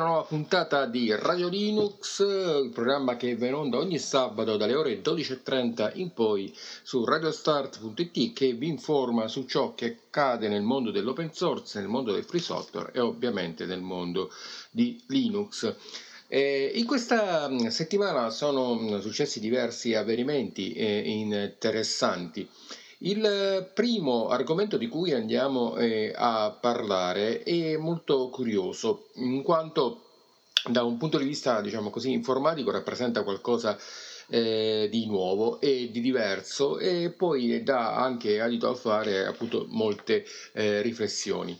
una 0.00 0.08
nuova 0.10 0.24
puntata 0.24 0.86
di 0.86 1.12
Radio 1.14 1.48
Linux, 1.48 2.20
il 2.20 2.70
programma 2.72 3.16
che 3.16 3.36
va 3.36 3.46
in 3.46 3.54
onda 3.54 3.78
ogni 3.78 3.98
sabato 3.98 4.56
dalle 4.56 4.74
ore 4.74 5.00
12.30 5.02 5.92
in 5.94 6.12
poi 6.12 6.54
su 6.82 7.04
radiostart.it 7.04 8.32
che 8.32 8.52
vi 8.52 8.68
informa 8.68 9.26
su 9.28 9.44
ciò 9.46 9.74
che 9.74 9.98
accade 10.06 10.48
nel 10.48 10.62
mondo 10.62 10.90
dell'open 10.90 11.32
source, 11.32 11.80
nel 11.80 11.88
mondo 11.88 12.12
del 12.12 12.24
free 12.24 12.40
software 12.40 12.92
e 12.92 13.00
ovviamente 13.00 13.66
nel 13.66 13.80
mondo 13.80 14.30
di 14.70 15.02
Linux. 15.08 15.74
Eh, 16.28 16.70
in 16.74 16.86
questa 16.86 17.48
mm, 17.48 17.66
settimana 17.66 18.30
sono 18.30 18.74
mm, 18.74 18.98
successi 19.00 19.40
diversi 19.40 19.94
avvenimenti 19.94 20.72
eh, 20.74 21.02
interessanti. 21.06 22.48
Il 23.00 23.70
primo 23.74 24.28
argomento 24.28 24.76
di 24.76 24.88
cui 24.88 25.12
andiamo 25.12 25.76
eh, 25.76 26.12
a 26.16 26.50
parlare 26.50 27.44
è 27.44 27.76
molto 27.76 28.28
curioso, 28.28 29.10
in 29.14 29.42
quanto 29.42 30.02
da 30.66 30.82
un 30.82 30.96
punto 30.96 31.16
di 31.16 31.24
vista, 31.24 31.60
diciamo 31.60 31.90
così, 31.90 32.10
informatico 32.10 32.72
rappresenta 32.72 33.22
qualcosa 33.22 33.78
eh, 34.30 34.88
di 34.90 35.06
nuovo 35.06 35.60
e 35.60 35.90
di 35.92 36.00
diverso 36.00 36.80
e 36.80 37.10
poi 37.16 37.62
dà 37.62 37.94
anche 37.94 38.40
adito 38.40 38.68
a 38.68 38.74
fare 38.74 39.26
appunto 39.26 39.66
molte 39.68 40.24
eh, 40.54 40.82
riflessioni. 40.82 41.56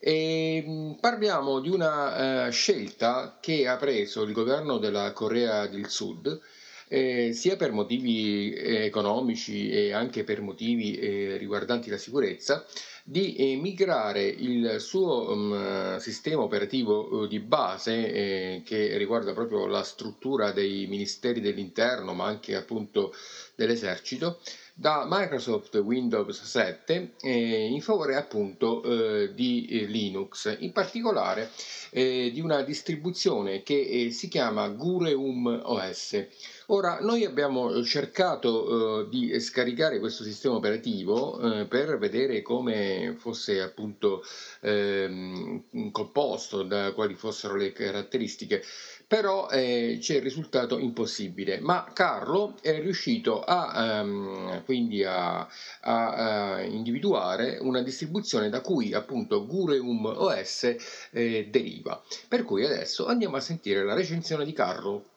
E 0.00 0.64
mm, 0.66 0.92
parliamo 1.00 1.60
di 1.60 1.68
una 1.68 2.46
uh, 2.46 2.50
scelta 2.50 3.36
che 3.40 3.68
ha 3.68 3.76
preso 3.76 4.22
il 4.22 4.32
governo 4.32 4.78
della 4.78 5.12
Corea 5.12 5.66
del 5.66 5.90
Sud 5.90 6.40
eh, 6.88 7.32
sia 7.32 7.56
per 7.56 7.72
motivi 7.72 8.52
eh, 8.52 8.84
economici 8.84 9.70
e 9.70 9.92
anche 9.92 10.24
per 10.24 10.40
motivi 10.40 10.96
eh, 10.96 11.36
riguardanti 11.36 11.90
la 11.90 11.98
sicurezza, 11.98 12.66
di 13.04 13.36
eh, 13.36 13.56
migrare 13.56 14.22
il 14.26 14.76
suo 14.80 15.30
um, 15.32 15.96
sistema 15.96 16.42
operativo 16.42 17.20
uh, 17.20 17.26
di 17.26 17.40
base, 17.40 18.12
eh, 18.12 18.62
che 18.66 18.98
riguarda 18.98 19.32
proprio 19.32 19.66
la 19.66 19.82
struttura 19.82 20.52
dei 20.52 20.86
ministeri 20.86 21.40
dell'interno, 21.40 22.12
ma 22.12 22.26
anche 22.26 22.54
appunto 22.54 23.14
dell'esercito, 23.54 24.40
da 24.74 25.06
Microsoft 25.08 25.74
Windows 25.76 26.40
7 26.40 27.14
eh, 27.22 27.66
in 27.66 27.80
favore 27.80 28.14
appunto 28.14 28.82
eh, 28.82 29.34
di 29.34 29.66
eh, 29.66 29.86
Linux, 29.86 30.54
in 30.60 30.72
particolare 30.72 31.50
di 31.90 32.38
una 32.42 32.60
distribuzione 32.60 33.62
che 33.62 34.10
si 34.12 34.28
chiama 34.28 34.68
Gureum 34.68 35.62
OS. 35.64 36.26
Ora, 36.70 36.98
noi 37.00 37.24
abbiamo 37.24 37.82
cercato 37.82 39.00
uh, 39.00 39.08
di 39.08 39.40
scaricare 39.40 39.98
questo 39.98 40.22
sistema 40.22 40.56
operativo 40.56 41.38
uh, 41.40 41.66
per 41.66 41.96
vedere 41.96 42.42
come 42.42 43.14
fosse 43.16 43.62
appunto 43.62 44.22
ehm, 44.60 45.90
composto, 45.90 46.62
da 46.64 46.92
quali 46.92 47.14
fossero 47.14 47.56
le 47.56 47.72
caratteristiche, 47.72 48.62
però 49.06 49.48
eh, 49.48 49.96
c'è 49.98 50.16
il 50.16 50.22
risultato 50.22 50.78
impossibile. 50.78 51.58
Ma 51.58 51.90
Carlo 51.94 52.56
è 52.60 52.78
riuscito 52.82 53.40
a, 53.40 54.02
um, 54.02 54.62
quindi 54.64 55.02
a, 55.04 55.38
a, 55.38 55.46
a, 55.80 56.60
individuare 56.60 57.56
una 57.62 57.80
distribuzione 57.80 58.50
da 58.50 58.60
cui 58.60 58.92
appunto 58.92 59.46
Gureum 59.46 60.04
OS 60.04 60.76
eh, 61.12 61.48
deriva. 61.50 62.02
Per 62.28 62.42
cui 62.44 62.66
adesso 62.66 63.06
andiamo 63.06 63.36
a 63.36 63.40
sentire 63.40 63.82
la 63.84 63.94
recensione 63.94 64.44
di 64.44 64.52
Carlo. 64.52 65.16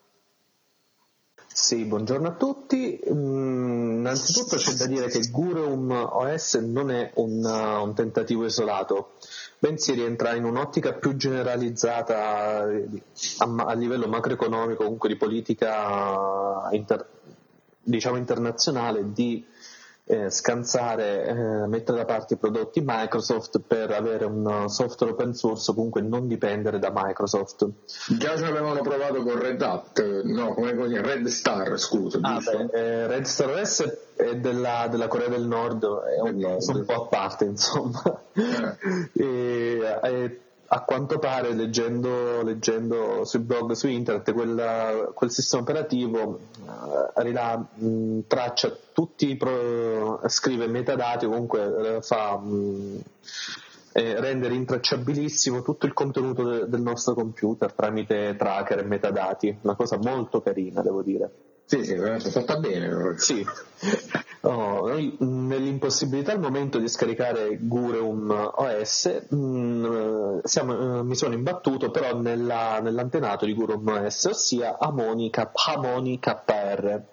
Sì, 1.53 1.83
buongiorno 1.83 2.29
a 2.29 2.31
tutti. 2.31 2.97
Mm, 3.11 3.99
innanzitutto 3.99 4.55
c'è 4.55 4.71
da 4.73 4.85
dire 4.85 5.07
che 5.09 5.19
Gureum 5.29 5.91
OS 5.91 6.55
non 6.55 6.89
è 6.89 7.11
un, 7.15 7.43
uh, 7.43 7.83
un, 7.83 7.93
tentativo 7.93 8.45
isolato, 8.45 9.15
bensì 9.59 9.91
rientra 9.91 10.33
in 10.33 10.45
un'ottica 10.45 10.93
più 10.93 11.15
generalizzata 11.17 12.63
a, 12.63 13.55
a 13.65 13.73
livello 13.73 14.07
macroeconomico, 14.07 14.83
comunque 14.83 15.09
di 15.09 15.17
politica 15.17 16.69
inter, 16.71 17.05
diciamo 17.83 18.15
internazionale, 18.15 19.11
di 19.11 19.45
eh, 20.05 20.29
scansare, 20.29 21.25
eh, 21.25 21.67
mettere 21.67 21.97
da 21.97 22.05
parte 22.05 22.33
i 22.33 22.37
prodotti 22.37 22.81
Microsoft 22.83 23.61
per 23.65 23.91
avere 23.91 24.25
un 24.25 24.65
software 24.67 25.13
open 25.13 25.33
source 25.33 25.73
comunque 25.73 26.01
non 26.01 26.27
dipendere 26.27 26.79
da 26.79 26.91
Microsoft. 26.93 27.67
Già 28.17 28.35
ci 28.35 28.43
avevano 28.43 28.81
provato 28.81 29.21
con 29.23 29.39
Red 29.39 29.61
Hat, 29.61 30.23
no, 30.23 30.53
come 30.53 30.75
così, 30.75 30.99
Red 30.99 31.27
Star, 31.27 31.77
scusa. 31.77 32.19
Ah, 32.21 32.39
beh, 32.39 32.69
eh, 32.71 33.07
Red 33.07 33.23
Star 33.23 33.49
OS 33.49 34.11
è 34.15 34.35
della, 34.35 34.87
della, 34.89 35.07
Corea 35.07 35.29
del 35.29 35.45
Nord, 35.45 35.85
è 35.85 36.19
un, 36.19 36.37
Nord. 36.37 36.75
un 36.75 36.85
po' 36.85 37.03
a 37.03 37.07
parte, 37.07 37.45
insomma. 37.45 38.21
Eh. 38.33 39.09
e, 39.13 40.41
a 40.73 40.83
quanto 40.83 41.19
pare, 41.19 41.53
leggendo, 41.53 42.41
leggendo, 42.43 43.25
sui 43.25 43.39
blog 43.39 43.73
su 43.73 43.89
internet, 43.89 44.31
quel, 44.31 45.11
quel 45.13 45.29
sistema 45.29 45.63
operativo 45.63 46.39
uh, 46.65 47.85
mh, 47.85 48.19
traccia 48.27 48.73
tutti, 48.93 49.35
pro, 49.35 50.21
scrive 50.27 50.67
metadati, 50.67 51.25
comunque 51.25 51.65
uh, 51.65 52.01
fa, 52.01 52.37
mh, 52.37 53.01
eh, 53.91 54.21
rende 54.21 54.47
rintracciabilissimo 54.47 55.61
tutto 55.61 55.85
il 55.85 55.93
contenuto 55.93 56.49
de, 56.49 56.69
del 56.69 56.81
nostro 56.81 57.15
computer 57.15 57.73
tramite 57.73 58.37
tracker 58.37 58.79
e 58.79 58.83
metadati, 58.83 59.57
una 59.63 59.75
cosa 59.75 59.97
molto 59.97 60.41
carina, 60.41 60.81
devo 60.81 61.01
dire. 61.01 61.50
Sì, 61.71 61.85
sì, 61.85 61.93
è 61.93 62.19
fatta 62.19 62.57
bene. 62.57 63.17
Sì. 63.17 63.47
Oh, 64.41 64.89
noi 64.89 65.15
nell'impossibilità 65.19 66.33
al 66.33 66.41
momento 66.41 66.79
di 66.79 66.89
scaricare 66.89 67.59
Gureum 67.61 68.51
OS 68.55 69.27
mh, 69.29 69.37
mm, 69.37 70.39
siamo, 70.43 70.99
uh, 70.99 71.03
mi 71.05 71.15
sono 71.15 71.33
imbattuto 71.33 71.89
però 71.89 72.17
nella, 72.17 72.81
nell'antenato 72.81 73.45
di 73.45 73.53
Gureum 73.53 73.87
OS, 73.87 74.25
ossia 74.25 74.79
Amoni, 74.79 75.31
Amoni 75.73 76.19
KR. 76.19 77.03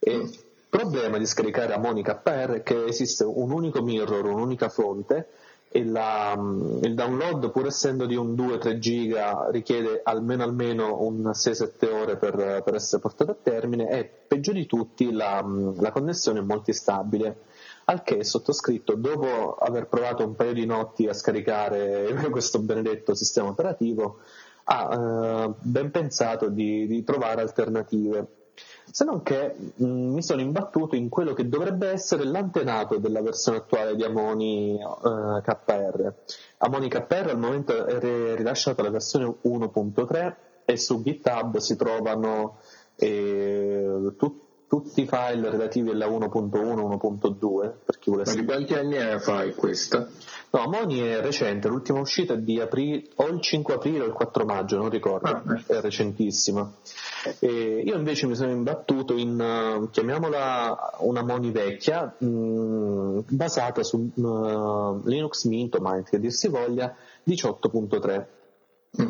E 0.00 0.10
il 0.10 0.44
problema 0.68 1.16
di 1.16 1.26
scaricare 1.26 1.74
Amoni 1.74 2.02
KR 2.02 2.50
è 2.50 2.62
che 2.64 2.86
esiste 2.86 3.22
un 3.22 3.52
unico 3.52 3.80
mirror, 3.80 4.24
un'unica 4.24 4.70
fonte 4.70 5.28
e 5.76 5.84
la, 5.84 6.36
mm, 6.38 6.84
il 6.84 6.94
download 6.94 7.50
pur 7.50 7.66
essendo 7.66 8.06
di 8.06 8.14
un 8.14 8.36
2-3 8.36 8.78
giga 8.78 9.48
richiede 9.50 10.02
almeno, 10.04 10.44
almeno 10.44 11.02
un 11.02 11.32
6-7 11.34 11.92
ore 11.92 12.16
per, 12.16 12.62
per, 12.64 12.76
essere 12.76 13.02
portato 13.02 13.32
a 13.32 13.36
termine 13.42 13.90
e 13.90 14.04
peggio 14.04 14.52
di 14.52 14.66
tutti 14.66 15.10
la, 15.10 15.42
mm, 15.44 15.80
la 15.80 15.90
connessione 15.90 16.38
è 16.38 16.42
molto 16.42 16.70
instabile 16.70 17.38
al 17.86 18.04
che 18.04 18.22
sottoscritto 18.22 18.94
dopo 18.94 19.56
aver 19.56 19.88
provato 19.88 20.24
un 20.24 20.36
paio 20.36 20.52
di 20.52 20.64
notti 20.64 21.08
a 21.08 21.12
scaricare 21.12 22.06
questo 22.30 22.60
benedetto 22.60 23.12
sistema 23.16 23.48
operativo 23.48 24.20
ha 24.66 24.88
eh, 24.92 25.54
ben 25.58 25.90
pensato 25.90 26.50
di, 26.50 26.86
di 26.86 27.02
trovare 27.02 27.40
alternative 27.40 28.43
se 28.94 29.02
non 29.02 29.24
che 29.24 29.56
mh, 29.74 29.84
mm, 29.84 30.12
mi 30.12 30.22
sono 30.22 30.40
imbattuto 30.40 30.94
in 30.94 31.08
quello 31.08 31.32
che 31.32 31.48
dovrebbe 31.48 31.88
essere 31.88 32.22
l'antenato 32.22 32.98
della 32.98 33.22
versione 33.22 33.58
attuale 33.58 33.96
di 33.96 34.04
Amoni 34.04 34.78
uh, 34.80 35.42
KR. 35.42 36.12
Amoni 36.58 36.88
KR 36.88 37.26
al 37.30 37.38
momento 37.40 37.86
è 37.86 38.36
rilasciata 38.36 38.84
la 38.84 38.90
versione 38.90 39.34
1.3 39.42 40.34
e 40.64 40.76
su 40.76 41.02
GitHub 41.02 41.56
si 41.56 41.74
trovano 41.74 42.58
eh, 42.94 44.12
tut- 44.16 44.43
tutti 44.66 45.02
i 45.02 45.06
file 45.06 45.50
relativi 45.50 45.90
alla 45.90 46.06
1.1 46.06 46.50
1.2 46.50 47.72
per 47.84 47.98
chi 47.98 48.10
vuole 48.10 48.24
Ma 48.26 48.34
di 48.34 48.44
quanti 48.44 48.74
anni 48.74 49.18
fa 49.18 49.46
questa? 49.54 50.08
No, 50.54 50.60
Amoni 50.60 51.00
è 51.00 51.20
recente, 51.20 51.66
l'ultima 51.66 51.98
uscita 51.98 52.34
è 52.34 52.38
di 52.38 52.60
aprile, 52.60 53.08
o 53.16 53.26
il 53.26 53.40
5 53.40 53.74
aprile 53.74 54.04
o 54.04 54.06
il 54.06 54.12
4 54.12 54.44
maggio, 54.44 54.76
non 54.76 54.88
ricordo, 54.88 55.26
ah, 55.26 55.42
è 55.66 55.80
recentissima. 55.80 56.72
E 57.40 57.82
io 57.84 57.96
invece 57.96 58.28
mi 58.28 58.36
sono 58.36 58.52
imbattuto 58.52 59.16
in, 59.16 59.32
uh, 59.36 59.90
chiamiamola 59.90 60.92
una 60.98 61.24
Moni 61.24 61.50
vecchia, 61.50 62.14
mh, 62.16 62.26
mm, 62.26 63.18
basata 63.30 63.82
su 63.82 64.12
uh, 64.14 65.00
Linux 65.04 65.44
Mint 65.46 65.74
o 65.74 65.80
Mint 65.80 66.08
che 66.08 66.20
dir 66.20 66.30
si 66.30 66.46
voglia, 66.46 66.94
18.3. 67.26 68.26
Mm. 69.02 69.06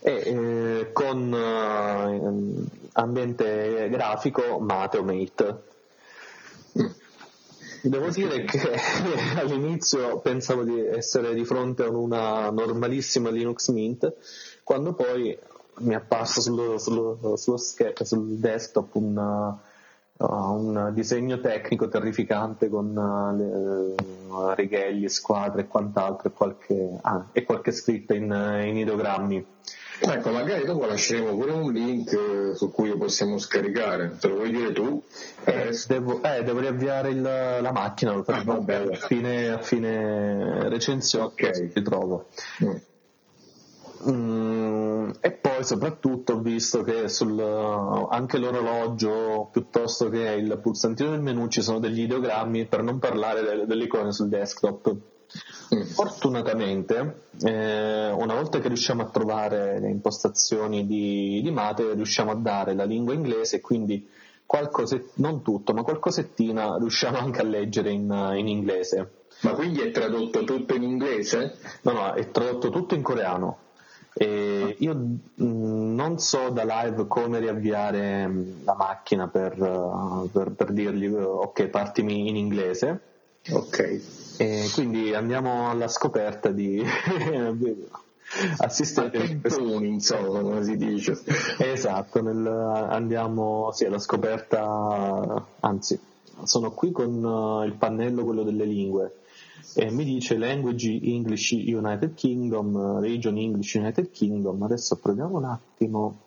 E, 0.00 0.10
eh, 0.12 0.92
con 0.92 1.32
uh, 1.32 2.66
ambiente 2.92 3.88
grafico 3.90 4.58
Mate 4.60 4.98
o 4.98 5.02
Mate. 5.02 5.62
Devo 7.82 8.10
dire 8.10 8.44
che 8.44 8.60
all'inizio 9.38 10.18
pensavo 10.18 10.64
di 10.64 10.78
essere 10.80 11.34
di 11.34 11.44
fronte 11.44 11.84
a 11.84 11.90
una 11.90 12.50
normalissima 12.50 13.30
Linux 13.30 13.68
Mint, 13.70 14.12
quando 14.64 14.94
poi 14.94 15.36
mi 15.78 15.92
è 15.92 15.96
apparso 15.96 16.40
sullo, 16.40 16.78
sullo, 16.78 17.36
sullo 17.36 17.56
sul 17.56 18.38
desktop 18.38 18.94
una, 18.94 19.60
un 20.18 20.90
disegno 20.94 21.40
tecnico 21.40 21.88
terrificante 21.88 22.68
con 22.68 22.96
uh, 22.96 23.36
le, 23.36 23.94
uh, 24.28 24.54
righelli, 24.54 25.08
squadre 25.08 25.62
e 25.62 25.66
quant'altro 25.68 26.28
e 26.28 26.32
qualche, 26.32 26.98
ah, 27.02 27.26
e 27.32 27.44
qualche 27.44 27.70
scritta 27.72 28.14
in, 28.14 28.24
in 28.64 28.76
ideogrammi. 28.76 29.46
Ecco, 30.00 30.30
magari 30.30 30.64
dopo 30.64 30.86
lasceremo 30.86 31.34
pure 31.34 31.50
un 31.50 31.72
link 31.72 32.12
eh, 32.12 32.54
su 32.54 32.70
cui 32.70 32.96
possiamo 32.96 33.36
scaricare, 33.38 34.16
te 34.20 34.28
lo 34.28 34.36
vuoi 34.36 34.50
dire 34.50 34.72
tu? 34.72 35.02
Eh, 35.42 35.76
devo, 35.88 36.22
eh, 36.22 36.44
devo 36.44 36.60
riavviare 36.60 37.10
il, 37.10 37.20
la 37.20 37.72
macchina, 37.72 38.12
lo 38.12 38.22
farò 38.22 38.62
ah, 38.64 38.74
a, 38.74 38.94
fine, 38.94 39.48
a 39.48 39.58
fine 39.58 40.68
recensione, 40.68 41.26
okay. 41.26 41.68
ti 41.72 41.82
trovo. 41.82 42.26
Mm. 42.64 42.76
Mm, 44.08 45.10
e 45.20 45.30
poi 45.32 45.47
soprattutto 45.64 46.34
ho 46.34 46.40
visto 46.40 46.82
che 46.82 47.08
sul, 47.08 47.38
anche 47.40 48.38
l'orologio 48.38 49.48
piuttosto 49.50 50.08
che 50.08 50.32
il 50.32 50.58
pulsantino 50.60 51.10
del 51.10 51.20
menu 51.20 51.48
ci 51.48 51.62
sono 51.62 51.78
degli 51.78 52.00
ideogrammi 52.00 52.66
per 52.66 52.82
non 52.82 52.98
parlare 52.98 53.42
delle, 53.42 53.66
delle 53.66 53.84
icone 53.84 54.12
sul 54.12 54.28
desktop. 54.28 54.94
Mm. 55.74 55.82
Fortunatamente, 55.82 57.24
eh, 57.42 58.10
una 58.10 58.34
volta 58.34 58.58
che 58.58 58.68
riusciamo 58.68 59.02
a 59.02 59.10
trovare 59.10 59.78
le 59.78 59.90
impostazioni 59.90 60.86
di, 60.86 61.40
di 61.42 61.50
Mate, 61.50 61.94
riusciamo 61.94 62.30
a 62.30 62.36
dare 62.36 62.74
la 62.74 62.84
lingua 62.84 63.12
inglese 63.12 63.56
e 63.56 63.60
quindi 63.60 64.08
qualcosa, 64.46 64.98
non 65.14 65.42
tutto, 65.42 65.74
ma 65.74 65.82
qualcosettina 65.82 66.78
riusciamo 66.78 67.18
anche 67.18 67.40
a 67.40 67.44
leggere 67.44 67.90
in, 67.90 68.32
in 68.36 68.48
inglese. 68.48 69.12
Ma 69.42 69.52
quindi 69.52 69.80
è 69.80 69.90
tradotto 69.90 70.42
tutto 70.44 70.74
in 70.74 70.82
inglese? 70.82 71.58
No, 71.82 71.92
no, 71.92 72.12
è 72.14 72.30
tradotto 72.30 72.70
tutto 72.70 72.94
in 72.94 73.02
coreano. 73.02 73.58
E 74.20 74.74
io 74.80 74.94
mm, 74.94 75.94
non 75.94 76.18
so 76.18 76.48
da 76.50 76.64
live 76.64 77.06
come 77.06 77.38
riavviare 77.38 78.26
mm, 78.26 78.64
la 78.64 78.74
macchina 78.74 79.28
per, 79.28 79.60
uh, 79.60 80.28
per, 80.30 80.50
per 80.50 80.72
dirgli 80.72 81.06
ok 81.06 81.68
partimi 81.68 82.28
in 82.28 82.34
inglese. 82.34 83.00
Ok. 83.50 84.00
E 84.38 84.68
quindi 84.74 85.14
andiamo 85.14 85.70
alla 85.70 85.86
scoperta 85.86 86.50
di 86.50 86.82
assistente 88.58 89.40
di 89.40 89.88
insomma 89.88 90.40
come 90.40 90.62
si 90.62 90.76
dice 90.76 91.18
esatto 91.58 92.20
nel, 92.20 92.46
andiamo 92.46 93.70
sì, 93.72 93.86
alla 93.86 93.98
scoperta 93.98 95.46
anzi 95.60 95.98
sono 96.42 96.72
qui 96.72 96.92
con 96.92 97.24
uh, 97.24 97.64
il 97.64 97.72
pannello 97.72 98.24
quello 98.24 98.42
delle 98.42 98.66
lingue 98.66 99.14
e 99.74 99.90
mi 99.90 100.04
dice 100.04 100.36
Language 100.36 101.00
English 101.02 101.52
United 101.52 102.14
Kingdom, 102.14 103.00
Region 103.00 103.36
English 103.36 103.74
United 103.74 104.10
Kingdom. 104.10 104.62
Adesso 104.62 104.96
proviamo 104.96 105.36
un 105.38 105.44
attimo 105.44 106.18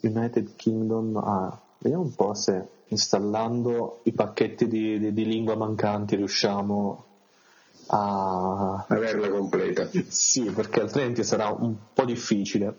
United 0.00 0.56
Kingdom. 0.56 1.16
Ah, 1.16 1.58
vediamo 1.78 2.04
un 2.04 2.14
po' 2.14 2.34
se 2.34 2.68
installando 2.88 4.00
i 4.04 4.12
pacchetti 4.12 4.68
di, 4.68 4.98
di, 4.98 5.12
di 5.12 5.24
lingua 5.24 5.56
mancanti 5.56 6.16
riusciamo 6.16 7.04
a 7.86 8.84
averla 8.88 9.28
completa. 9.30 9.88
Sì, 10.08 10.42
perché 10.50 10.80
altrimenti 10.80 11.24
sarà 11.24 11.48
un 11.48 11.74
po' 11.92 12.04
difficile. 12.04 12.74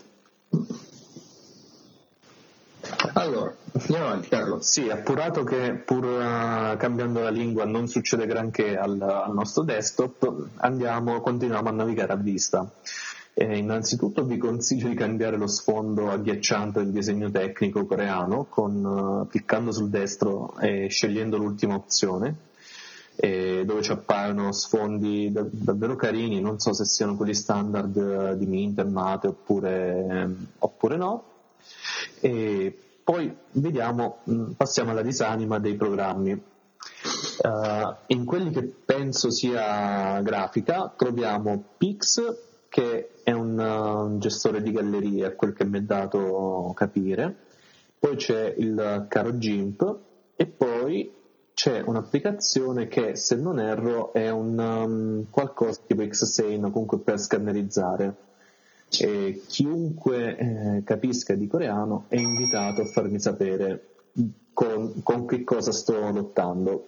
Allora, 3.13 3.55
andiamo 3.83 4.05
avanti 4.05 4.29
Carlo. 4.29 4.61
Sì, 4.61 4.89
appurato 4.89 5.43
che 5.43 5.73
pur 5.73 6.05
uh, 6.05 6.77
cambiando 6.77 7.21
la 7.21 7.29
lingua 7.29 7.65
non 7.65 7.87
succede 7.87 8.25
granché 8.25 8.77
al, 8.77 9.01
al 9.01 9.33
nostro 9.33 9.63
desktop, 9.63 10.47
andiamo, 10.57 11.21
continuiamo 11.21 11.69
a 11.69 11.71
navigare 11.71 12.13
a 12.13 12.17
vista. 12.17 12.69
Eh, 13.35 13.57
innanzitutto 13.57 14.23
vi 14.23 14.37
consiglio 14.37 14.89
di 14.89 14.95
cambiare 14.95 15.37
lo 15.37 15.47
sfondo 15.47 16.11
agghiacciante 16.11 16.83
del 16.83 16.91
disegno 16.91 17.31
tecnico 17.31 17.85
coreano 17.85 18.45
con, 18.47 18.85
uh, 18.85 19.27
cliccando 19.27 19.71
sul 19.71 19.89
destro 19.89 20.57
e 20.59 20.87
scegliendo 20.87 21.37
l'ultima 21.37 21.73
opzione 21.73 22.51
eh, 23.15 23.63
dove 23.65 23.81
ci 23.81 23.91
appaiono 23.91 24.51
sfondi 24.51 25.31
da- 25.31 25.45
davvero 25.49 25.95
carini, 25.95 26.41
non 26.41 26.59
so 26.59 26.73
se 26.73 26.85
siano 26.85 27.15
quelli 27.15 27.33
standard 27.33 27.95
uh, 27.95 28.37
di 28.37 28.45
Mint 28.45 28.79
e 28.79 28.83
Mate 28.83 29.27
oppure, 29.27 30.35
oppure 30.59 30.95
no. 30.95 31.23
E 32.19 32.82
poi 33.03 33.35
vediamo, 33.51 34.19
mm, 34.29 34.51
passiamo 34.51 34.91
alla 34.91 35.01
disanima 35.01 35.59
dei 35.59 35.75
programmi. 35.75 36.31
Uh, 36.31 37.95
in 38.07 38.25
quelli 38.25 38.51
che 38.51 38.63
penso 38.63 39.31
sia 39.31 40.19
grafica 40.21 40.93
troviamo 40.95 41.63
Pix 41.77 42.21
che 42.69 43.21
è 43.23 43.31
un, 43.31 43.57
uh, 43.57 44.05
un 44.05 44.19
gestore 44.19 44.61
di 44.61 44.71
gallerie, 44.71 45.25
a 45.25 45.31
quel 45.31 45.53
che 45.53 45.65
mi 45.65 45.79
è 45.79 45.81
dato 45.81 46.71
capire, 46.75 47.35
poi 47.99 48.15
c'è 48.15 48.53
il 48.57 49.05
caro 49.07 49.37
GIMP 49.37 49.97
e 50.35 50.45
poi 50.45 51.11
c'è 51.53 51.81
un'applicazione 51.85 52.87
che 52.87 53.15
se 53.15 53.35
non 53.35 53.59
erro 53.59 54.11
è 54.11 54.29
un 54.29 54.57
um, 54.57 55.25
qualcosa 55.29 55.81
tipo 55.85 56.05
Xsane 56.05 56.71
comunque 56.71 56.99
per 56.99 57.19
scannerizzare 57.19 58.15
e 58.99 59.41
chiunque 59.47 60.37
eh, 60.37 60.83
capisca 60.83 61.33
di 61.33 61.47
coreano 61.47 62.05
è 62.07 62.19
invitato 62.19 62.81
a 62.81 62.85
farmi 62.85 63.19
sapere 63.19 63.87
con, 64.53 65.01
con 65.03 65.25
che 65.25 65.43
cosa 65.43 65.71
sto 65.71 66.09
lottando. 66.11 66.87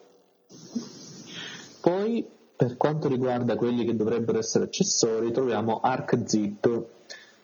Poi, 1.81 2.25
per 2.55 2.77
quanto 2.77 3.07
riguarda 3.07 3.55
quelli 3.55 3.85
che 3.85 3.95
dovrebbero 3.95 4.39
essere 4.39 4.65
accessori, 4.65 5.31
troviamo 5.31 5.81
ArcZip, 5.81 6.85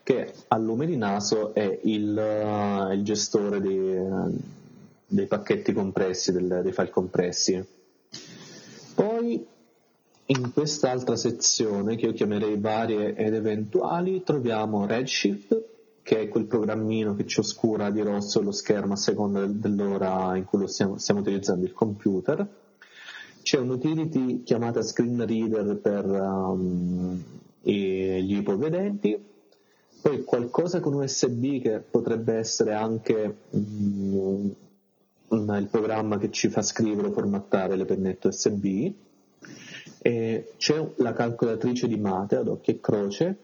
che 0.03 0.33
a 0.47 0.57
lume 0.57 0.85
di 0.85 0.97
naso 0.97 1.53
è 1.53 1.79
il, 1.83 2.15
uh, 2.17 2.91
il 2.91 3.03
gestore 3.03 3.61
dei, 3.61 3.97
uh, 3.97 4.35
dei, 5.05 5.27
pacchetti 5.27 5.73
compressi, 5.73 6.31
del, 6.31 6.61
dei 6.63 6.71
file 6.71 6.89
compressi. 6.89 7.63
In 10.31 10.53
quest'altra 10.53 11.17
sezione, 11.17 11.97
che 11.97 12.05
io 12.05 12.13
chiamerei 12.13 12.57
varie 12.57 13.15
ed 13.15 13.33
eventuali, 13.33 14.23
troviamo 14.23 14.85
Redshift, 14.85 15.61
che 16.01 16.21
è 16.21 16.27
quel 16.29 16.45
programmino 16.45 17.15
che 17.15 17.27
ci 17.27 17.41
oscura 17.41 17.89
di 17.89 17.99
rosso 18.01 18.41
lo 18.41 18.53
schermo 18.53 18.93
a 18.93 18.95
seconda 18.95 19.45
dell'ora 19.45 20.37
in 20.37 20.45
cui 20.45 20.65
stiamo, 20.69 20.97
stiamo 20.97 21.19
utilizzando 21.19 21.65
il 21.65 21.73
computer. 21.73 22.47
C'è 23.41 23.57
un'utility 23.57 24.43
chiamata 24.43 24.81
Screen 24.81 25.25
Reader 25.25 25.75
per 25.75 26.05
um, 26.05 27.21
gli 27.61 28.37
ipovedenti, 28.37 29.21
poi 30.01 30.23
qualcosa 30.23 30.79
con 30.79 30.93
USB 30.93 31.59
che 31.59 31.79
potrebbe 31.79 32.35
essere 32.35 32.73
anche 32.73 33.35
um, 33.49 34.55
il 35.27 35.67
programma 35.69 36.17
che 36.17 36.31
ci 36.31 36.47
fa 36.47 36.61
scrivere 36.61 37.09
o 37.09 37.11
formattare 37.11 37.75
le 37.75 37.83
pennette 37.83 38.29
USB 38.29 38.93
e 40.03 40.53
c'è 40.57 40.93
la 40.95 41.13
calcolatrice 41.13 41.87
di 41.87 41.97
mate 41.97 42.35
ad 42.35 42.47
occhio 42.47 42.73
e 42.73 42.79
croce, 42.79 43.37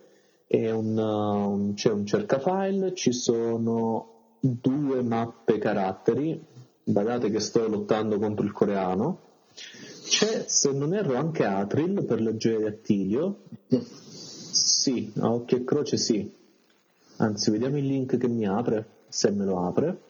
un, 0.48 0.98
um, 0.98 1.74
c'è 1.76 1.92
un 1.92 2.06
cercafile, 2.06 2.96
ci 2.96 3.12
sono 3.12 4.38
due 4.40 5.04
mappe 5.04 5.60
caratteri, 5.60 6.44
badate 6.84 7.30
che 7.30 7.40
sto 7.40 7.68
lottando 7.68 8.18
contro 8.18 8.44
il 8.44 8.52
coreano, 8.52 9.20
c'è 10.04 10.46
se 10.48 10.72
non 10.72 10.96
erro 10.96 11.16
anche 11.16 11.44
Atril 11.46 12.04
per 12.06 12.22
leggere 12.22 12.68
attilio, 12.68 13.42
sì, 13.68 15.12
a 15.20 15.32
occhio 15.32 15.58
e 15.58 15.64
croce 15.64 15.98
sì, 15.98 16.32
anzi 17.18 17.52
vediamo 17.52 17.78
il 17.78 17.86
link 17.86 18.18
che 18.18 18.28
mi 18.28 18.48
apre, 18.48 18.86
se 19.10 19.30
me 19.30 19.46
lo 19.46 19.64
apre. 19.68 20.06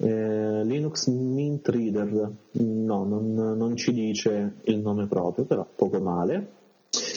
Eh, 0.00 0.64
Linux 0.64 1.06
Mint 1.06 1.68
Reader, 1.68 2.30
no, 2.52 3.04
non, 3.04 3.34
non, 3.34 3.76
ci 3.76 3.92
dice 3.92 4.54
il 4.64 4.78
nome 4.78 5.06
proprio, 5.06 5.44
però 5.44 5.66
poco 5.74 5.98
male. 6.00 6.52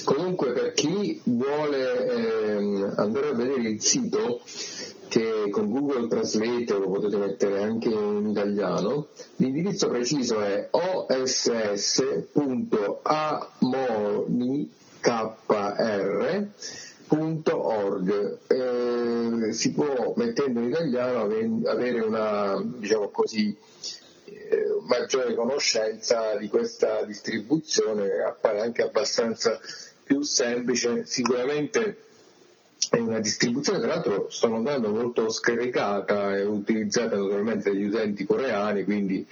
Comunque 0.03 0.51
per 0.51 0.73
chi 0.73 1.21
vuole 1.25 2.07
ehm, 2.07 2.93
andare 2.97 3.29
a 3.29 3.33
vedere 3.33 3.69
il 3.69 3.81
sito, 3.81 4.41
che 5.07 5.49
con 5.51 5.69
Google 5.69 6.07
Translate 6.07 6.73
lo 6.79 6.89
potete 6.89 7.17
mettere 7.17 7.61
anche 7.61 7.89
in 7.89 8.29
italiano, 8.29 9.07
l'indirizzo 9.35 9.87
preciso 9.89 10.41
è 10.41 10.69
oss.amonikr.org. 17.11 18.39
Eh, 18.47 19.53
si 19.53 19.71
può, 19.73 20.13
mettendo 20.15 20.61
in 20.61 20.69
italiano, 20.69 21.21
avere 21.69 21.99
una, 21.99 22.61
diciamo 22.63 23.09
così, 23.09 23.55
eh, 24.25 24.65
maggiore 24.87 25.35
conoscenza 25.35 26.35
di 26.37 26.47
questa 26.47 27.03
distribuzione, 27.03 28.23
appare 28.25 28.61
anche 28.61 28.81
abbastanza 28.83 29.59
più 30.03 30.21
semplice, 30.21 31.05
sicuramente 31.05 31.97
è 32.89 32.97
una 32.97 33.19
distribuzione 33.19 33.79
tra 33.79 33.87
l'altro 33.87 34.29
sto 34.29 34.47
notando 34.47 34.89
molto 34.89 35.29
scaricata 35.29 36.35
e 36.35 36.43
utilizzata 36.43 37.15
naturalmente 37.15 37.69
dagli 37.69 37.85
utenti 37.85 38.25
coreani, 38.25 38.83
quindi 38.83 39.25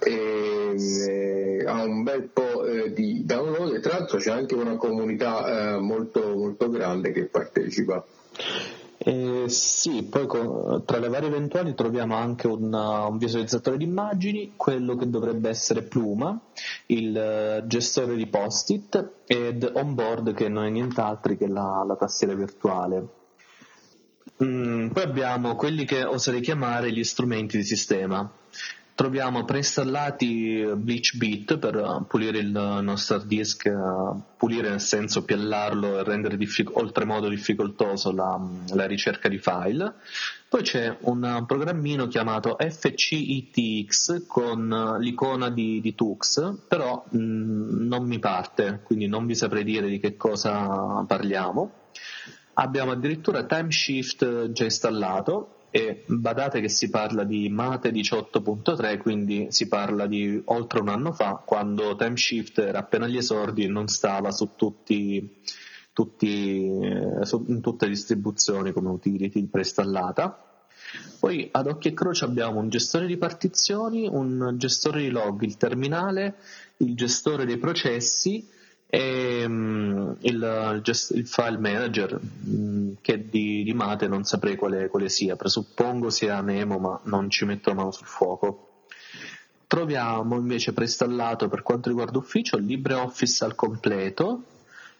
ehm, 0.00 0.76
eh, 1.08 1.64
ha 1.66 1.82
un 1.82 2.02
bel 2.02 2.22
po' 2.28 2.64
eh, 2.64 2.92
di 2.92 3.24
download 3.24 3.74
e 3.74 3.80
tra 3.80 3.98
l'altro 3.98 4.18
c'è 4.18 4.30
anche 4.30 4.54
una 4.54 4.76
comunità 4.76 5.74
eh, 5.74 5.78
molto, 5.80 6.34
molto 6.36 6.68
grande 6.70 7.12
che 7.12 7.24
partecipa. 7.24 8.04
Eh, 9.00 9.44
sì, 9.46 10.02
poi 10.02 10.26
con, 10.26 10.82
tra 10.84 10.98
le 10.98 11.08
varie 11.08 11.28
eventuali 11.28 11.74
troviamo 11.74 12.16
anche 12.16 12.48
un, 12.48 12.72
un, 12.72 13.16
visualizzatore 13.16 13.76
di 13.76 13.84
immagini, 13.84 14.54
quello 14.56 14.96
che 14.96 15.08
dovrebbe 15.08 15.48
essere 15.48 15.82
Pluma, 15.82 16.38
il 16.86 17.64
gestore 17.66 18.16
di 18.16 18.26
post-it 18.26 19.10
ed 19.26 19.70
onboard 19.72 20.34
che 20.34 20.48
non 20.48 20.64
è 20.64 20.70
nient'altro 20.70 21.36
che 21.36 21.46
la, 21.46 21.84
la 21.86 21.96
tastiera 21.96 22.34
virtuale. 22.34 23.16
Mm, 24.42 24.88
poi 24.88 25.02
abbiamo 25.02 25.56
quelli 25.56 25.84
che 25.84 26.04
oserei 26.04 26.40
chiamare 26.40 26.92
gli 26.92 27.02
strumenti 27.02 27.56
di 27.56 27.64
sistema. 27.64 28.30
Troviamo 28.98 29.44
preinstallati 29.44 30.72
Bleach 30.74 31.16
Beat 31.16 31.58
per 31.58 32.04
pulire 32.08 32.38
il 32.38 32.50
nostro 32.50 33.14
hard 33.14 33.26
disk, 33.26 33.70
pulire 34.36 34.70
nel 34.70 34.80
senso 34.80 35.22
piellarlo 35.22 36.00
e 36.00 36.02
rendere 36.02 36.36
diffic- 36.36 36.76
oltremodo 36.76 37.28
difficoltoso 37.28 38.10
la, 38.10 38.36
la, 38.74 38.86
ricerca 38.86 39.28
di 39.28 39.38
file. 39.38 39.94
Poi 40.48 40.62
c'è 40.62 40.96
un 41.02 41.44
programmino 41.46 42.08
chiamato 42.08 42.56
FCITX 42.58 44.26
con 44.26 44.96
l'icona 44.98 45.48
di, 45.48 45.80
di 45.80 45.94
Tux, 45.94 46.56
però 46.66 47.04
mh, 47.08 47.86
non 47.86 48.04
mi 48.04 48.18
parte, 48.18 48.80
quindi 48.82 49.06
non 49.06 49.26
vi 49.26 49.36
saprei 49.36 49.62
dire 49.62 49.86
di 49.86 50.00
che 50.00 50.16
cosa 50.16 51.04
parliamo. 51.06 51.70
Abbiamo 52.54 52.90
addirittura 52.90 53.44
Timeshift 53.44 54.50
già 54.50 54.64
installato 54.64 55.57
e 55.70 56.04
badate 56.06 56.60
che 56.60 56.68
si 56.68 56.88
parla 56.88 57.24
di 57.24 57.48
Mate 57.48 57.90
18.3, 57.90 58.98
quindi 58.98 59.46
si 59.50 59.68
parla 59.68 60.06
di 60.06 60.40
oltre 60.46 60.80
un 60.80 60.88
anno 60.88 61.12
fa, 61.12 61.42
quando 61.44 61.94
Timeshift 61.94 62.58
era 62.58 62.78
appena 62.78 63.04
agli 63.04 63.18
esordi 63.18 63.64
e 63.64 63.68
non 63.68 63.86
stava 63.88 64.30
su 64.30 64.50
tutti, 64.56 65.40
tutti, 65.92 66.70
eh, 66.80 67.24
su, 67.24 67.44
in 67.48 67.60
tutte 67.60 67.84
le 67.84 67.92
distribuzioni 67.92 68.72
come 68.72 68.88
utility 68.88 69.44
preinstallata. 69.46 70.42
Poi 71.20 71.48
ad 71.52 71.66
occhio 71.66 71.90
e 71.90 71.94
croce 71.94 72.24
abbiamo 72.24 72.60
un 72.60 72.70
gestore 72.70 73.06
di 73.06 73.18
partizioni, 73.18 74.08
un 74.10 74.54
gestore 74.56 75.02
di 75.02 75.10
log, 75.10 75.42
il 75.42 75.58
terminale, 75.58 76.36
il 76.78 76.96
gestore 76.96 77.44
dei 77.44 77.58
processi 77.58 78.56
e 78.90 79.44
um, 79.44 80.16
il, 80.20 80.82
il, 80.82 81.26
file 81.26 81.58
manager 81.58 82.18
um, 82.44 82.96
che 83.02 83.28
di, 83.28 83.62
di, 83.62 83.74
Mate 83.74 84.08
non 84.08 84.24
saprei 84.24 84.56
quale, 84.56 84.88
quale, 84.88 85.10
sia, 85.10 85.36
presuppongo 85.36 86.08
sia 86.08 86.40
Nemo 86.40 86.78
ma 86.78 86.98
non 87.04 87.28
ci 87.28 87.44
metto 87.44 87.74
mano 87.74 87.90
sul 87.90 88.06
fuoco. 88.06 88.84
Troviamo 89.66 90.36
invece 90.36 90.72
preinstallato 90.72 91.48
per 91.48 91.62
quanto 91.62 91.90
riguarda 91.90 92.16
ufficio 92.16 92.56
LibreOffice 92.56 93.44
al 93.44 93.54
completo. 93.54 94.44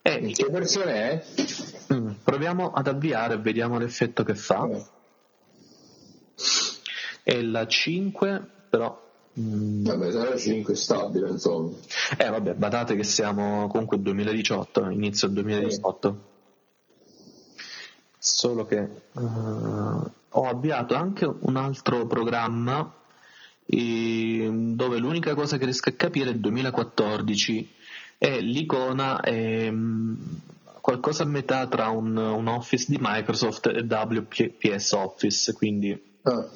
E 0.03 0.33
che 0.35 0.49
versione 0.51 0.93
è? 0.93 1.25
Mm, 1.95 2.11
proviamo 2.23 2.73
ad 2.73 2.89
avviare 2.89 3.35
e 3.35 3.39
vediamo 3.39 3.79
l'effetto 3.79 4.23
che 4.23 4.35
fa. 4.35 4.69
È 7.23 7.41
la 7.41 7.67
5, 7.67 8.47
però 8.69 9.08
Mm. 9.39 9.85
Vabbè, 9.85 10.11
sarà 10.11 10.37
5 10.37 10.75
stabile, 10.75 11.31
insomma. 11.31 11.71
Eh, 12.17 12.29
vabbè, 12.29 12.55
badate 12.55 12.97
che 12.97 13.05
siamo 13.05 13.69
comunque 13.69 14.01
2018, 14.01 14.91
inizio 14.91 15.29
2018. 15.29 16.11
Sì. 16.11 16.27
Solo 18.19 18.67
che 18.67 18.89
uh, 19.13 19.21
ho 19.21 20.43
avviato 20.45 20.95
anche 20.95 21.25
un 21.25 21.57
altro 21.57 22.07
programma 22.07 22.93
e, 23.65 24.51
dove 24.53 24.99
l'unica 24.99 25.35
cosa 25.35 25.57
che 25.57 25.65
riesco 25.65 25.91
a 25.91 25.93
capire 25.93 26.31
è 26.31 26.33
il 26.33 26.41
2014 26.41 27.75
e 28.19 28.41
l'icona 28.41 29.21
è 29.21 29.69
um, 29.69 30.17
qualcosa 30.81 31.23
a 31.23 31.27
metà 31.27 31.67
tra 31.69 31.91
un, 31.91 32.17
un, 32.17 32.49
Office 32.49 32.87
di 32.89 32.99
Microsoft 33.01 33.67
e 33.67 33.83
WPS 33.83 34.93
Office, 34.93 35.53
quindi 35.53 36.03
ah, 36.23 36.49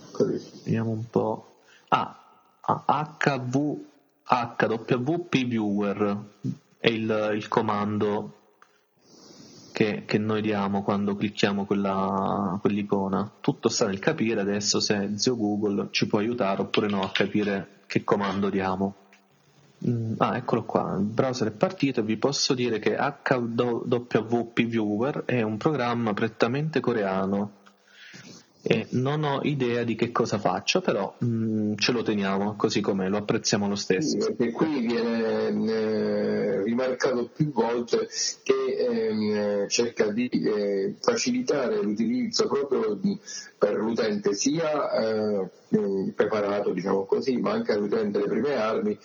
vediamo 0.65 0.91
un 0.91 1.05
po'. 1.09 1.57
Ah, 1.89 2.22
HV, 2.65 3.77
HWP 4.25 5.45
Viewer 5.47 6.25
è 6.79 6.89
il, 6.89 7.33
il 7.35 7.49
comando 7.49 8.37
che, 9.73 10.05
che, 10.07 10.19
noi 10.19 10.43
diamo 10.43 10.83
quando 10.83 11.17
clicchiamo 11.17 11.65
quella, 11.65 12.59
quell'icona. 12.61 13.31
Tutto 13.41 13.69
sta 13.69 13.87
nel 13.87 13.99
capire 13.99 14.41
adesso 14.41 14.79
se 14.79 15.13
zio 15.17 15.37
Google 15.37 15.89
ci 15.91 16.07
può 16.07 16.21
aiutare 16.21 16.63
oppure 16.63 16.89
no 16.89 17.03
a 17.03 17.11
capire 17.11 17.81
che 17.87 18.05
comando 18.05 18.49
diamo. 18.49 18.95
Mm, 19.85 20.15
ah, 20.19 20.37
eccolo 20.37 20.63
qua, 20.63 20.95
il 20.97 21.05
browser 21.05 21.49
è 21.49 21.51
partito 21.51 22.01
e 22.01 22.05
vi 22.05 22.17
posso 22.17 22.55
dire 22.55 22.79
che 22.79 22.97
HWP 22.97 24.63
Viewer 24.63 25.25
è 25.25 25.43
un 25.43 25.57
programma 25.57 26.15
prettamente 26.15 26.79
coreano 26.79 27.61
e 28.63 28.87
non 28.91 29.25
ho 29.25 29.41
idea 29.43 29.83
di 29.83 29.97
che 29.97 30.13
cosa 30.13 30.39
faccio, 30.39 30.81
però 30.81 31.13
mh, 31.19 31.27
mm, 31.27 31.75
ce 31.77 31.93
lo 31.93 32.03
teniamo 32.03 32.55
così 32.55 32.81
com'è, 32.81 33.09
lo 33.09 33.17
apprezziamo 33.17 33.69
lo 33.69 33.75
stesso. 33.75 34.21
Sì, 34.21 34.33
perché 34.35 34.53
qui 34.53 34.81
viene 34.87 35.49
eh, 35.49 36.63
rimarcato 36.63 37.29
più 37.35 37.51
volte 37.51 38.09
che 38.43 39.63
eh, 39.63 39.69
cerca 39.69 40.13
di 40.13 40.29
eh, 40.29 40.95
facilitare 41.01 41.83
l'utilizzo 41.83 42.47
proprio 42.47 42.99
per 43.59 43.75
l'utente 43.75 44.35
sia 44.35 44.93
eh, 44.93 45.49
preparato, 46.15 46.73
diciamo 46.73 47.05
così, 47.05 47.37
ma 47.39 47.51
anche 47.51 47.73
all'utente 47.73 48.19
delle 48.19 48.31
prime 48.31 48.55
armi 48.55 48.99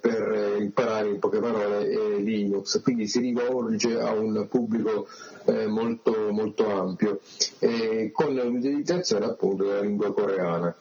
per 0.00 0.56
imparare 0.58 1.08
in 1.08 1.18
poche 1.18 1.40
parole 1.40 1.88
eh, 1.88 2.16
Linux, 2.18 2.80
quindi 2.82 3.06
si 3.06 3.20
rivolge 3.20 3.98
a 4.00 4.12
un 4.12 4.46
pubblico 4.48 5.06
eh, 5.46 5.66
molto, 5.66 6.30
molto 6.30 6.68
ampio 6.70 7.20
eh, 7.58 8.10
con 8.12 8.34
l'utilizzazione 8.34 9.26
appunto 9.26 9.64
della 9.64 9.80
lingua 9.80 10.12
coreana. 10.12 10.74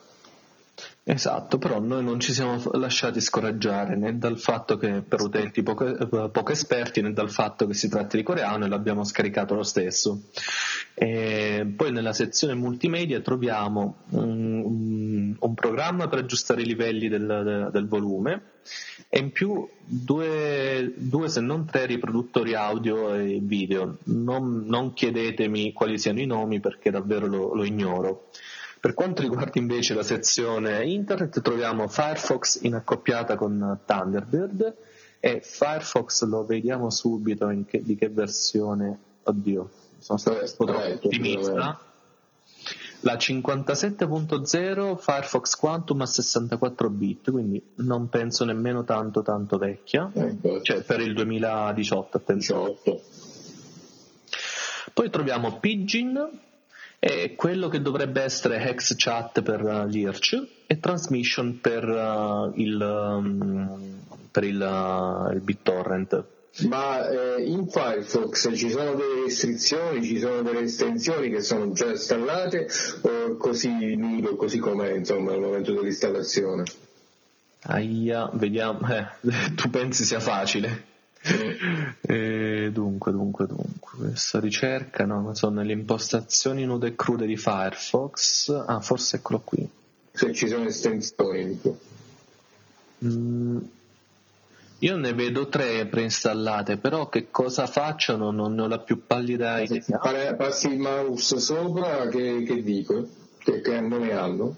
Esatto, 1.11 1.57
però 1.57 1.79
noi 1.79 2.03
non 2.03 2.19
ci 2.19 2.33
siamo 2.33 2.61
lasciati 2.73 3.19
scoraggiare 3.19 3.95
né 3.95 4.19
dal 4.19 4.37
fatto 4.37 4.77
che 4.77 5.01
per 5.01 5.21
utenti 5.21 5.63
poco, 5.63 6.07
poco 6.31 6.51
esperti 6.51 7.01
né 7.01 7.13
dal 7.13 7.31
fatto 7.31 7.65
che 7.65 7.73
si 7.73 7.89
tratti 7.89 8.17
di 8.17 8.21
coreano 8.21 8.65
e 8.65 8.67
l'abbiamo 8.67 9.03
scaricato 9.03 9.55
lo 9.55 9.63
stesso. 9.63 10.25
E 10.93 11.65
poi 11.75 11.91
nella 11.91 12.13
sezione 12.13 12.53
multimedia 12.53 13.21
troviamo 13.21 14.03
un, 14.11 15.35
un 15.39 15.53
programma 15.55 16.07
per 16.07 16.19
aggiustare 16.19 16.61
i 16.61 16.65
livelli 16.65 17.07
del, 17.07 17.69
del 17.71 17.87
volume 17.87 18.43
e 19.09 19.17
in 19.17 19.31
più 19.31 19.67
due, 19.83 20.93
due, 20.95 21.27
se 21.27 21.41
non 21.41 21.65
tre 21.65 21.87
riproduttori 21.87 22.53
audio 22.53 23.15
e 23.15 23.39
video. 23.41 23.97
Non, 24.03 24.65
non 24.67 24.93
chiedetemi 24.93 25.73
quali 25.73 25.97
siano 25.97 26.19
i 26.21 26.27
nomi 26.27 26.59
perché 26.59 26.91
davvero 26.91 27.25
lo, 27.25 27.55
lo 27.55 27.63
ignoro. 27.63 28.29
Per 28.79 28.93
quanto 28.93 29.21
riguarda 29.21 29.59
invece 29.59 29.93
la 29.93 30.03
sezione 30.03 30.85
internet 30.85 31.41
troviamo 31.41 31.89
Firefox 31.89 32.61
in 32.61 32.75
accoppiata 32.75 33.35
con 33.35 33.79
Thunderbird 33.85 34.75
e 35.19 35.41
Firefox 35.43 36.23
lo 36.23 36.45
vediamo 36.45 36.89
subito 36.89 37.51
che, 37.67 37.83
di 37.83 37.95
che 37.97 38.07
versione, 38.07 38.97
oddio, 39.23 39.69
sono 39.97 40.17
stato 40.17 40.81
eh, 40.81 40.93
ottimista. 40.93 41.81
La 43.01 43.15
57.0 43.15 44.97
Firefox 44.97 45.55
Quantum 45.55 46.01
a 46.01 46.05
64 46.05 46.89
bit, 46.89 47.31
quindi 47.31 47.61
non 47.75 48.07
penso 48.07 48.45
nemmeno 48.45 48.85
tanto 48.85 49.21
tanto 49.21 49.57
vecchia, 49.57 50.09
eh, 50.13 50.37
cioè 50.61 50.83
per 50.83 51.01
il 51.01 51.13
2018 51.13 52.17
attenzione. 52.17 52.75
18. 52.83 53.01
Poi 54.93 55.09
troviamo 55.09 55.59
Pidgin 55.59 56.47
è 56.99 57.33
quello 57.35 57.69
che 57.69 57.81
dovrebbe 57.81 58.21
essere 58.21 58.57
hex 58.57 58.93
chat 58.97 59.41
per 59.41 59.63
uh, 59.63 59.87
l'IRC 59.87 60.47
e 60.67 60.79
transmission 60.79 61.59
per 61.61 61.87
uh, 61.87 62.51
il, 62.59 62.79
um, 62.81 64.01
per 64.29 64.43
il, 64.43 64.59
uh, 64.61 65.33
il 65.33 65.39
BitTorrent. 65.39 66.23
Ma 66.67 67.07
eh, 67.07 67.43
in 67.43 67.69
Firefox 67.69 68.49
ci 68.53 68.69
sono 68.69 68.95
delle 68.95 69.23
restrizioni, 69.25 70.03
ci 70.03 70.19
sono 70.19 70.41
delle 70.41 70.61
estensioni 70.61 71.29
che 71.29 71.41
sono 71.41 71.71
già 71.71 71.89
installate 71.89 72.67
o 73.01 73.37
così 73.37 73.95
nudo, 73.95 74.35
così 74.35 74.57
com'è 74.57 74.91
insomma 74.93 75.31
al 75.31 75.39
momento 75.39 75.71
dell'installazione? 75.71 76.63
Aia, 77.61 78.29
vediamo, 78.33 78.79
eh, 78.93 79.07
tu 79.55 79.69
pensi 79.69 80.03
sia 80.03 80.19
facile? 80.19 80.88
E 81.21 82.69
dunque, 82.71 83.11
dunque, 83.11 83.45
dunque, 83.45 83.97
questa 83.97 84.39
ricerca, 84.39 85.05
no, 85.05 85.33
sono 85.35 85.59
nelle 85.59 85.73
impostazioni 85.73 86.65
nude 86.65 86.87
e 86.87 86.95
crude 86.95 87.25
di 87.25 87.35
Firefox. 87.35 88.63
Ah, 88.65 88.79
forse 88.79 89.17
eccolo 89.17 89.41
qui. 89.43 89.67
Se 90.11 90.33
ci 90.33 90.47
sono 90.47 90.65
estensioni. 90.65 91.59
Mm, 93.03 93.57
io 94.79 94.95
ne 94.95 95.13
vedo 95.13 95.49
tre 95.49 95.85
preinstallate, 95.87 96.77
però 96.77 97.09
che 97.09 97.29
cosa 97.29 97.67
facciano 97.67 98.31
non 98.31 98.55
ne 98.55 98.61
ho 98.61 98.67
la 98.67 98.79
più 98.79 99.05
pallida 99.05 99.59
idea. 99.59 99.81
Se 99.81 100.35
passi 100.35 100.67
il 100.67 100.79
mouse 100.79 101.39
sopra, 101.39 102.07
che, 102.07 102.43
che 102.43 102.63
dico? 102.63 103.07
Che, 103.37 103.61
che 103.61 103.79
nome 103.81 104.13
hanno? 104.13 104.55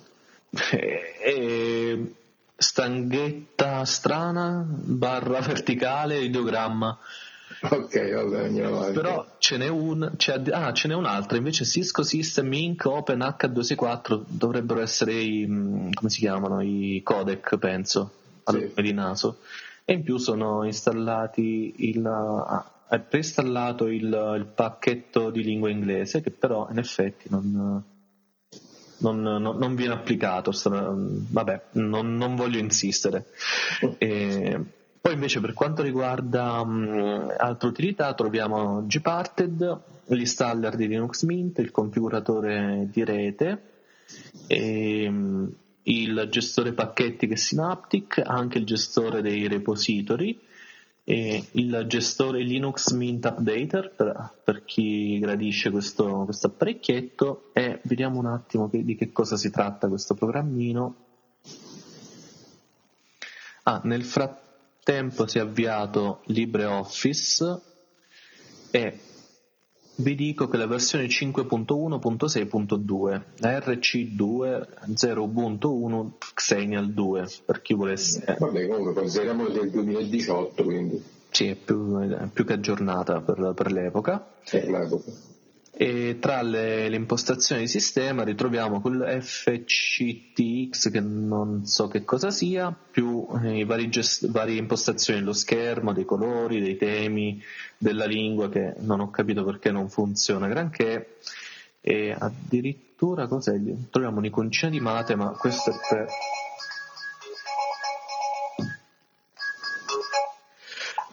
E, 0.72 1.16
e 1.24 2.14
stanghetta 2.62 3.84
strana 3.86 4.64
barra 4.68 5.42
verticale 5.42 6.20
ideogramma. 6.20 6.98
Ok 7.64 8.14
vabbè 8.14 8.46
andiamo 8.46 8.78
avanti. 8.78 8.94
però 8.94 9.36
ce 9.38 9.58
n'è, 9.58 9.68
un, 9.68 10.14
c'è, 10.16 10.42
ah, 10.52 10.72
ce 10.72 10.88
n'è 10.88 10.96
un'altra 10.96 11.38
invece 11.38 11.66
Cisco 11.66 12.02
System 12.02 12.52
Inc 12.54 12.86
Open 12.86 13.20
H264 13.20 14.24
dovrebbero 14.26 14.80
essere 14.80 15.14
i 15.14 15.46
mm, 15.46 15.92
come 15.92 16.10
si 16.10 16.20
chiamano 16.20 16.62
i 16.62 17.02
codec 17.04 17.58
penso 17.58 18.12
sì. 18.46 18.72
di 18.76 18.94
naso. 18.94 19.40
E 19.84 19.94
in 19.94 20.04
più 20.04 20.18
sono 20.18 20.64
installati 20.64 21.74
il 21.78 22.06
ah, 22.06 22.72
è 22.88 23.00
preinstallato 23.00 23.88
il, 23.88 24.36
il 24.38 24.46
pacchetto 24.54 25.30
di 25.30 25.44
lingua 25.44 25.70
inglese 25.70 26.22
che 26.22 26.32
però 26.32 26.68
in 26.72 26.78
effetti 26.78 27.28
non 27.30 27.84
non, 29.02 29.22
non, 29.22 29.58
non 29.58 29.76
viene 29.76 29.94
applicato, 29.94 30.52
vabbè, 30.64 31.62
non, 31.74 32.16
non 32.16 32.36
voglio 32.36 32.60
insistere. 32.60 33.26
E, 33.98 34.60
poi 35.02 35.14
invece 35.14 35.40
per 35.40 35.54
quanto 35.54 35.82
riguarda 35.82 36.62
um, 36.62 37.34
altre 37.38 37.68
utilità 37.68 38.14
troviamo 38.14 38.84
Gparted, 38.86 39.80
l'installer 40.06 40.76
di 40.76 40.88
Linux 40.88 41.24
Mint, 41.24 41.58
il 41.58 41.72
configuratore 41.72 42.88
di 42.92 43.04
rete, 43.04 43.62
e, 44.48 45.08
um, 45.08 45.52
il 45.84 46.28
gestore 46.30 46.74
pacchetti 46.74 47.28
che 47.28 47.34
è 47.34 47.38
Synaptic, 47.38 48.22
anche 48.24 48.60
il 48.60 48.66
gestore 48.66 49.22
dei 49.22 49.48
repository, 49.48 50.40
e 51.04 51.48
il 51.52 51.86
gestore 51.88 52.44
Linux 52.44 52.92
Mint 52.92 53.26
Updater 53.26 53.94
per, 53.96 54.34
per 54.44 54.64
chi 54.64 55.20
gradisce 55.20 55.72
questo, 55.72 56.24
questo, 56.26 56.48
apparecchietto 56.48 57.50
e 57.54 57.80
vediamo 57.84 58.20
un 58.20 58.28
attimo 58.28 58.70
che, 58.70 58.84
di 58.84 58.96
che 58.96 59.12
cosa 59.12 59.36
si 59.36 59.50
tratta 59.50 59.88
questo 59.88 60.14
programmino. 60.14 60.96
Ah, 63.64 63.82
nel 63.84 64.04
frattempo 64.04 65.28
si 65.28 65.38
è 65.38 65.42
avviato 65.42 66.22
LibreOffice 66.26 67.62
e 68.72 69.00
vi 69.96 70.16
dico 70.16 70.48
che 70.48 70.56
la 70.58 70.68
versione 70.68 71.06
5.1.6.2, 71.06 73.22
la 73.38 73.58
RC2 73.60 74.68
0.1 74.94 76.10
Xenial 76.34 76.92
2, 76.92 77.28
per 77.46 77.62
chi 77.62 77.74
volesse. 77.74 78.24
Eh, 78.26 78.36
vabbè, 78.38 78.68
comunque 78.68 78.94
consideriamo 78.94 79.48
del 79.50 79.70
2018, 79.70 80.64
quindi. 80.64 81.04
Sì, 81.30 81.48
è 81.48 81.56
più, 81.56 81.98
più 82.34 82.46
che 82.46 82.54
aggiornata 82.54 83.22
per, 83.22 83.54
per 83.56 83.72
l'epoca. 83.72 84.26
Per 84.50 84.70
l'epoca 84.70 85.30
e 85.82 86.20
tra 86.20 86.44
le, 86.44 86.90
le, 86.90 86.96
impostazioni 86.96 87.62
di 87.62 87.68
sistema 87.68 88.24
ritroviamo 88.24 88.82
quel 88.82 89.20
FCTX 89.20 90.92
che 90.92 91.00
non 91.00 91.66
so 91.66 91.88
che 91.88 92.04
cosa 92.04 92.30
sia, 92.30 92.72
più 92.72 93.28
eh, 93.42 93.66
vari 93.66 93.90
gest- 93.90 94.30
varie 94.30 94.60
impostazioni 94.60 95.22
dello 95.22 95.34
schermo, 95.34 95.92
dei 95.92 96.06
colori, 96.06 96.62
dei 96.62 96.78
temi, 96.78 97.42
della 97.80 98.06
lingua 98.06 98.48
che 98.48 98.76
non 98.82 99.00
ho 99.00 99.10
capito 99.10 99.44
perché 99.44 99.72
non 99.72 99.90
funziona 99.90 100.48
granché 100.48 101.18
e 101.82 102.16
addirittura 102.16 103.26
cos'è? 103.26 103.60
troviamo 103.90 104.20
un'iconcina 104.20 104.70
di 104.70 104.80
mate 104.80 105.16
ma 105.16 105.32
questo 105.32 105.72
è 105.72 105.74
per 105.90 106.06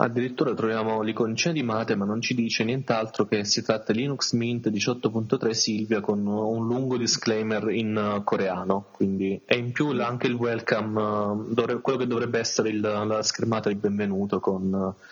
Addirittura 0.00 0.54
troviamo 0.54 1.02
l'iconcina 1.02 1.52
di 1.52 1.64
Mate 1.64 1.96
ma 1.96 2.04
non 2.04 2.20
ci 2.20 2.32
dice 2.32 2.62
nient'altro 2.62 3.26
che 3.26 3.44
si 3.44 3.62
tratta 3.64 3.92
di 3.92 3.98
Linux 3.98 4.32
Mint 4.32 4.70
18.3 4.70 5.50
Silvia 5.50 6.00
con 6.00 6.24
un 6.24 6.68
lungo 6.68 6.96
disclaimer 6.96 7.68
in 7.70 7.96
uh, 7.96 8.22
coreano 8.22 8.90
quindi, 8.92 9.40
e 9.44 9.56
in 9.56 9.72
più 9.72 9.88
anche 10.00 10.28
il 10.28 10.34
welcome, 10.34 11.00
uh, 11.00 11.80
quello 11.80 11.98
che 11.98 12.06
dovrebbe 12.06 12.38
essere 12.38 12.68
il, 12.68 12.78
la 12.78 13.22
schermata 13.24 13.70
di 13.70 13.74
benvenuto 13.74 14.38
con 14.38 14.72
uh, 14.72 15.02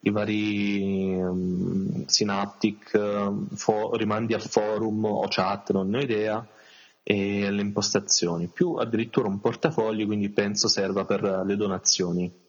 i 0.00 0.10
vari 0.10 1.14
um, 1.14 2.04
synaptic, 2.04 3.54
fo- 3.54 3.96
rimandi 3.96 4.34
a 4.34 4.38
forum 4.38 5.02
o 5.06 5.24
chat, 5.30 5.72
non 5.72 5.88
ne 5.88 5.96
ho 5.96 6.02
idea 6.02 6.46
e 7.02 7.50
le 7.50 7.62
impostazioni, 7.62 8.48
più 8.48 8.74
addirittura 8.74 9.28
un 9.28 9.40
portafogli 9.40 10.04
quindi 10.04 10.28
penso 10.28 10.68
serva 10.68 11.06
per 11.06 11.42
le 11.46 11.56
donazioni. 11.56 12.44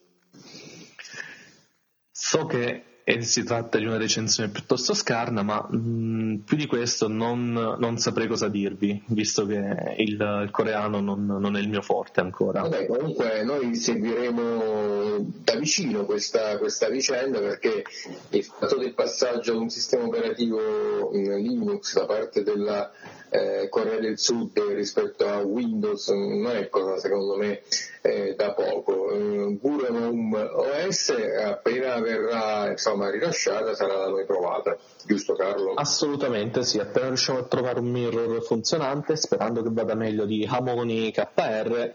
So 2.30 2.44
che 2.44 2.82
si 3.20 3.42
tratta 3.42 3.78
di 3.78 3.86
una 3.86 3.96
recensione 3.96 4.50
piuttosto 4.50 4.92
scarna, 4.92 5.40
ma 5.40 5.66
mh, 5.66 5.76
mm, 5.78 6.34
più 6.44 6.58
di 6.58 6.66
questo 6.66 7.08
non, 7.08 7.52
non, 7.78 7.96
saprei 7.96 8.26
cosa 8.26 8.48
dirvi, 8.48 9.02
visto 9.06 9.46
che 9.46 9.94
il, 9.96 10.42
il 10.42 10.48
coreano 10.50 11.00
non, 11.00 11.24
non, 11.24 11.56
è 11.56 11.60
il 11.60 11.70
mio 11.70 11.80
forte 11.80 12.20
ancora. 12.20 12.60
Vabbè, 12.60 12.84
comunque 12.84 13.42
noi 13.44 13.74
seguiremo 13.74 15.24
da 15.42 15.56
vicino 15.56 16.04
questa, 16.04 16.58
questa 16.58 16.90
vicenda 16.90 17.38
perché 17.38 17.82
il 18.28 18.44
fatto 18.44 18.76
del 18.76 18.92
passaggio 18.92 19.52
ad 19.52 19.60
un 19.60 19.70
sistema 19.70 20.04
operativo 20.04 21.10
Linux 21.12 21.94
da 21.94 22.04
parte 22.04 22.42
della 22.42 22.92
eh, 23.30 23.68
Corea 23.68 23.98
del 23.98 24.18
Sud 24.18 24.58
rispetto 24.74 25.26
a 25.26 25.38
Windows 25.38 26.08
non 26.08 26.46
è 26.48 26.68
cosa 26.68 26.98
secondo 26.98 27.36
me 27.36 27.62
eh, 28.02 28.34
da 28.36 28.52
poco. 28.52 29.10
Eh, 29.10 29.58
Buranum 29.60 30.32
OS 30.34 31.14
appena 31.44 32.00
verrà 32.00 32.70
insomma, 32.70 33.10
rilasciata 33.10 33.74
sarà 33.74 33.94
da 33.94 34.08
noi 34.08 34.24
provata, 34.24 34.76
giusto 35.04 35.34
Carlo? 35.34 35.74
Assolutamente 35.74 36.64
sì, 36.64 36.78
appena 36.78 37.08
riusciamo 37.08 37.40
a 37.40 37.44
trovare 37.44 37.80
un 37.80 37.90
mirror 37.90 38.42
funzionante, 38.42 39.16
sperando 39.16 39.62
che 39.62 39.70
vada 39.70 39.94
meglio 39.94 40.24
di 40.24 40.46
Harmony 40.48 41.10
KR, 41.10 41.94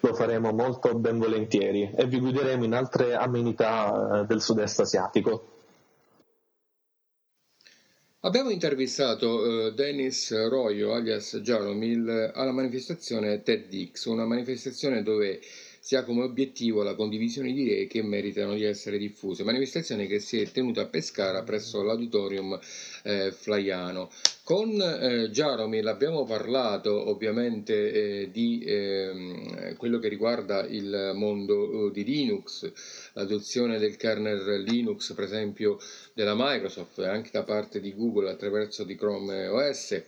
lo 0.00 0.14
faremo 0.14 0.52
molto 0.52 0.94
ben 0.94 1.18
volentieri 1.18 1.92
e 1.94 2.06
vi 2.06 2.18
guideremo 2.18 2.64
in 2.64 2.74
altre 2.74 3.14
amenità 3.14 4.20
eh, 4.20 4.26
del 4.26 4.40
sud-est 4.40 4.80
asiatico. 4.80 5.46
Abbiamo 8.24 8.50
intervistato 8.50 9.40
uh, 9.40 9.70
Dennis 9.72 10.30
Royo 10.48 10.92
alias 10.92 11.40
Jaromil 11.42 12.30
alla 12.32 12.52
manifestazione 12.52 13.42
TEDx, 13.42 14.04
una 14.04 14.24
manifestazione 14.24 15.02
dove 15.02 15.40
si 15.84 15.96
ha 15.96 16.04
come 16.04 16.22
obiettivo 16.22 16.84
la 16.84 16.94
condivisione 16.94 17.52
di 17.52 17.62
idee 17.62 17.86
che 17.88 18.04
meritano 18.04 18.54
di 18.54 18.62
essere 18.62 18.98
diffuse. 18.98 19.42
Manifestazione 19.42 20.06
che 20.06 20.20
si 20.20 20.40
è 20.40 20.48
tenuta 20.48 20.82
a 20.82 20.86
Pescara 20.86 21.42
presso 21.42 21.82
l'auditorium 21.82 22.56
eh, 23.02 23.32
Flaiano. 23.32 24.08
Con 24.44 24.80
eh, 24.80 25.28
Jaromil 25.30 25.88
abbiamo 25.88 26.24
parlato 26.24 27.08
ovviamente 27.10 27.92
eh, 28.20 28.30
di 28.30 28.62
eh, 28.62 29.74
quello 29.76 29.98
che 29.98 30.06
riguarda 30.06 30.64
il 30.64 31.14
mondo 31.16 31.88
eh, 31.88 31.90
di 31.90 32.04
Linux, 32.04 32.70
l'adozione 33.14 33.80
del 33.80 33.96
kernel 33.96 34.62
Linux 34.62 35.14
per 35.14 35.24
esempio 35.24 35.78
della 36.14 36.34
Microsoft 36.36 37.00
e 37.00 37.08
anche 37.08 37.30
da 37.32 37.42
parte 37.42 37.80
di 37.80 37.92
Google 37.92 38.30
attraverso 38.30 38.84
di 38.84 38.94
Chrome 38.94 39.48
OS 39.48 40.00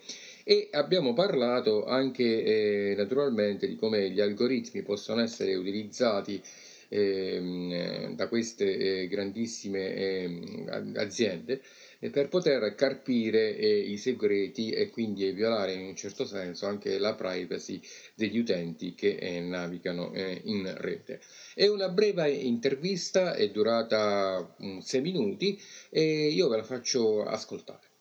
e 0.45 0.69
abbiamo 0.73 1.15
parlato 1.15 1.85
anche 1.87 2.45
eh, 2.93 2.95
naturalmente 2.97 3.67
di 3.67 3.77
come 3.77 4.11
gli 4.11 4.21
algoritmi 4.21 4.83
possono 4.83 5.23
essere 5.23 5.55
utilizzati 5.55 6.41
ehm, 6.89 8.15
da 8.15 8.29
queste 8.29 8.77
eh, 8.77 9.09
grandissime 9.09 9.95
eh, 9.95 10.65
aziende 10.97 11.63
per 12.11 12.29
poter 12.29 12.75
carpire 12.75 13.57
eh, 13.57 13.79
i 13.79 13.97
segreti 13.97 14.71
e 14.71 14.91
quindi 14.91 15.31
violare 15.33 15.73
in 15.73 15.87
un 15.87 15.97
certo 15.97 16.27
senso 16.27 16.67
anche 16.67 16.99
la 16.99 17.15
privacy 17.15 17.81
degli 18.15 18.39
utenti 18.39 18.95
che 18.95 19.17
eh, 19.17 19.41
navigano 19.41 20.13
eh, 20.13 20.43
in 20.45 20.71
rete. 20.77 21.21
È 21.55 21.67
una 21.67 21.89
breve 21.89 22.31
intervista, 22.31 23.35
è 23.35 23.49
durata 23.49 24.55
6 24.81 25.01
minuti 25.01 25.59
e 25.89 26.29
io 26.29 26.49
ve 26.49 26.57
la 26.59 26.65
faccio 26.65 27.25
ascoltare. 27.25 27.94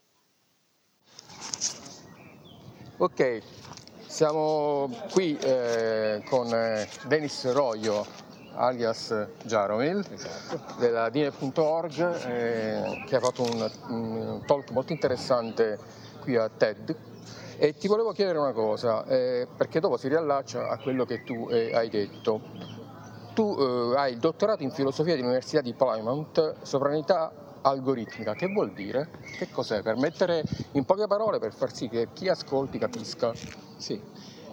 Ok, 3.03 3.41
siamo 4.07 4.89
qui 5.11 5.37
eh, 5.37 6.23
con 6.29 6.47
eh, 6.53 6.87
Denis 7.05 7.51
Royo 7.51 8.05
alias 8.55 9.27
Jaromil 9.43 10.01
esatto. 10.09 10.79
della 10.79 11.09
Dine.org 11.09 12.25
eh, 12.25 13.03
che 13.05 13.17
ha 13.17 13.19
fatto 13.19 13.41
un, 13.41 13.71
un, 13.89 14.41
talk 14.45 14.71
molto 14.71 14.93
interessante 14.93 15.77
qui 16.21 16.37
a 16.37 16.47
TED 16.47 16.95
e 17.57 17.73
ti 17.73 17.89
volevo 17.89 18.13
chiedere 18.13 18.37
una 18.37 18.53
cosa 18.53 19.05
eh, 19.07 19.49
perché 19.53 19.81
dopo 19.81 19.97
si 19.97 20.07
riallaccia 20.07 20.69
a 20.69 20.77
quello 20.77 21.03
che 21.03 21.25
tu 21.25 21.49
eh, 21.51 21.75
hai 21.75 21.89
detto. 21.89 22.39
Tu 23.33 23.53
eh, 23.59 23.97
hai 23.97 24.13
il 24.13 24.19
dottorato 24.19 24.63
in 24.63 24.71
filosofia 24.71 25.15
dell'Università 25.15 25.59
di 25.59 25.73
Plymouth, 25.73 26.61
sovranità 26.61 27.42
algoritmica. 27.63 28.35
Che 28.35 28.47
vuol 28.47 28.71
dire? 28.71 29.09
Che 29.37 29.49
cos'è? 29.49 29.81
Per 29.81 29.95
mettere 29.95 30.43
in 30.73 30.85
poche 30.85 31.07
parole, 31.07 31.39
per 31.39 31.53
far 31.53 31.73
sì 31.73 31.89
che 31.89 32.09
chi 32.13 32.27
ascolti 32.27 32.77
capisca. 32.77 33.33
Sì, 33.77 33.99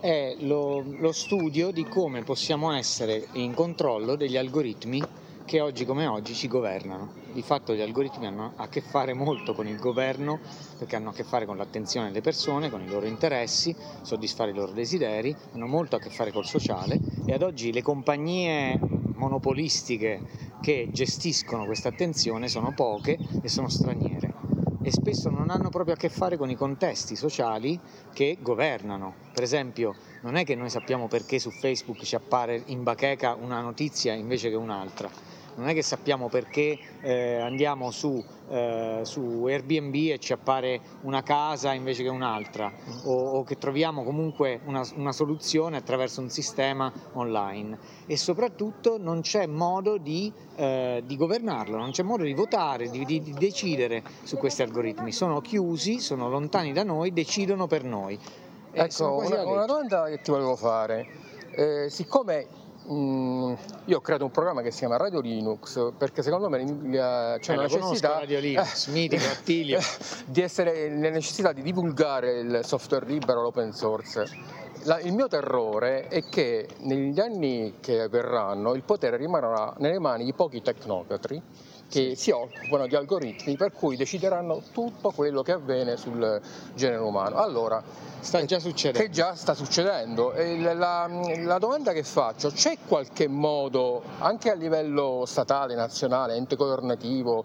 è 0.01 0.35
lo, 0.41 0.83
lo 0.83 1.13
studio 1.13 1.71
di 1.71 1.85
come 1.85 2.23
possiamo 2.23 2.73
essere 2.73 3.29
in 3.33 3.55
controllo 3.55 4.17
degli 4.17 4.37
algoritmi 4.37 5.03
che 5.45 5.61
oggi 5.61 5.85
come 5.85 6.07
oggi 6.07 6.33
ci 6.33 6.47
governano. 6.47 7.13
Di 7.33 7.43
fatto 7.43 7.75
gli 7.75 7.81
algoritmi 7.81 8.27
hanno 8.27 8.53
a 8.55 8.69
che 8.69 8.81
fare 8.81 9.15
molto 9.15 9.53
con 9.53 9.67
il 9.67 9.81
governo 9.81 10.39
perché 10.79 10.95
hanno 10.95 11.11
a 11.11 11.13
che 11.13 11.25
fare 11.25 11.45
con 11.45 11.57
l'attenzione 11.57 12.07
delle 12.07 12.21
persone, 12.21 12.71
con 12.71 12.81
i 12.83 12.89
loro 12.89 13.07
interessi, 13.07 13.75
soddisfare 14.03 14.53
i 14.53 14.55
loro 14.55 14.71
desideri, 14.71 15.35
hanno 15.53 15.67
molto 15.67 15.97
a 15.97 15.99
che 15.99 16.09
fare 16.09 16.31
col 16.31 16.47
sociale 16.47 17.01
e 17.27 17.33
ad 17.33 17.43
oggi 17.43 17.73
le 17.73 17.83
compagnie 17.83 18.79
monopolistiche 19.15 20.21
che 20.61 20.91
gestiscono 20.93 21.65
questa 21.65 21.89
attenzione 21.89 22.49
sono 22.49 22.73
poche 22.73 23.19
e 23.43 23.49
sono 23.49 23.69
straniere 23.69 24.51
e 24.83 24.91
spesso 24.91 25.29
non 25.29 25.51
hanno 25.51 25.69
proprio 25.69 25.95
a 25.95 25.97
che 25.97 26.09
fare 26.09 26.37
con 26.37 26.49
i 26.49 26.55
contesti 26.57 27.15
sociali 27.15 27.79
che 28.15 28.39
governano. 28.41 29.15
Per 29.33 29.43
esempio, 29.43 29.95
non 30.23 30.37
è 30.37 30.45
che 30.45 30.55
noi 30.55 30.71
sappiamo 30.71 31.07
perché 31.07 31.39
su 31.39 31.51
Facebook 31.51 32.03
ci 32.03 32.15
appare 32.15 32.63
in 32.67 32.83
bacheca 32.83 33.35
una 33.35 33.61
notizia 33.61 34.15
invece 34.15 34.49
che 34.49 34.57
un'altra 34.57 35.30
non 35.57 35.69
è 35.69 35.75
che 35.75 35.83
sappiamo 35.83 36.29
perché 36.29 36.79
eh, 37.01 37.37
andiamo 37.37 37.91
su, 37.91 38.23
eh, 38.49 39.01
su, 39.03 39.45
Airbnb 39.47 39.95
e 39.95 40.19
ci 40.19 40.33
appare 40.33 40.81
una 41.03 41.23
casa 41.23 41.73
invece 41.73 42.03
che 42.03 42.09
un'altra 42.09 42.73
o, 43.05 43.13
o 43.13 43.45
che 43.45 43.59
troviamo 43.59 44.03
comunque 44.03 44.61
una, 44.65 44.83
una, 44.97 45.13
soluzione 45.13 45.77
attraverso 45.77 46.21
un 46.21 46.31
sistema 46.31 46.93
online 47.13 47.79
e 48.07 48.17
soprattutto 48.17 48.97
non 48.99 49.21
c'è 49.21 49.47
modo 49.47 49.99
di, 49.99 50.33
eh, 50.57 51.03
di 51.05 51.17
governarlo, 51.17 51.77
non 51.77 51.91
c'è 51.91 52.03
modo 52.03 52.23
di 52.25 52.35
votare, 52.35 52.89
di, 52.91 53.05
di, 53.05 53.21
di 53.21 53.33
decidere 53.33 54.03
su 54.23 54.37
questi 54.37 54.63
algoritmi, 54.63 55.13
sono 55.13 55.41
chiusi, 55.41 56.01
sono 56.01 56.29
lontani 56.29 56.73
da 56.73 56.85
noi, 56.85 57.13
decidono 57.13 57.67
per 57.67 57.85
noi. 57.85 58.19
Ecco, 58.73 59.17
una, 59.17 59.45
una 59.45 59.65
domanda 59.67 60.05
che 60.07 60.21
ti 60.21 60.31
volevo 60.31 60.55
fare. 60.55 61.07
Eh, 61.53 61.91
siccome 61.91 62.47
Mm, 62.93 63.53
io 63.85 63.99
ho 63.99 64.01
creato 64.01 64.25
un 64.25 64.33
programma 64.33 64.63
che 64.63 64.73
si 64.73 64.79
chiama 64.79 64.97
Radio 64.97 65.21
Linux 65.21 65.93
perché 65.97 66.23
secondo 66.23 66.49
me 66.49 66.59
c'è 67.39 67.53
eh, 67.53 67.53
una 67.53 67.63
necessità 67.63 68.19
Radio 68.19 68.41
Linux, 68.41 68.89
eh, 68.89 68.91
mitico, 68.93 69.25
Attilio. 69.27 69.79
di 70.27 70.41
essere 70.41 70.89
la 70.91 71.11
necessità 71.11 71.53
di 71.53 71.63
divulgare 71.63 72.41
il 72.41 72.61
software 72.65 73.07
libero, 73.07 73.43
l'open 73.43 73.73
source. 73.73 74.29
La, 74.85 74.99
il 74.99 75.13
mio 75.13 75.29
terrore 75.29 76.09
è 76.09 76.25
che 76.29 76.67
negli 76.81 77.21
anni 77.21 77.75
che 77.81 78.09
verranno 78.09 78.75
il 78.75 78.83
potere 78.83 79.17
rimarrà 79.19 79.73
nelle 79.79 80.01
mani 80.01 80.25
di 80.25 80.33
pochi 80.33 80.61
tecnocrati 80.61 81.43
che 81.91 82.15
si 82.15 82.31
occupano 82.31 82.87
di 82.87 82.95
algoritmi 82.95 83.57
per 83.57 83.73
cui 83.73 83.97
decideranno 83.97 84.63
tutto 84.73 85.11
quello 85.11 85.43
che 85.43 85.53
avviene 85.53 85.97
sul 85.97 86.41
genere 86.75 87.03
umano. 87.03 87.37
Allora, 87.37 87.83
sta 88.21 88.45
già 88.45 88.61
succedendo. 88.61 89.07
Che 89.07 89.13
già 89.13 89.35
sta 89.35 89.55
succedendo. 89.55 90.33
La, 90.33 90.73
la, 90.73 91.11
la, 91.39 91.59
domanda 91.59 91.93
che 91.93 92.05
faccio, 92.05 92.51
c'è 92.51 92.79
qualche 92.87 93.27
modo, 93.27 94.03
anche 94.19 94.51
a 94.51 94.55
livello 94.55 95.25
statale, 95.27 95.75
nazionale, 95.75 96.37
ente 96.37 96.55
governativo, 96.55 97.45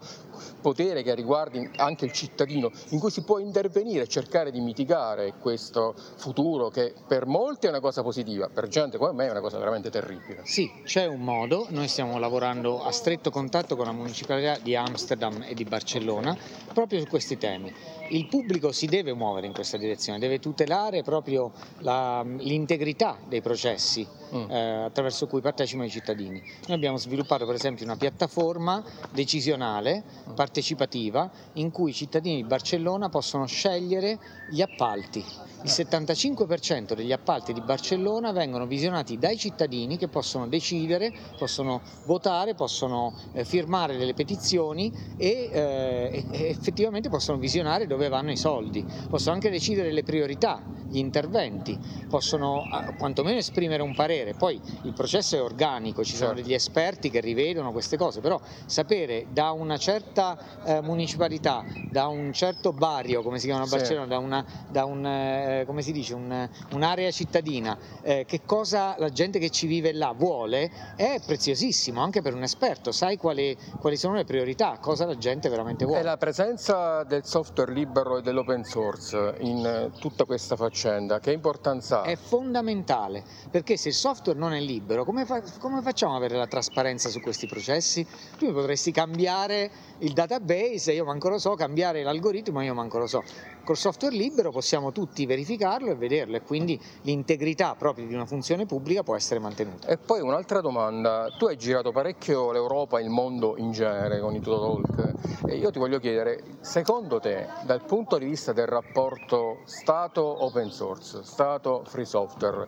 potere 0.61 1.01
che 1.01 1.15
riguardi 1.15 1.69
anche 1.77 2.05
il 2.05 2.11
cittadino, 2.11 2.71
in 2.89 2.99
cui 2.99 3.09
si 3.09 3.23
può 3.23 3.39
intervenire 3.39 4.03
e 4.03 4.07
cercare 4.07 4.51
di 4.51 4.59
mitigare 4.59 5.33
questo 5.39 5.95
futuro 5.95 6.69
che 6.69 6.93
per 7.07 7.25
molti 7.25 7.65
è 7.65 7.69
una 7.69 7.79
cosa 7.79 8.03
positiva, 8.03 8.49
per 8.53 8.67
gente 8.67 8.97
come 8.97 9.13
me 9.13 9.27
è 9.27 9.31
una 9.31 9.41
cosa 9.41 9.57
veramente 9.57 9.89
terribile? 9.89 10.41
Sì, 10.43 10.69
c'è 10.83 11.05
un 11.05 11.21
modo, 11.21 11.65
noi 11.69 11.87
stiamo 11.87 12.19
lavorando 12.19 12.83
a 12.83 12.91
stretto 12.91 13.31
contatto 13.31 13.75
con 13.75 13.85
la 13.85 13.91
municipalità 13.91 14.34
di 14.61 14.75
Amsterdam 14.75 15.43
e 15.47 15.53
di 15.53 15.63
Barcellona 15.65 16.35
proprio 16.73 16.99
su 16.99 17.07
questi 17.07 17.37
temi 17.37 17.73
il 18.09 18.27
pubblico 18.27 18.71
si 18.71 18.85
deve 18.85 19.13
muovere 19.13 19.47
in 19.47 19.53
questa 19.53 19.77
direzione, 19.77 20.19
deve 20.19 20.39
tutelare 20.39 21.01
proprio 21.01 21.51
la, 21.79 22.23
l'integrità 22.23 23.17
dei 23.27 23.41
processi 23.41 24.05
mm. 24.33 24.51
eh, 24.51 24.83
attraverso 24.83 25.27
cui 25.27 25.41
partecipano 25.41 25.87
i 25.87 25.91
cittadini. 25.91 26.41
Noi 26.67 26.77
abbiamo 26.77 26.97
sviluppato 26.97 27.45
per 27.45 27.55
esempio 27.55 27.85
una 27.85 27.97
piattaforma 27.97 28.83
decisionale, 29.11 30.03
mm. 30.29 30.33
partecipativa, 30.33 31.29
in 31.53 31.71
cui 31.71 31.91
i 31.91 31.93
cittadini 31.93 32.37
di 32.37 32.43
Barcellona 32.43 33.09
possono 33.09 33.45
scegliere 33.45 34.19
gli 34.49 34.61
appalti. 34.61 35.23
Il 35.65 35.71
75% 35.71 36.93
degli 36.93 37.11
appalti 37.11 37.51
di 37.51 37.59
Barcellona 37.59 38.31
vengono 38.31 38.67
visionati 38.67 39.17
dai 39.17 39.35
cittadini 39.35 39.97
che 39.97 40.07
possono 40.07 40.47
decidere, 40.47 41.11
possono 41.39 41.81
votare, 42.05 42.53
possono 42.53 43.15
eh, 43.33 43.43
firmare 43.45 43.97
delle 43.97 44.13
petizioni 44.13 44.93
e, 45.17 45.49
eh, 45.51 46.25
e 46.29 46.49
effettivamente 46.49 47.09
possono 47.09 47.39
visionare 47.39 47.87
dove 47.87 47.94
vanno 48.09 48.31
i 48.31 48.37
soldi, 48.37 48.85
possono 49.09 49.35
anche 49.35 49.49
decidere 49.49 49.91
le 49.91 50.03
priorità, 50.03 50.61
gli 50.87 50.97
interventi, 50.97 51.77
possono 52.07 52.67
ah, 52.69 52.93
quantomeno 52.93 53.37
esprimere 53.37 53.81
un 53.81 53.95
parere, 53.95 54.33
poi 54.33 54.59
il 54.83 54.93
processo 54.93 55.35
è 55.35 55.41
organico, 55.41 56.03
ci 56.03 56.15
sono 56.15 56.29
certo. 56.29 56.43
degli 56.43 56.53
esperti 56.53 57.09
che 57.09 57.19
rivedono 57.19 57.71
queste 57.71 57.97
cose, 57.97 58.21
però 58.21 58.39
sapere 58.65 59.27
da 59.31 59.51
una 59.51 59.77
certa 59.77 60.37
eh, 60.63 60.81
municipalità, 60.81 61.63
da 61.89 62.07
un 62.07 62.31
certo 62.33 62.71
barrio, 62.71 63.21
come 63.21 63.39
si 63.39 63.47
chiama 63.47 63.63
a 63.63 63.67
Barcellona, 63.67 64.07
da, 64.07 64.17
una, 64.17 64.45
da 64.69 64.85
un, 64.85 65.05
eh, 65.05 65.63
come 65.65 65.81
si 65.81 65.91
dice, 65.91 66.13
un, 66.13 66.47
un'area 66.71 67.11
cittadina, 67.11 67.77
eh, 68.01 68.25
che 68.25 68.41
cosa 68.45 68.95
la 68.97 69.09
gente 69.09 69.39
che 69.39 69.49
ci 69.49 69.67
vive 69.67 69.91
là 69.93 70.13
vuole, 70.15 70.71
è 70.95 71.19
preziosissimo 71.25 72.01
anche 72.01 72.21
per 72.21 72.33
un 72.33 72.43
esperto, 72.43 72.91
sai 72.91 73.17
quali, 73.17 73.57
quali 73.79 73.97
sono 73.97 74.15
le 74.15 74.23
priorità, 74.23 74.77
cosa 74.79 75.05
la 75.05 75.17
gente 75.17 75.49
veramente 75.49 75.85
vuole. 75.85 75.99
E 76.01 76.03
la 76.03 76.17
presenza 76.17 77.03
del 77.03 77.25
software 77.25 77.71
libero 77.71 77.84
libero 77.85 78.17
e 78.17 78.21
dell'open 78.21 78.63
source 78.63 79.35
in 79.39 79.65
eh, 79.65 79.91
tutta 79.99 80.25
questa 80.25 80.55
faccenda? 80.55 81.19
Che 81.19 81.31
importanza 81.31 82.01
ha? 82.01 82.03
È 82.03 82.15
fondamentale, 82.15 83.23
perché 83.51 83.77
se 83.77 83.89
il 83.89 83.93
software 83.93 84.37
non 84.37 84.53
è 84.53 84.59
libero, 84.59 85.05
come, 85.05 85.25
fa, 85.25 85.41
come 85.59 85.81
facciamo 85.81 86.15
ad 86.15 86.23
avere 86.23 86.37
la 86.37 86.47
trasparenza 86.47 87.09
su 87.09 87.21
questi 87.21 87.47
processi? 87.47 88.05
Tu 88.37 88.51
potresti 88.51 88.91
cambiare 88.91 89.69
il 89.99 90.13
database, 90.13 90.93
io 90.93 91.05
manco 91.05 91.29
lo 91.29 91.37
so, 91.37 91.53
cambiare 91.53 92.03
l'algoritmo, 92.03 92.61
io 92.61 92.73
manco 92.73 92.97
lo 92.97 93.07
so. 93.07 93.23
Col 93.65 93.77
software 93.77 94.15
libero 94.15 94.51
possiamo 94.51 94.91
tutti 94.91 95.25
verificarlo 95.25 95.89
e 95.89 95.95
vederlo 95.95 96.35
e 96.35 96.43
quindi 96.43 96.79
l'integrità 97.01 97.73
proprio 97.73 98.05
di 98.05 98.13
una 98.13 98.27
funzione 98.27 98.67
pubblica 98.67 99.01
può 99.01 99.15
essere 99.15 99.39
mantenuta. 99.39 99.87
E 99.87 99.97
poi 99.97 100.21
un'altra 100.21 100.61
domanda, 100.61 101.33
tu 101.35 101.47
hai 101.47 101.57
girato 101.57 101.91
parecchio 101.91 102.51
l'Europa 102.51 102.99
e 102.99 103.01
il 103.01 103.09
mondo 103.09 103.57
in 103.57 103.71
genere 103.71 104.19
con 104.19 104.35
i 104.35 104.39
Talk 104.39 105.13
e 105.47 105.55
io 105.55 105.71
ti 105.71 105.79
voglio 105.79 105.97
chiedere, 105.97 106.43
secondo 106.61 107.19
te 107.19 107.47
dal 107.63 107.83
punto 107.83 108.19
di 108.19 108.25
vista 108.25 108.53
del 108.53 108.67
rapporto 108.67 109.61
Stato 109.63 110.43
open 110.43 110.69
source, 110.69 111.23
Stato 111.23 111.81
free 111.85 112.05
software, 112.05 112.67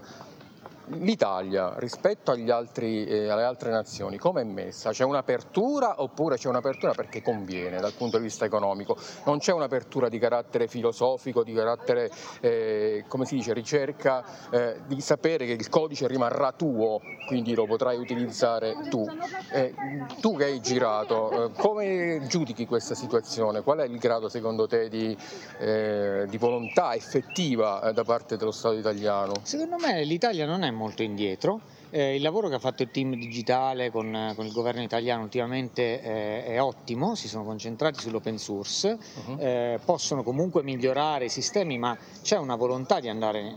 l'Italia 0.90 1.74
rispetto 1.78 2.32
altri, 2.32 3.06
eh, 3.06 3.30
alle 3.30 3.44
altre 3.44 3.72
nazioni 3.72 4.18
come 4.18 4.42
è 4.42 4.44
messa? 4.44 4.92
C'è 4.92 5.04
un'apertura 5.04 6.02
oppure 6.02 6.38
c'è 6.38 6.48
un'apertura 6.48 6.94
perché 6.94 7.22
conviene 7.22 7.80
dal 7.80 7.94
punto 7.94 8.18
di 8.18 8.24
vista 8.24 8.46
economico? 8.46 8.98
Non 9.26 9.40
c'è 9.40 9.52
un'apertura 9.52 10.10
di 10.10 10.20
carattere 10.20 10.68
filosofico, 10.68 11.44
di 11.44 11.54
carattere, 11.54 12.10
eh, 12.40 13.06
come 13.08 13.26
si 13.26 13.36
dice, 13.36 13.54
ricerca 13.54 14.24
eh, 14.50 14.82
di 14.88 15.02
sapere 15.02 15.46
che 15.46 15.54
il 15.54 15.70
codice 15.70 16.08
rimarrà 16.08 16.52
tuo, 16.52 17.02
quindi 17.26 17.54
lo 17.54 17.66
potrai 17.66 17.98
utilizzare 17.98 18.76
tu. 18.90 19.06
Eh, 19.52 19.74
tu 20.22 20.36
che 20.36 20.46
hai 20.46 20.60
girato, 20.62 21.46
eh, 21.46 21.52
come 21.58 22.26
giudichi 22.28 22.66
questa 22.66 22.96
situazione? 22.96 23.62
Qual 23.62 23.80
è 23.80 23.86
il 23.86 23.98
grado 23.98 24.30
secondo 24.30 24.68
te 24.68 24.88
di, 24.90 25.16
eh, 25.60 26.26
di 26.28 26.38
volontà 26.38 26.96
effettiva 26.96 27.92
da 27.92 28.04
parte 28.04 28.38
dello 28.38 28.52
Stato 28.52 28.76
italiano? 28.76 29.34
Secondo 29.44 29.76
me 29.78 30.04
l'Italia 30.04 30.46
non 30.46 30.64
è 30.64 30.72
molto 30.78 31.04
indietro 31.04 31.60
eh, 31.90 32.16
il 32.16 32.22
lavoro 32.22 32.50
che 32.50 32.56
ha 32.56 32.60
fatto 32.60 32.84
il 32.84 32.90
team 32.92 33.16
digitale 33.16 33.92
con, 33.92 34.34
con 34.36 34.46
il 34.46 34.52
governo 34.52 34.82
italiano 34.82 35.24
ultimamente 35.24 36.02
eh, 36.02 36.46
è 36.46 36.62
ottimo, 36.62 37.16
si 37.16 37.28
sono 37.28 37.44
concentrati 37.44 38.00
sull'open 38.00 38.38
source, 38.38 38.98
uh-huh. 39.26 39.38
eh, 39.40 39.80
possono 39.84 40.24
comunque 40.24 40.64
migliorare 40.64 41.26
i 41.26 41.30
sistemi, 41.30 41.78
ma 41.78 41.98
c'è 42.22 42.38
una 42.38 42.56
volontà 42.56 43.00
di, 43.00 43.08
andare, 43.08 43.56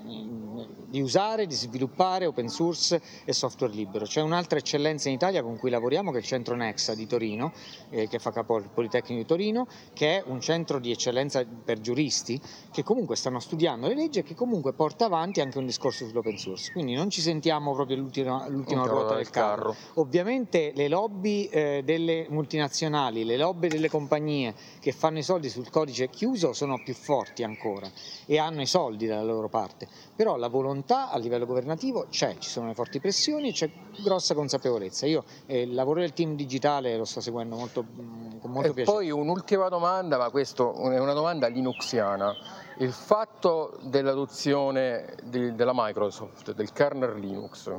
di 0.86 1.00
usare, 1.00 1.46
di 1.46 1.54
sviluppare 1.54 2.26
open 2.26 2.48
source 2.48 3.00
e 3.24 3.32
software 3.32 3.72
libero. 3.72 4.04
C'è 4.04 4.20
un'altra 4.20 4.58
eccellenza 4.58 5.08
in 5.08 5.14
Italia 5.14 5.42
con 5.42 5.56
cui 5.58 5.70
lavoriamo 5.70 6.10
che 6.10 6.18
è 6.18 6.20
il 6.20 6.26
centro 6.26 6.54
Nexa 6.54 6.94
di 6.94 7.06
Torino, 7.06 7.52
eh, 7.90 8.06
che 8.06 8.18
fa 8.18 8.30
capo 8.30 8.54
al 8.54 8.68
Politecnico 8.72 9.20
di 9.20 9.26
Torino, 9.26 9.66
che 9.92 10.18
è 10.18 10.22
un 10.26 10.40
centro 10.40 10.78
di 10.78 10.90
eccellenza 10.90 11.44
per 11.44 11.80
giuristi 11.80 12.40
che 12.70 12.82
comunque 12.82 13.16
stanno 13.16 13.40
studiando 13.40 13.88
le 13.88 13.94
leggi 13.94 14.20
e 14.20 14.22
che 14.22 14.34
comunque 14.34 14.72
porta 14.72 15.06
avanti 15.06 15.40
anche 15.40 15.58
un 15.58 15.66
discorso 15.66 16.06
sull'open 16.06 16.38
source. 16.38 16.70
Quindi 16.70 16.94
non 16.94 17.10
ci 17.10 17.20
sentiamo 17.20 17.74
proprio 17.74 17.96
l'ultimo 17.96 18.18
l'ultima, 18.22 18.48
l'ultima 18.48 18.86
ruota 18.86 19.14
del 19.16 19.30
carro. 19.30 19.70
carro. 19.70 19.76
Ovviamente 19.94 20.72
le 20.74 20.88
lobby 20.88 21.46
eh, 21.46 21.82
delle 21.84 22.26
multinazionali, 22.28 23.24
le 23.24 23.36
lobby 23.36 23.68
delle 23.68 23.88
compagnie 23.88 24.54
che 24.80 24.92
fanno 24.92 25.18
i 25.18 25.22
soldi 25.22 25.48
sul 25.48 25.70
codice 25.70 26.08
chiuso 26.08 26.52
sono 26.52 26.80
più 26.82 26.94
forti 26.94 27.42
ancora 27.42 27.90
e 28.26 28.38
hanno 28.38 28.60
i 28.62 28.66
soldi 28.66 29.06
dalla 29.06 29.22
loro 29.22 29.48
parte, 29.48 29.88
però 30.14 30.36
la 30.36 30.48
volontà 30.48 31.10
a 31.10 31.18
livello 31.18 31.46
governativo 31.46 32.06
c'è, 32.10 32.36
ci 32.38 32.48
sono 32.48 32.68
le 32.68 32.74
forti 32.74 33.00
pressioni 33.00 33.48
e 33.48 33.52
c'è 33.52 33.70
grossa 34.02 34.34
consapevolezza. 34.34 35.06
Io 35.06 35.24
eh, 35.46 35.62
il 35.62 35.74
lavoro 35.74 36.00
del 36.00 36.12
team 36.12 36.36
digitale 36.36 36.96
lo 36.96 37.04
sto 37.04 37.20
seguendo 37.20 37.56
molto, 37.56 37.84
mm, 37.84 38.38
con 38.40 38.50
molto 38.50 38.70
e 38.70 38.74
piacere. 38.74 38.96
Poi 38.96 39.10
un'ultima 39.10 39.68
domanda, 39.68 40.18
ma 40.18 40.30
questa 40.30 40.64
è 40.64 40.98
una 40.98 41.12
domanda 41.12 41.46
linuxiana. 41.48 42.34
Il 42.78 42.92
fatto 42.92 43.78
dell'adozione 43.82 45.16
di, 45.24 45.54
della 45.54 45.72
Microsoft, 45.74 46.54
del 46.54 46.72
kernel 46.72 47.18
Linux, 47.18 47.70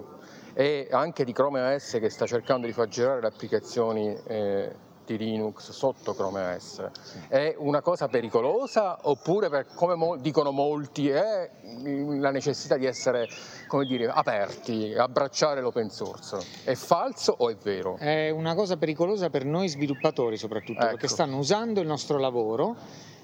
e 0.53 0.87
anche 0.91 1.23
di 1.23 1.33
Chrome 1.33 1.73
OS 1.73 1.97
che 1.99 2.09
sta 2.09 2.25
cercando 2.25 2.67
di 2.67 2.73
far 2.73 2.87
girare 2.87 3.21
le 3.21 3.27
applicazioni 3.27 4.17
eh, 4.27 4.75
di 5.05 5.17
Linux 5.17 5.71
sotto 5.71 6.13
Chrome 6.13 6.55
OS. 6.55 6.89
È 7.27 7.55
una 7.57 7.81
cosa 7.81 8.07
pericolosa 8.07 8.97
oppure 9.03 9.49
per, 9.49 9.67
come 9.73 9.95
mo- 9.95 10.17
dicono 10.17 10.51
molti 10.51 11.09
è 11.09 11.49
la 12.19 12.31
necessità 12.31 12.77
di 12.77 12.85
essere 12.85 13.27
come 13.67 13.85
dire, 13.85 14.07
aperti, 14.07 14.93
abbracciare 14.95 15.61
l'open 15.61 15.89
source? 15.89 16.37
È 16.63 16.75
falso 16.75 17.35
o 17.37 17.49
è 17.49 17.55
vero? 17.55 17.97
È 17.97 18.29
una 18.29 18.55
cosa 18.55 18.77
pericolosa 18.77 19.29
per 19.29 19.45
noi 19.45 19.67
sviluppatori 19.67 20.37
soprattutto 20.37 20.79
ecco. 20.81 20.91
perché 20.91 21.07
stanno 21.07 21.37
usando 21.37 21.81
il 21.81 21.87
nostro 21.87 22.17
lavoro 22.17 22.75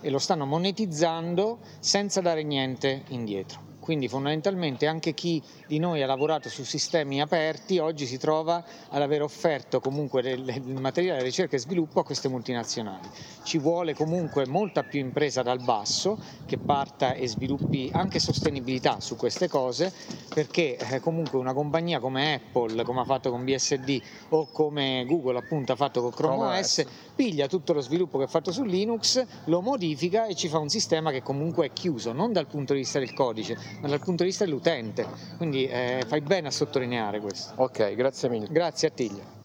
e 0.01 0.09
lo 0.09 0.19
stanno 0.19 0.45
monetizzando 0.45 1.59
senza 1.79 2.21
dare 2.21 2.43
niente 2.43 3.03
indietro 3.09 3.75
Quindi 3.87 4.09
fondamentalmente 4.09 4.85
anche 4.85 5.13
chi 5.13 5.41
di 5.65 5.79
noi 5.79 6.01
ha 6.01 6.05
lavorato 6.05 6.49
su 6.49 6.65
sistemi 6.65 7.21
aperti 7.21 7.77
oggi 7.77 8.05
si 8.05 8.17
trova 8.17 8.61
ad 8.89 9.01
aver 9.01 9.21
offerto 9.21 9.79
comunque 9.79 10.29
il 10.29 10.61
materiale 10.77 11.19
di 11.19 11.23
ricerca 11.23 11.55
e 11.55 11.59
sviluppo 11.59 12.01
a 12.01 12.03
queste 12.03 12.27
multinazionali. 12.27 13.07
Ci 13.43 13.57
vuole 13.59 13.93
comunque 13.93 14.45
molta 14.45 14.83
più 14.83 14.99
impresa 14.99 15.41
dal 15.41 15.61
basso 15.63 16.19
che 16.45 16.57
parta 16.57 17.13
e 17.13 17.29
sviluppi 17.29 17.89
anche 17.93 18.19
sostenibilità 18.19 18.99
su 18.99 19.15
queste 19.15 19.47
cose 19.47 19.93
perché 20.33 20.75
eh, 20.75 20.99
comunque 20.99 21.39
una 21.39 21.53
compagnia 21.53 22.01
come 22.01 22.33
Apple, 22.33 22.83
come 22.83 22.99
ha 22.99 23.05
fatto 23.05 23.31
con 23.31 23.45
BSD 23.45 24.01
o 24.31 24.49
come 24.51 25.05
Google 25.07 25.37
appunto 25.37 25.71
ha 25.71 25.77
fatto 25.77 26.01
con 26.01 26.11
Chrome 26.11 26.59
OS, 26.59 26.85
piglia 27.17 27.47
tutto 27.47 27.73
lo 27.73 27.81
sviluppo 27.81 28.19
che 28.19 28.25
ha 28.25 28.27
fatto 28.27 28.51
su 28.51 28.63
Linux, 28.63 29.25
lo 29.45 29.59
modifica 29.61 30.27
e 30.27 30.35
ci 30.35 30.47
fa 30.47 30.59
un 30.59 30.69
sistema 30.69 31.09
che 31.09 31.23
comunque 31.23 31.65
è 31.65 31.73
chiuso, 31.73 32.13
non 32.13 32.31
dal 32.31 32.45
punto 32.45 32.73
di 32.73 32.79
vista 32.79 32.99
del 32.99 33.13
codice, 33.13 33.57
ma 33.81 33.87
dal 33.87 33.99
punto 33.99 34.21
di 34.21 34.29
vista 34.29 34.45
dell'utente. 34.45 35.05
Quindi 35.35 35.65
eh, 35.65 36.05
fai 36.07 36.21
bene 36.21 36.47
a 36.47 36.51
sottolineare 36.51 37.19
questo. 37.19 37.53
Ok, 37.55 37.95
grazie 37.95 38.29
mille. 38.29 38.47
Grazie 38.49 38.89
a 38.89 38.91
Tiglia. 38.91 39.35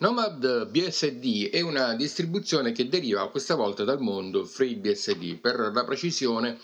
Nomad 0.00 0.70
BSD 0.70 1.50
è 1.50 1.60
una 1.60 1.96
distribuzione 1.96 2.70
che 2.70 2.88
deriva 2.88 3.28
questa 3.30 3.56
volta 3.56 3.82
dal 3.82 4.00
mondo 4.00 4.44
FreeBSD, 4.44 5.40
per 5.40 5.72
la 5.74 5.84
precisione 5.84 6.56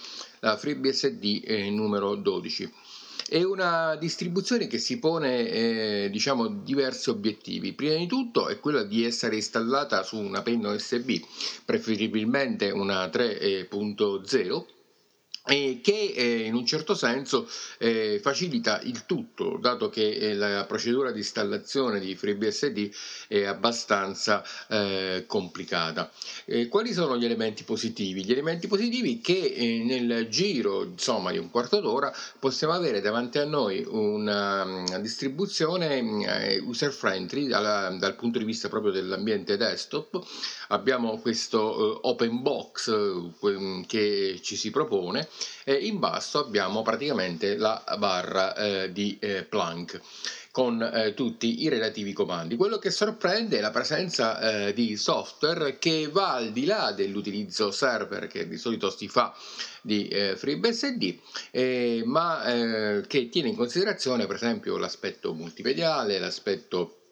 la 0.44 0.57
FreeBSD 0.59 1.42
è 1.42 1.70
numero 1.70 2.14
12. 2.14 2.70
È 3.35 3.42
una 3.42 3.97
distribuzione 3.97 4.68
che 4.68 4.79
si 4.79 5.01
pone 5.01 5.49
eh, 5.49 6.09
diciamo, 6.09 6.47
diversi 6.47 7.11
obiettivi. 7.11 7.73
Prima 7.73 7.97
di 7.97 8.07
tutto 8.07 8.47
è 8.47 8.61
quella 8.61 8.85
di 8.85 9.05
essere 9.05 9.35
installata 9.35 10.05
su 10.05 10.16
una 10.16 10.40
penna 10.40 10.70
USB, 10.70 11.20
preferibilmente 11.64 12.70
una 12.70 13.07
3.0 13.07 14.74
e 15.46 15.80
che 15.83 16.14
eh, 16.16 16.46
in 16.46 16.54
un 16.54 16.64
certo 16.64 16.94
senso 16.94 17.46
eh, 17.78 18.18
facilita 18.22 18.80
il 18.80 19.04
tutto, 19.04 19.59
dato 19.61 19.90
che 19.90 20.09
eh, 20.09 20.35
la 20.35 20.64
procedura 20.64 21.11
di 21.11 21.18
installazione 21.18 22.00
di 22.00 22.16
FreeBSD 22.16 22.90
è 23.28 23.44
abbastanza 23.44 24.42
eh, 24.68 25.24
complicata. 25.26 26.11
Eh, 26.46 26.68
quali 26.68 26.94
sono 26.94 27.18
gli 27.18 27.26
elementi 27.26 27.64
positivi? 27.64 28.24
Gli 28.24 28.33
elementi 28.33 28.68
positivi 28.68 29.20
che 29.20 29.83
nel 29.85 30.28
giro 30.30 30.83
insomma, 30.83 31.30
di 31.30 31.38
un 31.38 31.50
quarto 31.50 31.80
d'ora 31.80 32.14
possiamo 32.38 32.72
avere 32.72 33.02
davanti 33.02 33.38
a 33.38 33.44
noi 33.44 33.85
una, 33.87 34.64
una 34.64 34.98
distribuzione 34.98 36.61
user 36.64 36.90
friendly 36.90 37.46
dal, 37.48 37.98
dal, 37.98 38.16
punto 38.16 38.38
di 38.38 38.44
vista 38.44 38.68
proprio 38.70 38.92
dell'ambiente 38.92 39.59
desktop. 39.59 40.24
Abbiamo 40.68 41.18
questo 41.18 42.09
open 42.09 42.40
box 42.40 43.37
che 43.87 44.40
ci 44.42 44.57
si 44.57 44.70
propone 44.70 45.28
e 45.64 45.75
in 45.75 45.99
basso 45.99 46.38
abbiamo 46.38 46.83
praticamente 46.83 47.57
la 47.57 47.83
barra 47.99 48.55
eh, 48.55 48.92
di 48.92 49.18
eh, 49.20 49.44
Planck 49.44 50.01
con 50.55 50.81
eh, 50.81 51.14
tutti 51.14 51.62
i 51.62 51.68
relativi 51.68 52.12
comandi. 52.12 52.55
Quello 52.55 52.79
che 52.79 52.90
sorprende 52.90 53.59
è 53.59 53.61
la 53.61 53.73
presenza 53.73 54.38
eh, 54.66 54.73
di 54.73 54.97
software 54.97 55.79
che 55.79 56.09
va 56.09 56.35
al 56.35 56.53
di 56.53 56.64
là 56.64 56.92
dell'utilizzo 56.92 57.73
server 57.73 58.29
che 58.29 58.47
di 58.47 58.57
solito 58.57 58.88
si 58.88 59.09
fa 59.09 59.35
di 59.83 60.07
eh, 60.07 60.37
FreeBSD, 60.37 61.18
eh, 61.51 62.03
ma 62.07 62.44
eh, 62.44 63.03
che 63.09 63.29
tiene 63.31 63.49
in 63.49 63.57
considerazione 63.57 64.27
per 64.27 64.37
esempio 64.37 64.77
l'aspetto 64.77 65.35
multimediale, 65.35 66.20
l'aspetto 66.20 67.04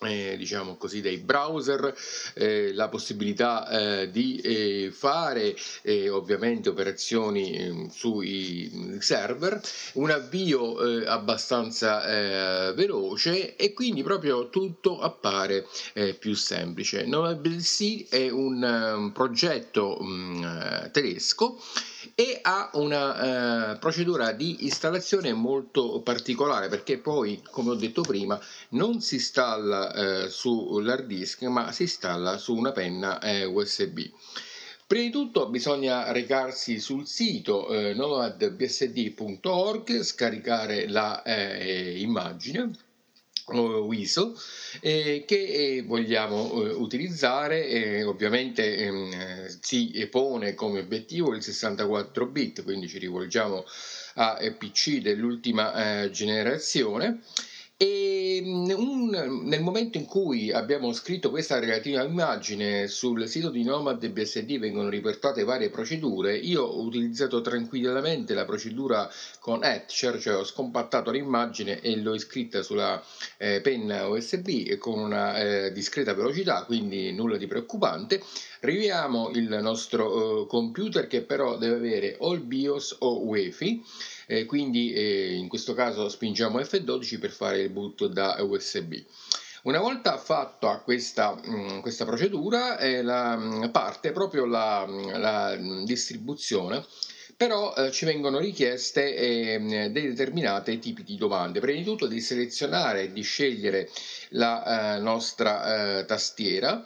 eh, 0.00 0.36
diciamo 0.36 0.76
così 0.76 1.00
dei 1.00 1.18
browser 1.18 1.94
eh, 2.34 2.72
la 2.72 2.88
possibilità 2.88 3.68
eh, 4.02 4.10
di 4.10 4.36
eh, 4.36 4.90
fare 4.92 5.56
eh, 5.82 6.08
ovviamente 6.08 6.68
operazioni 6.68 7.56
ehm, 7.56 7.88
sui 7.88 8.96
server 9.00 9.60
un 9.94 10.10
avvio 10.10 11.02
eh, 11.02 11.06
abbastanza 11.06 12.72
veloce 12.72 13.56
e 13.56 13.72
quindi 13.72 14.02
proprio 14.02 14.48
tutto 14.50 15.00
appare 15.00 15.66
più 16.18 16.34
semplice. 16.34 17.04
NovaBC 17.04 18.08
è 18.08 18.30
un, 18.30 18.62
un 18.62 19.12
progetto 19.12 19.96
um, 20.00 20.90
tedesco 20.90 21.58
e 22.14 22.38
ha 22.42 22.70
una 22.74 23.72
eh, 23.72 23.78
procedura 23.78 24.32
di 24.32 24.64
installazione 24.64 25.32
molto 25.32 26.00
particolare 26.00 26.68
perché 26.68 26.98
poi, 26.98 27.42
come 27.50 27.70
ho 27.70 27.74
detto 27.74 28.02
prima, 28.02 28.38
non 28.70 29.00
si 29.00 29.14
installa 29.16 29.92
eh, 29.92 30.28
sull'hard 30.28 31.06
disk 31.06 31.42
ma 31.42 31.72
si 31.72 31.82
installa 31.82 32.38
su 32.38 32.54
una 32.54 32.70
penna 32.72 33.20
eh, 33.20 33.44
USB. 33.44 34.00
Prima 34.86 35.04
di 35.04 35.10
tutto 35.10 35.48
bisogna 35.48 36.12
recarsi 36.12 36.80
sul 36.80 37.06
sito 37.06 37.68
eh, 37.68 37.92
nomadbsd.org, 37.92 40.02
scaricare 40.02 40.88
la 40.88 41.22
eh, 43.52 43.56
WISO 43.58 44.34
eh, 44.80 45.24
che 45.26 45.36
eh, 45.36 45.82
vogliamo 45.82 46.62
eh, 46.62 46.72
utilizzare 46.72 48.02
ovviamente 48.04 48.76
ehm, 48.76 49.58
si 49.60 50.06
pone 50.10 50.54
come 50.54 50.80
obiettivo 50.80 51.34
il 51.34 51.42
64 51.42 52.26
bit 52.26 52.62
quindi 52.62 52.88
ci 52.88 52.98
rivolgiamo 52.98 53.64
a 54.14 54.38
PC 54.56 55.00
dell'ultima 55.00 56.02
eh, 56.02 56.10
generazione 56.10 57.20
e 57.80 58.42
mm, 58.44 58.70
un, 58.76 59.42
nel 59.44 59.62
momento 59.62 59.98
in 59.98 60.04
cui 60.04 60.50
abbiamo 60.50 60.92
scritto 60.92 61.30
questa 61.30 61.60
relativa 61.60 62.02
immagine 62.02 62.88
sul 62.88 63.28
sito 63.28 63.50
di 63.50 63.62
Nomad 63.62 64.04
BSD 64.04 64.58
vengono 64.58 64.88
riportate 64.88 65.44
varie 65.44 65.70
procedure, 65.70 66.36
io 66.36 66.64
ho 66.64 66.82
utilizzato 66.82 67.40
tranquillamente 67.40 68.34
la 68.34 68.44
procedura 68.44 69.08
con 69.38 69.62
Etcher, 69.62 70.20
cioè 70.20 70.34
ho 70.34 70.44
scompattato 70.44 71.12
l'immagine 71.12 71.80
e 71.80 71.96
l'ho 71.96 72.14
iscritta 72.14 72.62
sulla 72.62 73.00
eh, 73.36 73.60
penna 73.60 74.08
USB 74.08 74.76
con 74.78 74.98
una 74.98 75.38
eh, 75.38 75.72
discreta 75.72 76.14
velocità, 76.14 76.64
quindi 76.64 77.12
nulla 77.12 77.36
di 77.36 77.46
preoccupante. 77.46 78.20
Riviamo 78.60 79.30
il 79.34 79.56
nostro 79.62 80.42
eh, 80.42 80.46
computer 80.48 81.06
che 81.06 81.22
però 81.22 81.56
deve 81.56 81.76
avere 81.76 82.16
o 82.18 82.32
il 82.32 82.40
BIOS 82.40 82.96
o 82.98 83.24
UEFI 83.24 83.84
eh, 84.30 84.44
quindi 84.44 84.92
eh, 84.92 85.36
in 85.36 85.48
questo 85.48 85.72
caso 85.72 86.06
spingiamo 86.10 86.58
F12 86.60 87.18
per 87.18 87.30
fare 87.30 87.62
il 87.62 87.70
boot 87.70 88.06
da 88.08 88.36
USB. 88.40 88.94
Una 89.62 89.80
volta 89.80 90.18
fatta 90.18 90.80
questa, 90.80 91.34
mm, 91.34 91.80
questa 91.80 92.04
procedura 92.04 92.78
eh, 92.78 93.02
la, 93.02 93.36
mm, 93.36 93.70
parte 93.70 94.12
proprio 94.12 94.44
la, 94.44 94.84
mm, 94.86 95.08
la 95.16 95.56
distribuzione 95.82 96.84
però 97.38 97.72
eh, 97.72 97.92
ci 97.92 98.04
vengono 98.04 98.40
richieste 98.40 99.14
eh, 99.14 99.90
dei 99.92 100.08
determinati 100.08 100.80
tipi 100.80 101.04
di 101.04 101.16
domande. 101.16 101.60
Prima 101.60 101.78
di 101.78 101.84
tutto 101.84 102.08
di 102.08 102.20
selezionare 102.20 103.02
e 103.02 103.12
di 103.12 103.22
scegliere 103.22 103.88
la 104.30 104.96
eh, 104.96 105.00
nostra 105.00 106.00
eh, 106.00 106.04
tastiera, 106.04 106.84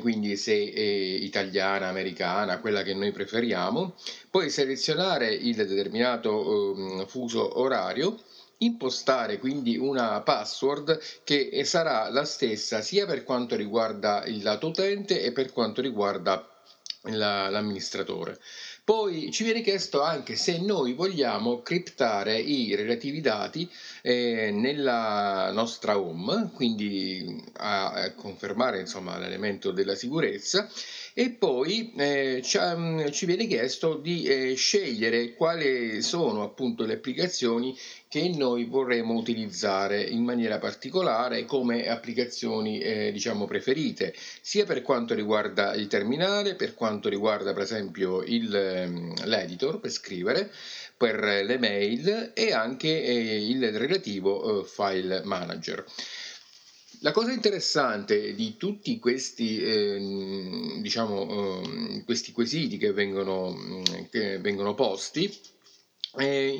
quindi 0.00 0.36
se 0.36 0.72
è 0.72 0.80
italiana, 0.80 1.86
americana, 1.86 2.58
quella 2.58 2.82
che 2.82 2.94
noi 2.94 3.12
preferiamo, 3.12 3.94
poi 4.28 4.50
selezionare 4.50 5.32
il 5.32 5.54
determinato 5.54 6.74
ehm, 6.74 7.06
fuso 7.06 7.60
orario 7.60 8.18
impostare 8.58 9.38
quindi 9.38 9.76
una 9.76 10.20
password 10.20 11.00
che 11.24 11.64
sarà 11.64 12.08
la 12.10 12.24
stessa 12.24 12.80
sia 12.80 13.06
per 13.06 13.24
quanto 13.24 13.56
riguarda 13.56 14.24
il 14.26 14.42
lato 14.42 14.68
utente 14.68 15.20
e 15.20 15.32
per 15.32 15.52
quanto 15.52 15.80
riguarda 15.80 16.51
l'amministratore. 17.04 18.38
Poi 18.84 19.30
ci 19.30 19.44
viene 19.44 19.60
chiesto 19.60 20.02
anche 20.02 20.34
se 20.34 20.58
noi 20.58 20.92
vogliamo 20.92 21.62
criptare 21.62 22.38
i 22.38 22.74
relativi 22.74 23.20
dati 23.20 23.68
eh, 24.02 24.50
nella 24.52 25.50
nostra 25.52 25.98
home, 25.98 26.50
quindi 26.52 27.44
a, 27.58 27.92
a 27.92 28.12
confermare 28.12 28.80
insomma, 28.80 29.18
l'elemento 29.18 29.70
della 29.70 29.94
sicurezza 29.94 30.68
e 31.14 31.30
poi 31.30 31.92
eh, 31.96 32.40
ci, 32.42 32.58
mm, 32.58 33.08
ci, 33.08 33.26
viene 33.26 33.46
chiesto 33.46 33.96
di 33.96 34.24
eh, 34.24 34.54
scegliere 34.54 35.34
quali 35.34 36.00
sono 36.00 36.42
appunto 36.42 36.84
le 36.84 36.94
applicazioni 36.94 37.76
che 38.08 38.30
noi 38.34 38.64
vorremmo 38.64 39.14
utilizzare 39.14 40.02
in 40.02 40.24
maniera 40.24 40.58
particolare 40.58 41.44
come 41.44 41.86
applicazioni 41.88 42.80
eh, 42.80 43.12
diciamo 43.12 43.46
preferite 43.46 44.14
sia 44.40 44.64
per 44.64 44.82
quanto 44.82 45.14
riguarda 45.14 45.74
il 45.74 45.86
terminale 45.86 46.54
per 46.54 46.74
quanto 46.74 47.08
riguarda 47.08 47.52
per 47.52 47.62
esempio 47.62 48.22
il, 48.22 48.54
ehm, 48.54 49.26
l'editor 49.26 49.80
per 49.80 49.90
scrivere 49.90 50.50
per 50.96 51.20
le 51.20 51.58
mail 51.58 52.30
e 52.34 52.52
anche 52.52 52.88
eh, 52.88 53.48
il 53.48 53.76
relativo 53.76 54.60
eh, 54.60 54.64
file 54.64 55.22
manager 55.24 55.84
la 57.02 57.10
cosa 57.10 57.32
interessante 57.32 58.32
di 58.34 58.56
tutti 58.56 58.98
questi, 58.98 59.60
eh, 59.60 60.78
diciamo, 60.80 61.62
eh, 61.62 62.02
questi 62.04 62.30
quesiti 62.32 62.78
che 62.78 62.92
vengono, 62.92 63.52
mm, 63.52 63.82
che 64.10 64.38
vengono 64.38 64.74
posti 64.74 65.32
è, 66.14 66.54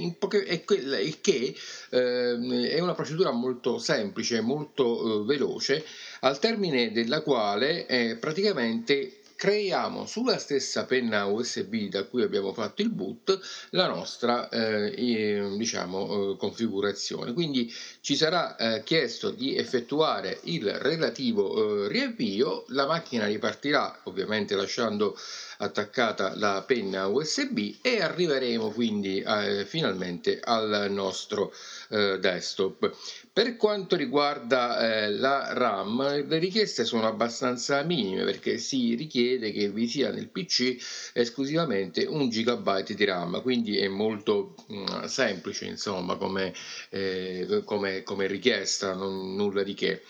che 1.20 1.54
eh, 1.90 2.68
è 2.70 2.80
una 2.80 2.94
procedura 2.94 3.30
molto 3.30 3.78
semplice, 3.78 4.40
molto 4.40 5.22
eh, 5.22 5.24
veloce, 5.26 5.84
al 6.20 6.38
termine 6.40 6.90
della 6.90 7.20
quale 7.22 8.16
praticamente 8.18 9.21
creiamo 9.42 10.06
sulla 10.06 10.38
stessa 10.38 10.84
penna 10.84 11.24
USB 11.24 11.88
da 11.88 12.04
cui 12.04 12.22
abbiamo 12.22 12.52
fatto 12.52 12.80
il 12.80 12.90
boot 12.90 13.40
la 13.70 13.88
nostra 13.88 14.48
eh, 14.48 14.94
diciamo, 15.56 16.34
eh, 16.34 16.36
configurazione. 16.36 17.32
Quindi 17.32 17.68
ci 18.02 18.14
sarà 18.14 18.54
eh, 18.54 18.84
chiesto 18.84 19.30
di 19.30 19.56
effettuare 19.56 20.38
il 20.44 20.70
relativo 20.70 21.86
eh, 21.86 21.88
riavvio, 21.88 22.66
la 22.68 22.86
macchina 22.86 23.26
ripartirà 23.26 24.02
ovviamente 24.04 24.54
lasciando 24.54 25.18
attaccata 25.62 26.36
la 26.36 26.62
penna 26.66 27.06
USB 27.06 27.76
e 27.80 28.00
arriveremo 28.00 28.70
quindi 28.70 29.20
eh, 29.20 29.64
finalmente 29.64 30.40
al 30.42 30.88
nostro 30.90 31.52
eh, 31.88 32.18
desktop. 32.18 32.94
Per 33.32 33.56
quanto 33.56 33.96
riguarda 33.96 35.04
eh, 35.04 35.10
la 35.10 35.52
RAM, 35.52 36.26
le 36.26 36.38
richieste 36.38 36.84
sono 36.84 37.06
abbastanza 37.06 37.82
minime 37.82 38.24
perché 38.24 38.58
si 38.58 38.94
richiede 38.94 39.52
che 39.52 39.70
vi 39.70 39.88
sia 39.88 40.10
nel 40.10 40.28
PC 40.28 41.10
esclusivamente 41.14 42.04
un 42.04 42.28
gigabyte 42.28 42.94
di 42.94 43.04
RAM, 43.04 43.40
quindi 43.40 43.78
è 43.78 43.88
molto 43.88 44.54
mh, 44.66 44.74
mm, 44.74 45.04
semplice 45.04 45.64
insomma 45.66 46.16
come, 46.16 46.52
eh, 46.90 47.62
come, 47.64 48.02
come 48.02 48.26
richiesta, 48.26 48.94
non, 48.94 49.34
nulla 49.34 49.62
di 49.62 49.74
che. 49.74 50.02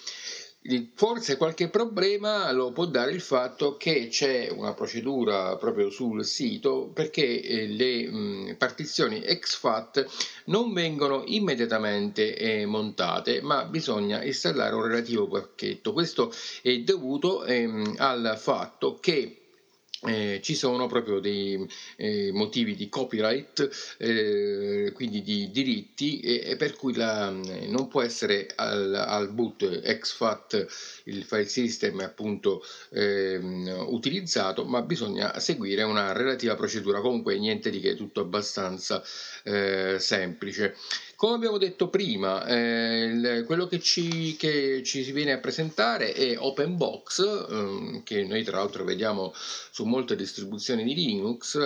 Forse 0.94 1.36
qualche 1.36 1.68
problema 1.68 2.52
lo 2.52 2.70
può 2.70 2.86
dare 2.86 3.10
il 3.10 3.20
fatto 3.20 3.76
che 3.76 4.06
c'è 4.06 4.48
una 4.48 4.74
procedura 4.74 5.56
proprio 5.56 5.90
sul 5.90 6.24
sito 6.24 6.88
perché 6.94 7.42
eh, 7.42 7.66
le 7.66 8.54
partizioni 8.56 9.24
exFAT 9.24 10.06
non 10.46 10.72
vengono 10.72 11.24
immediatamente 11.26 12.36
eh, 12.36 12.64
montate 12.64 13.42
ma 13.42 13.64
bisogna 13.64 14.22
installare 14.22 14.76
un 14.76 14.86
relativo 14.86 15.26
pacchetto. 15.26 15.92
Questo 15.92 16.32
è 16.62 16.78
dovuto 16.78 17.44
ehm, 17.44 17.96
al 17.98 18.36
fatto 18.38 18.98
che 19.00 19.41
eh, 20.04 20.40
ci 20.42 20.54
sono 20.54 20.86
proprio 20.86 21.20
dei 21.20 21.64
eh, 21.96 22.30
motivi 22.32 22.74
di 22.74 22.88
copyright, 22.88 23.96
eh, 23.98 24.90
quindi 24.94 25.22
di 25.22 25.50
diritti, 25.50 26.20
e, 26.20 26.56
per 26.56 26.74
cui 26.76 26.94
la, 26.94 27.30
non 27.30 27.88
può 27.88 28.02
essere 28.02 28.48
al, 28.56 28.94
al 28.94 29.30
boot 29.30 29.80
exFAT 29.82 30.66
il 31.04 31.22
file 31.24 31.46
system 31.46 32.00
appunto 32.00 32.64
ehm, 32.90 33.86
utilizzato, 33.88 34.64
ma 34.64 34.82
bisogna 34.82 35.38
seguire 35.38 35.82
una 35.82 36.12
relativa 36.12 36.54
procedura. 36.56 37.00
Comunque 37.00 37.38
niente 37.38 37.70
di 37.70 37.80
che, 37.80 37.94
tutto 37.94 38.20
abbastanza 38.20 39.02
eh, 39.44 39.96
semplice. 39.98 40.76
Come 41.22 41.36
abbiamo 41.36 41.58
detto 41.58 41.86
prima, 41.86 42.44
eh, 42.46 43.44
quello 43.46 43.68
che 43.68 43.78
ci, 43.78 44.34
che 44.34 44.82
ci, 44.84 45.04
si 45.04 45.12
viene 45.12 45.30
a 45.30 45.38
presentare 45.38 46.14
è 46.14 46.36
OpenBox, 46.36 47.46
ehm, 47.48 48.02
che 48.02 48.24
noi 48.24 48.42
tra 48.42 48.56
l'altro 48.56 48.82
vediamo 48.82 49.32
su 49.32 49.84
molte 49.84 50.16
distribuzioni 50.16 50.82
di 50.82 50.96
Linux, 50.96 51.56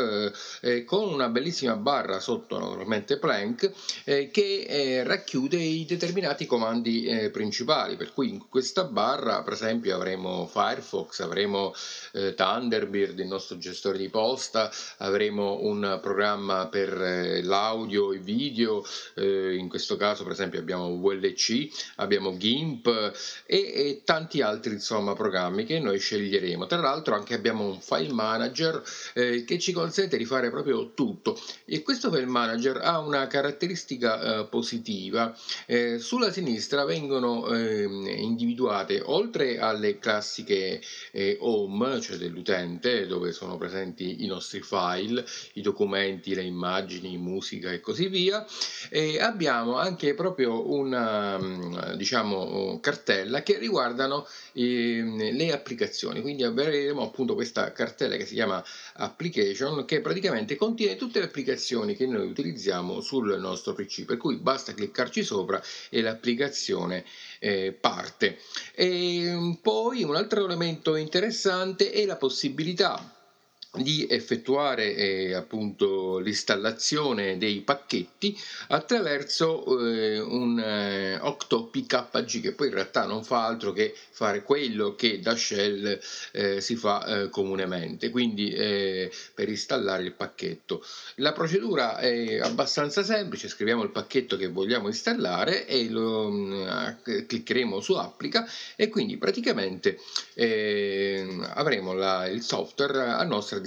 eh, 0.60 0.84
con 0.84 1.10
una 1.10 1.30
bellissima 1.30 1.74
barra 1.74 2.20
sotto 2.20 2.58
naturalmente 2.58 3.18
Plank, 3.18 3.72
eh, 4.04 4.30
che 4.30 4.66
eh, 4.68 5.04
racchiude 5.04 5.56
i 5.56 5.86
determinati 5.86 6.44
comandi 6.44 7.06
eh, 7.06 7.30
principali, 7.30 7.96
per 7.96 8.12
cui 8.12 8.28
in 8.28 8.50
questa 8.50 8.84
barra 8.84 9.42
per 9.42 9.54
esempio 9.54 9.94
avremo 9.94 10.46
Firefox, 10.46 11.20
avremo 11.20 11.72
eh, 12.12 12.34
Thunderbird, 12.34 13.18
il 13.18 13.26
nostro 13.26 13.56
gestore 13.56 13.96
di 13.96 14.10
posta, 14.10 14.70
avremo 14.98 15.60
un 15.62 15.98
programma 16.02 16.68
per 16.68 17.40
l'audio 17.42 18.12
e 18.12 18.18
video, 18.18 18.84
in 19.52 19.68
questo 19.68 19.96
caso 19.96 20.22
per 20.22 20.32
esempio 20.32 20.60
abbiamo 20.60 20.96
VLC, 20.98 21.68
abbiamo 21.96 22.36
GIMP 22.36 22.86
e, 23.46 23.56
e, 23.56 24.02
tanti 24.04 24.40
altri 24.40 24.74
insomma 24.74 25.14
programmi 25.14 25.64
che 25.64 25.78
noi 25.80 25.98
sceglieremo. 25.98 26.66
Tra 26.66 26.80
l'altro 26.80 27.14
anche 27.14 27.34
abbiamo 27.34 27.66
un 27.66 27.80
file 27.80 28.12
manager 28.12 28.82
eh, 29.14 29.44
che 29.44 29.58
ci 29.58 29.72
consente 29.72 30.16
di 30.16 30.24
fare 30.24 30.50
proprio 30.50 30.92
tutto 30.94 31.38
e 31.64 31.82
questo 31.82 32.10
file 32.10 32.26
manager 32.26 32.80
ha 32.82 32.98
una 32.98 33.26
caratteristica 33.26 34.40
eh, 34.40 34.46
positiva. 34.46 35.36
Eh, 35.66 35.98
sulla 35.98 36.32
sinistra 36.32 36.84
vengono 36.84 37.52
ehm, 37.52 38.06
individuate 38.06 39.00
oltre 39.04 39.58
alle 39.58 39.98
classiche 39.98 40.80
eh, 41.12 41.36
home, 41.40 42.00
cioè 42.00 42.16
dell'utente 42.16 43.06
dove 43.06 43.32
sono 43.32 43.56
presenti 43.56 44.24
i 44.24 44.26
nostri 44.26 44.60
file, 44.60 45.24
i 45.54 45.60
documenti, 45.60 46.34
le 46.34 46.42
immagini, 46.42 47.16
musica 47.16 47.70
e 47.70 47.80
così 47.80 48.08
via, 48.08 48.46
abbiamo 49.26 49.76
anche 49.76 50.14
proprio 50.14 50.70
una 50.72 51.38
mm, 51.38 51.92
diciamo, 51.94 52.78
cartella 52.80 53.42
che 53.42 53.58
riguardano 53.58 54.26
le 54.52 55.52
applicazioni. 55.52 56.20
Quindi 56.20 56.44
avremo 56.44 57.02
appunto 57.02 57.34
questa 57.34 57.72
cartella 57.72 58.16
che 58.16 58.26
si 58.26 58.34
chiama 58.34 58.62
application 58.94 59.84
che 59.84 60.00
praticamente 60.00 60.56
contiene 60.56 60.96
tutte 60.96 61.18
le 61.18 61.26
applicazioni 61.26 61.94
che 61.94 62.06
noi 62.06 62.26
utilizziamo 62.26 63.00
sul 63.00 63.38
nostro 63.38 63.74
PC, 63.74 64.04
per 64.04 64.16
cui 64.16 64.36
basta 64.36 64.74
cliccarci 64.74 65.22
sopra 65.22 65.62
e 65.90 66.00
l'applicazione 66.00 67.04
eh, 67.38 67.76
parte. 67.78 68.38
E 68.74 69.58
poi 69.60 70.02
un 70.02 70.16
altro 70.16 70.44
elemento 70.44 70.96
interessante 70.96 71.90
è 71.90 72.04
la 72.06 72.16
possibilità 72.16 73.15
di 73.76 74.06
effettuare 74.08 74.94
eh, 74.94 75.34
appunto 75.34 76.18
l'installazione 76.18 77.38
dei 77.38 77.60
pacchetti 77.60 78.36
attraverso 78.68 79.64
eh, 79.86 80.18
un 80.18 80.58
eh, 80.58 81.18
Octo 81.20 81.66
PKG 81.66 82.40
che 82.40 82.52
poi 82.52 82.68
in 82.68 82.74
realtà 82.74 83.06
non 83.06 83.24
fa 83.24 83.44
altro 83.44 83.72
che 83.72 83.94
fare 84.10 84.42
quello 84.42 84.94
che 84.94 85.20
da 85.20 85.36
shell 85.36 85.98
eh, 86.32 86.60
si 86.60 86.76
fa 86.76 87.04
eh, 87.04 87.28
comunemente. 87.28 88.10
Quindi 88.10 88.50
eh, 88.52 89.10
per 89.34 89.48
installare 89.48 90.02
il 90.02 90.12
pacchetto. 90.12 90.84
La 91.16 91.32
procedura 91.32 91.98
è 91.98 92.38
abbastanza 92.38 93.02
semplice. 93.02 93.48
Scriviamo 93.48 93.82
il 93.82 93.90
pacchetto 93.90 94.36
che 94.36 94.48
vogliamo 94.48 94.88
installare 94.88 95.66
e 95.66 95.88
lo 95.88 96.30
mh, 96.30 96.98
mm, 97.08 97.26
cliccheremo 97.26 97.80
su 97.80 97.94
applica 97.94 98.48
e 98.74 98.88
quindi 98.88 99.16
praticamente 99.16 99.98
avremo 101.54 101.92
la, 101.92 102.26
il 102.28 102.42
software 102.42 103.00
a 103.00 103.22
nostra 103.24 103.58
disposizione 103.58 103.65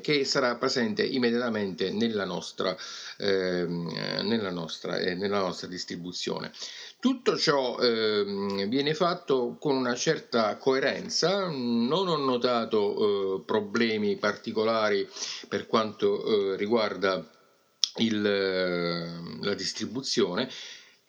che 0.00 0.24
sarà 0.24 0.56
presente 0.56 1.04
immediatamente 1.04 1.90
nella 1.90 2.24
nostra, 2.24 2.76
eh, 3.18 3.66
nella 3.66 4.50
nostra, 4.50 4.98
eh, 4.98 5.14
nella 5.14 5.40
nostra 5.40 5.68
distribuzione. 5.68 6.52
Tutto 7.00 7.36
ciò 7.36 7.78
eh, 7.78 8.24
viene 8.68 8.94
fatto 8.94 9.56
con 9.58 9.74
una 9.74 9.94
certa 9.94 10.56
coerenza, 10.56 11.48
non 11.48 12.06
ho 12.08 12.16
notato 12.16 13.40
eh, 13.40 13.42
problemi 13.44 14.16
particolari 14.16 15.08
per 15.48 15.66
quanto 15.66 16.52
eh, 16.52 16.56
riguarda 16.56 17.28
il, 17.96 19.38
la 19.40 19.54
distribuzione 19.54 20.48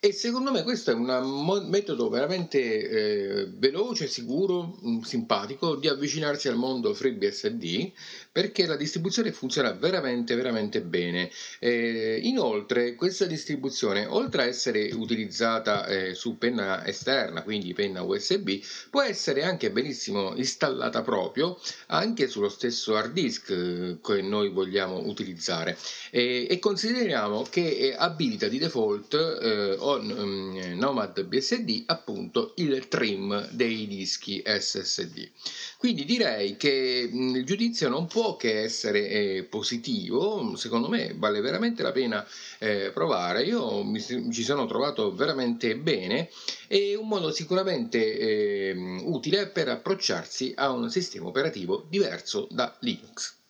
e 0.05 0.11
secondo 0.11 0.51
me 0.51 0.63
questo 0.63 0.91
è 0.91 0.93
un 0.93 1.65
metodo 1.69 2.09
veramente 2.09 2.59
eh, 2.59 3.47
veloce, 3.55 4.07
sicuro, 4.07 4.77
mm, 4.85 4.99
simpatico 4.99 5.77
di 5.77 5.87
avvicinarsi 5.87 6.49
al 6.49 6.57
mondo 6.57 6.93
FreeBSD 6.93 7.89
perché 8.33 8.65
la 8.65 8.75
distribuzione 8.75 9.31
funziona 9.31 9.71
veramente 9.73 10.33
veramente 10.35 10.81
bene. 10.81 11.29
Eh, 11.59 12.19
inoltre 12.23 12.95
questa 12.95 13.25
distribuzione 13.25 14.07
oltre 14.07 14.41
a 14.41 14.45
essere 14.47 14.91
utilizzata 14.91 15.85
eh, 15.85 16.15
su 16.15 16.37
penna 16.39 16.85
esterna, 16.85 17.43
quindi 17.43 17.73
penna 17.73 18.01
USB, 18.01 18.59
può 18.89 19.03
essere 19.03 19.43
anche 19.43 19.69
benissimo 19.69 20.33
installata 20.35 21.03
proprio 21.03 21.59
anche 21.87 22.27
sullo 22.27 22.49
stesso 22.49 22.95
hard 22.95 23.13
disk 23.13 23.51
eh, 23.51 23.97
che 24.03 24.21
noi 24.23 24.49
vogliamo 24.49 24.97
utilizzare 25.05 25.77
e 26.09 26.57
consideriamo 26.59 27.43
che 27.43 27.95
abilita 27.95 28.47
di 28.47 28.57
default 28.57 29.13
eh, 29.13 29.75
um, 29.79 30.73
Nomad 30.75 31.23
BSD 31.23 31.83
appunto 31.85 32.53
il 32.57 32.87
trim 32.87 33.49
dei 33.51 33.87
dischi 33.87 34.41
SSD. 34.43 35.29
Quindi 35.77 36.05
direi 36.05 36.57
che 36.57 37.09
mm, 37.11 37.35
il 37.35 37.45
giudizio 37.45 37.89
non 37.89 38.07
può 38.07 38.22
che 38.35 38.61
essere 38.61 39.07
eh, 39.07 39.43
positivo, 39.43 40.55
secondo 40.55 40.87
me 40.87 41.13
vale 41.15 41.41
veramente 41.41 41.83
la 41.83 41.91
pena 41.91 42.25
eh, 42.59 42.91
provare. 42.93 43.43
Io 43.43 43.83
mi, 43.83 44.01
ci 44.01 44.43
sono 44.43 44.65
trovato 44.65 45.13
veramente 45.13 45.75
bene 45.77 46.29
e 46.67 46.95
un 46.95 47.07
modo 47.07 47.31
sicuramente 47.31 48.17
eh, 48.17 48.71
utile 49.03 49.47
per 49.47 49.67
approcciarsi 49.67 50.53
a 50.55 50.71
un 50.71 50.89
sistema 50.89 51.27
operativo 51.27 51.85
diverso 51.89 52.47
da 52.49 52.75
Linux. 52.79 53.42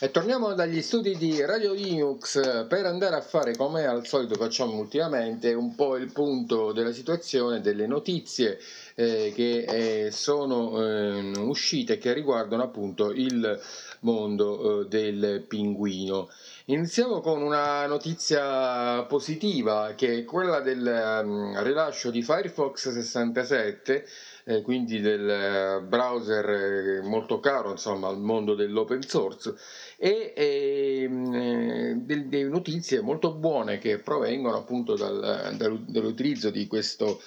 E 0.00 0.12
torniamo 0.12 0.54
dagli 0.54 0.80
studi 0.80 1.16
di 1.16 1.44
Radio 1.44 1.72
Linux 1.72 2.68
per 2.68 2.86
andare 2.86 3.16
a 3.16 3.20
fare 3.20 3.56
come 3.56 3.84
al 3.84 4.06
solito 4.06 4.36
facciamo 4.36 4.78
ultimamente 4.78 5.52
un 5.54 5.74
po' 5.74 5.96
il 5.96 6.12
punto 6.12 6.70
della 6.70 6.92
situazione, 6.92 7.60
delle 7.60 7.88
notizie 7.88 8.60
eh, 8.94 9.32
che 9.34 9.64
eh, 10.06 10.10
sono 10.12 10.80
eh, 10.80 11.32
uscite 11.38 11.98
che 11.98 12.12
riguardano 12.12 12.62
appunto 12.62 13.10
il 13.10 13.60
mondo 14.02 14.82
eh, 14.82 14.86
del 14.86 15.44
pinguino. 15.48 16.28
Iniziamo 16.66 17.20
con 17.20 17.40
una 17.40 17.86
notizia 17.86 19.02
positiva 19.04 19.94
che 19.96 20.18
è 20.18 20.24
quella 20.24 20.60
del 20.60 21.22
um, 21.24 21.62
rilascio 21.62 22.10
di 22.10 22.22
Firefox 22.22 22.90
67, 22.90 24.06
eh, 24.44 24.60
quindi 24.60 25.00
del 25.00 25.82
browser 25.86 26.48
eh, 26.50 27.00
molto 27.00 27.40
caro 27.40 27.70
insomma, 27.70 28.08
al 28.08 28.18
mondo 28.18 28.54
dell'open 28.54 29.00
source 29.00 29.54
e 30.00 30.32
eh, 30.36 31.94
delle 31.96 32.44
notizie 32.44 33.00
molto 33.00 33.34
buone 33.34 33.78
che 33.78 33.98
provengono 33.98 34.56
appunto 34.56 34.94
dal, 34.94 35.56
dall'utilizzo 35.56 36.50
di 36.50 36.68
questo 36.68 37.20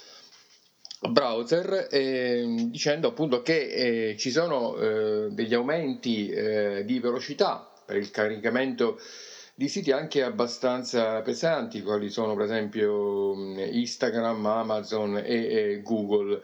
browser 1.10 1.88
eh, 1.92 2.46
dicendo 2.70 3.10
appunto 3.10 3.42
che 3.42 4.12
eh, 4.12 4.18
ci 4.18 4.32
sono 4.32 4.78
eh, 4.78 5.28
degli 5.32 5.54
aumenti 5.54 6.30
eh, 6.30 6.84
di 6.86 7.00
velocità 7.00 7.70
per 7.86 7.98
il 7.98 8.10
caricamento 8.10 8.98
di 9.54 9.68
siti 9.68 9.92
anche 9.92 10.24
abbastanza 10.24 11.22
pesanti, 11.22 11.82
quali 11.82 12.10
sono 12.10 12.36
per 12.36 12.46
esempio 12.46 13.34
Instagram, 13.34 14.46
Amazon 14.46 15.18
e, 15.18 15.24
e 15.26 15.82
Google. 15.84 16.42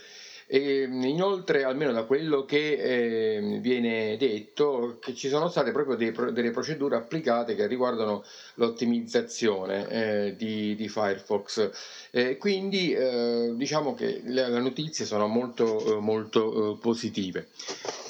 E, 0.49 0.83
inoltre, 0.83 1.65
almeno 1.65 1.91
da 1.91 2.03
quello 2.03 2.45
che 2.45 2.77
eh, 2.77 3.59
viene 3.59 4.15
detto, 4.15 4.97
che 5.01 5.13
ci 5.13 5.27
sono 5.27 5.49
state 5.49 5.71
proprio 5.71 5.97
dei, 5.97 6.13
delle 6.31 6.51
procedure 6.51 6.95
applicate 6.95 7.53
che 7.53 7.67
riguardano 7.67 8.23
l'ottimizzazione 8.55 9.89
eh, 9.89 10.35
di, 10.37 10.75
di, 10.75 10.87
Firefox. 10.87 11.69
Eh, 12.11 12.37
quindi 12.37 12.93
eh, 12.93 13.51
diciamo 13.55 13.93
che 13.93 14.21
le, 14.23 14.49
le, 14.49 14.59
notizie 14.61 15.03
sono 15.03 15.27
molto, 15.27 15.99
molto 15.99 16.75
eh, 16.75 16.77
positive. 16.79 17.49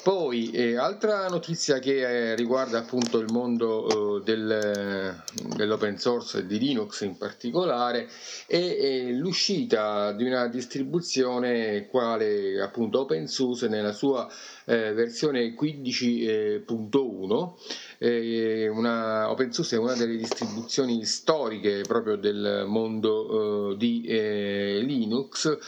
Poi, 0.08 0.50
eh, 0.52 0.78
altra 0.78 1.28
notizia 1.28 1.80
che 1.80 2.34
riguarda 2.34 2.78
appunto 2.78 3.18
il 3.18 3.30
mondo 3.30 4.22
del, 4.24 5.22
dell'open 5.54 5.98
source 5.98 6.38
e 6.38 6.46
di 6.46 6.58
Linux 6.58 7.02
in 7.02 7.18
particolare 7.18 8.08
è, 8.46 8.56
è 8.56 9.10
l'uscita 9.10 10.12
di 10.12 10.24
una 10.24 10.46
distribuzione 10.46 11.88
quale 11.88 12.58
appunto 12.58 13.00
OpenSUSE 13.00 13.68
nella 13.68 13.92
sua 13.92 14.26
eh, 14.64 14.94
versione 14.94 15.54
15.1 15.54 17.52
eh, 17.98 18.68
una, 18.68 19.30
OpenSUSE 19.30 19.76
è 19.76 19.78
una 19.78 19.94
delle 19.94 20.16
distribuzioni 20.16 21.04
storiche 21.04 21.82
proprio 21.86 22.16
del 22.16 22.64
mondo 22.66 23.72
eh, 23.72 23.76
di 23.76 24.04
eh, 24.06 24.80
Linux. 24.82 25.58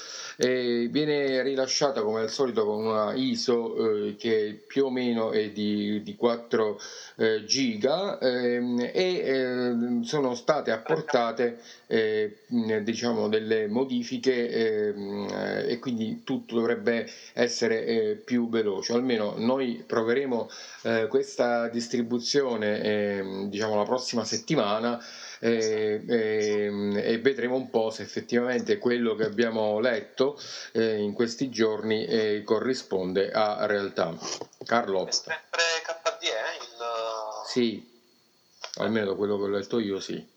Viene 0.41 1.43
rilasciata 1.43 2.03
come 2.03 2.21
al 2.21 2.31
solito 2.31 2.65
con 2.65 2.87
una 2.87 3.13
ISO 3.13 4.07
eh, 4.07 4.17
che 4.17 4.59
più 4.67 4.87
o 4.87 4.91
meno 4.91 5.33
è 5.33 5.51
di, 5.51 6.03
di 6.03 6.17
4 6.17 6.81
eh, 7.17 7.45
giga 7.45 8.19
ehm, 8.19 8.89
e 8.91 9.19
ehm, 9.19 10.01
sono 10.03 10.35
state 10.35 10.71
apportate 10.71 11.59
diciamo 11.87 13.29
delle 13.29 13.67
modifiche 13.67 14.49
ehm, 14.49 15.65
e 15.67 15.79
quindi 15.81 16.23
tutto 16.25 16.55
dovrebbe 16.55 17.11
essere 17.35 18.23
più 18.25 18.49
veloce. 18.49 18.93
Almeno 18.93 19.35
noi 19.37 19.83
proveremo 19.85 20.49
questa 21.09 21.69
distribuzione 21.69 22.20
distribuzione 22.21 22.83
eh, 22.83 23.25
diciamo 23.49 23.75
la 23.75 23.85
prossima 23.85 24.25
settimana 24.25 25.03
eh, 25.41 26.05
eh, 26.07 27.13
e 27.13 27.19
vedremo 27.19 27.57
un 27.57 27.71
po' 27.71 27.89
se 27.91 28.03
effettivamente 28.03 28.79
quello 28.79 29.15
che 29.15 29.25
abbiamo 29.25 29.81
letto 29.81 30.39
eh, 30.73 30.99
in 30.99 31.15
questi 31.15 31.49
giorni 31.49 32.05
eh, 32.05 32.43
corrisponde 32.45 33.31
a 33.33 33.65
realtà. 33.65 34.15
Carlo. 34.67 35.07
È 35.07 35.11
sempre 35.11 35.63
KDE 35.83 36.27
il... 36.27 36.85
Sì, 37.47 38.01
almeno 38.77 39.07
da 39.07 39.15
quello 39.15 39.39
che 39.39 39.45
ho 39.45 39.49
letto 39.49 39.79
io 39.79 39.99
sì. 39.99 40.29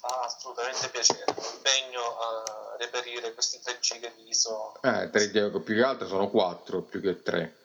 Fa 0.00 0.20
assolutamente 0.24 0.88
piacere, 0.88 1.24
impegno 1.54 2.02
a 2.02 2.76
reperire 2.78 3.32
questi 3.32 3.58
3 3.62 3.78
giga 3.80 4.10
di 4.14 4.28
ISO. 4.28 4.74
Eh, 4.82 5.08
3 5.10 5.30
più 5.30 5.74
che 5.74 5.82
altro 5.82 6.06
sono 6.06 6.28
4 6.28 6.82
più 6.82 7.00
che 7.00 7.22
3. 7.22 7.56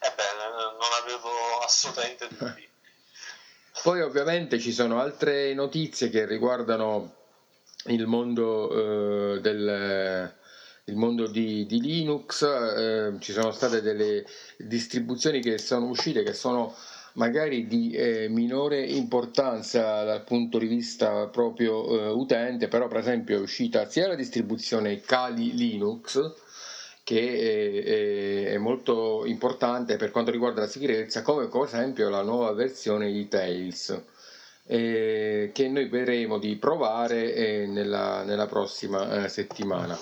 Eh 0.00 0.12
beh, 0.14 0.21
assolutamente 1.64 2.28
dubbi. 2.28 2.68
Poi 3.82 4.00
ovviamente 4.00 4.58
ci 4.60 4.72
sono 4.72 5.00
altre 5.00 5.54
notizie 5.54 6.08
che 6.08 6.26
riguardano 6.26 7.14
il 7.86 8.06
mondo, 8.06 9.34
eh, 9.34 9.40
del, 9.40 10.32
il 10.84 10.96
mondo 10.96 11.26
di, 11.26 11.66
di 11.66 11.80
Linux, 11.80 12.42
eh, 12.42 13.14
ci 13.18 13.32
sono 13.32 13.50
state 13.50 13.80
delle 13.80 14.24
distribuzioni 14.58 15.40
che 15.40 15.58
sono 15.58 15.86
uscite 15.86 16.22
che 16.22 16.32
sono 16.32 16.76
magari 17.14 17.66
di 17.66 17.90
eh, 17.90 18.28
minore 18.28 18.80
importanza 18.80 20.04
dal 20.04 20.22
punto 20.22 20.58
di 20.58 20.66
vista 20.66 21.26
proprio 21.26 21.84
eh, 21.86 22.08
utente, 22.10 22.68
però 22.68 22.88
per 22.88 22.98
esempio 22.98 23.36
è 23.36 23.40
uscita 23.40 23.88
sia 23.88 24.08
la 24.08 24.14
distribuzione 24.14 25.00
Kali 25.00 25.54
Linux, 25.54 26.20
che 27.12 28.46
è, 28.46 28.52
è, 28.52 28.56
molto 28.56 29.26
importante 29.26 29.96
per 29.96 30.10
quanto 30.10 30.30
riguarda 30.30 30.62
la 30.62 30.66
sicurezza, 30.66 31.20
come 31.20 31.46
per 31.46 31.62
esempio 31.64 32.08
la 32.08 32.22
nuova 32.22 32.52
versione 32.52 33.12
di 33.12 33.28
Tails. 33.28 34.02
Eh, 34.64 35.50
che 35.52 35.68
noi 35.68 35.88
vedremo 35.88 36.38
di 36.38 36.54
provare 36.54 37.34
eh, 37.34 37.66
nella, 37.66 38.22
nella, 38.22 38.46
prossima 38.46 39.24
eh, 39.24 39.28
settimana. 39.28 39.98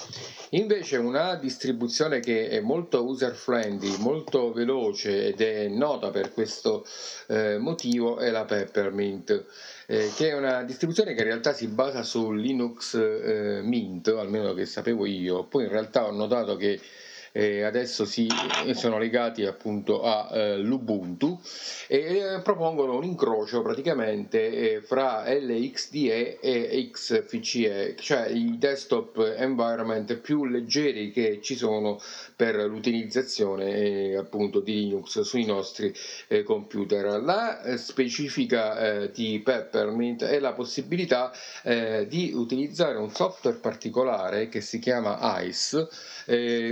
Invece 0.50 0.98
una 0.98 1.34
distribuzione 1.34 2.20
che 2.20 2.50
è 2.50 2.60
molto 2.60 3.04
user 3.04 3.34
friendly, 3.34 3.96
molto 3.98 4.52
veloce 4.52 5.28
ed 5.28 5.40
è 5.40 5.66
nota 5.66 6.10
per 6.10 6.32
questo 6.34 6.86
eh, 7.28 7.56
motivo 7.56 8.18
è 8.18 8.30
la 8.30 8.44
Peppermint. 8.44 9.46
Eh, 9.86 10.12
che 10.14 10.28
è 10.28 10.36
una 10.36 10.62
distribuzione 10.62 11.14
che 11.14 11.22
in 11.22 11.26
realtà 11.26 11.52
si 11.54 11.66
basa 11.66 12.04
su 12.04 12.30
Linux 12.30 12.94
eh, 12.94 13.60
Mint, 13.64 14.06
almeno 14.08 14.52
che 14.52 14.66
sapevo 14.66 15.06
io, 15.06 15.44
poi 15.44 15.64
in 15.64 15.70
realtà 15.70 16.06
ho 16.06 16.12
notato 16.12 16.54
che 16.54 16.78
eh, 17.32 17.62
adesso 17.62 18.04
si, 18.04 18.28
sono 18.72 18.98
legati 18.98 19.44
appunto 19.44 20.02
all'Ubuntu 20.02 21.38
eh, 21.86 21.98
e 21.98 22.16
eh, 22.16 22.40
propongono 22.40 22.96
un 22.96 23.04
incrocio 23.04 23.62
praticamente 23.62 24.74
eh, 24.74 24.80
fra 24.82 25.24
LXDE 25.32 26.40
e 26.40 26.90
XFCE, 26.90 27.94
cioè 27.98 28.28
i 28.28 28.56
desktop 28.58 29.34
environment 29.36 30.16
più 30.16 30.44
leggeri 30.44 31.12
che 31.12 31.40
ci 31.40 31.54
sono 31.54 32.00
per 32.34 32.56
l'utilizzazione 32.56 33.74
eh, 33.74 34.16
appunto 34.16 34.60
di 34.60 34.74
Linux 34.74 35.20
sui 35.20 35.44
nostri 35.44 35.94
eh, 36.28 36.42
computer. 36.42 37.20
La 37.22 37.76
specifica 37.76 39.06
di 39.06 39.40
Peppermint 39.44 40.24
è 40.24 40.38
la 40.38 40.52
possibilità 40.52 41.32
di 42.06 42.32
utilizzare 42.34 42.96
un 42.96 43.10
software 43.10 43.58
particolare 43.58 44.48
che 44.48 44.60
si 44.60 44.78
chiama 44.78 45.40
ICE 45.42 45.88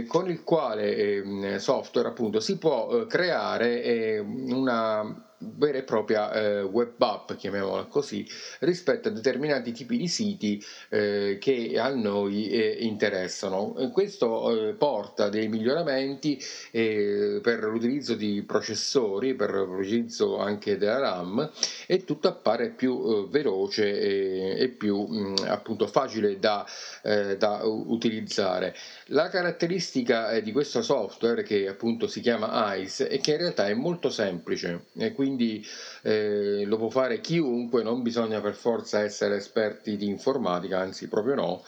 con 0.07 0.31
il 0.31 0.43
quale 0.49 0.97
eh, 0.97 1.59
software 1.59 2.09
appunto 2.09 2.41
si 2.41 2.57
può 2.57 2.89
eh, 2.91 3.07
creare 3.07 3.83
eh, 3.83 4.19
una 4.19 5.28
vera 5.39 5.79
e 5.79 5.83
propria 5.83 6.33
eh, 6.33 6.63
web 6.63 7.01
app, 7.01 7.33
chiamiamola 7.35 7.85
così, 7.85 8.27
rispetto 8.61 9.09
a 9.09 9.11
determinati 9.13 9.73
tipi 9.73 9.97
di 9.97 10.09
siti 10.09 10.63
eh, 10.89 11.39
che 11.41 11.79
a 11.79 11.91
noi 11.91 12.49
eh, 12.49 12.79
interessano. 12.81 13.73
Questo 13.93 14.69
eh, 14.69 14.75
porta 14.75 15.29
dei 15.29 15.49
miglioramenti 15.49 16.43
eh, 16.73 17.41
per 17.43 17.63
l'utilizzo 17.65 18.15
di 18.15 18.43
processori, 18.43 19.35
per 19.35 19.51
l'utilizzo 19.51 20.39
anche 20.39 20.77
della 20.77 20.99
RAM 20.99 21.51
e 21.87 22.05
tutto 22.05 22.29
appare 22.29 22.71
più 22.71 23.01
eh, 23.07 23.27
veloce 23.31 24.01
e, 24.01 24.61
e 24.61 24.69
più 24.69 25.07
mh, 25.07 25.19
mm, 25.19 25.35
appunto 25.47 25.87
facile 25.87 26.39
da, 26.39 26.67
da, 27.03 27.61
utilizzare. 27.65 28.75
La 29.07 29.29
caratteristica 29.29 30.39
di 30.41 30.53
questo 30.53 30.83
software 30.83 31.43
che 31.43 31.69
appunto 31.69 32.07
si 32.07 32.21
chiama 32.21 32.75
ICE 32.75 33.09
è 33.09 33.21
che 33.21 33.33
in 33.33 33.39
realtà 33.39 33.69
è 33.69 33.75
molto 33.75 34.11
semplice 34.11 34.87
quindi 35.15 35.28
quindi 35.29 35.65
eh, 36.03 36.65
lo 36.65 36.79
può 36.79 36.89
fare 36.89 37.21
chiunque, 37.21 37.83
non 37.83 38.03
bisogna 38.03 38.41
per 38.41 38.55
forza 38.55 39.01
essere 39.01 39.37
esperti 39.37 39.97
di 39.97 40.07
informatica, 40.07 40.79
anzi 40.79 41.07
proprio 41.09 41.35
no 41.35 41.63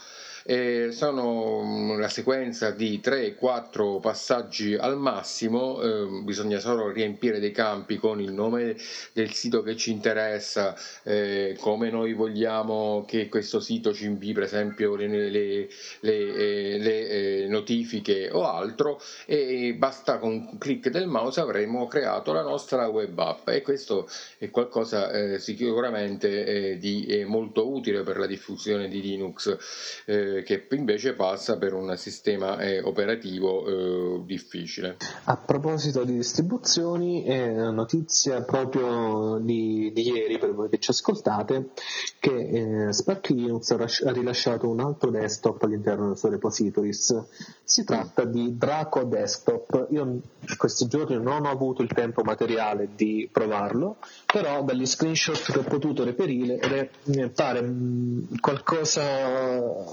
eh, 0.51 0.90
sono 0.90 1.59
una 1.59 2.09
sequenza 2.09 2.72
di 2.72 3.01
3-4 3.01 4.01
passaggi 4.01 4.74
al 4.74 4.98
massimo, 4.98 5.80
eh, 5.80 6.22
bisogna 6.24 6.59
solo 6.59 6.90
riempire 6.90 7.38
dei 7.38 7.53
campi 7.53 7.98
con 7.98 8.20
il 8.20 8.32
nome 8.32 8.74
del 9.12 9.30
sito 9.30 9.62
che 9.62 9.76
ci 9.76 9.92
interessa, 9.92 10.74
eh, 11.05 11.57
come 11.61 11.90
noi 11.90 12.14
vogliamo 12.14 13.05
che 13.07 13.28
questo 13.28 13.61
sito 13.61 13.94
ci 13.94 14.07
invii 14.07 14.32
per 14.32 14.42
esempio 14.42 14.96
le, 14.96 15.07
le, 15.07 15.68
le, 16.01 16.78
le 16.78 17.09
eh, 17.09 17.46
notifiche 17.48 18.30
o 18.32 18.44
altro. 18.44 19.01
E 19.26 19.74
basta 19.78 20.18
con 20.18 20.32
un 20.32 20.59
clic 20.59 20.88
del 20.88 21.07
mouse 21.07 21.38
avremo 21.38 21.86
creato 21.86 22.32
la 22.32 22.42
nostra 22.42 22.88
web 22.88 23.16
app. 23.16 23.48
E 23.51 23.62
questo 23.62 24.09
è 24.38 24.51
qualcosa 24.51 25.12
eh, 25.12 25.38
sicuramente 25.38 26.72
eh, 26.72 26.78
di 26.78 27.24
molto 27.24 27.70
utile 27.70 28.03
per 28.03 28.18
la 28.18 28.26
diffusione 28.26 28.88
di 28.88 29.01
Linux 29.01 30.38
che 30.43 30.66
invece 30.70 31.14
passa 31.14 31.59
per 31.59 31.74
un 31.74 31.97
sistema 31.97 32.59
eh, 32.59 32.80
operativo 32.80 33.66
eh, 33.66 34.22
difficile. 34.24 34.97
A 35.24 35.36
proposito 35.36 36.05
di 36.05 36.14
distribuzioni, 36.14 37.24
è 37.24 37.49
una 37.49 37.70
notizia 37.70 38.43
proprio 38.43 39.38
di, 39.41 39.91
di, 39.93 40.03
ieri 40.03 40.38
per 40.38 40.55
voi 40.55 40.68
che 40.68 40.78
ci 40.78 40.91
ascoltate, 40.91 41.70
che 42.18 42.86
eh, 42.86 42.93
Spark 42.93 43.30
Linux 43.30 43.70
ha 43.70 44.12
rilasciato 44.12 44.68
un 44.68 44.80
altro 44.80 45.11
desktop 45.11 45.62
all'interno 45.62 46.09
del 46.09 46.16
suo 46.16 46.30
repositories. 46.30 47.24
Si 47.62 47.84
tratta 47.84 48.24
di 48.24 48.57
Draco 48.57 49.05
Desktop. 49.05 49.88
Io 49.91 50.20
questi 50.57 50.86
giorni 50.88 51.22
non 51.22 51.47
ho 51.47 51.51
avuto 51.51 51.82
il 51.82 51.93
tempo 51.93 52.22
materiale 52.22 52.88
di 52.95 53.28
provarlo, 53.30 53.99
però 54.26 54.62
dagli 54.64 54.86
screenshot 54.86 55.53
che 55.53 55.59
ho 55.59 55.62
potuto 55.62 56.05
reperire 56.05 56.91
pare 57.34 57.62
mm, 57.62 58.36
qualcosa, 58.41 59.03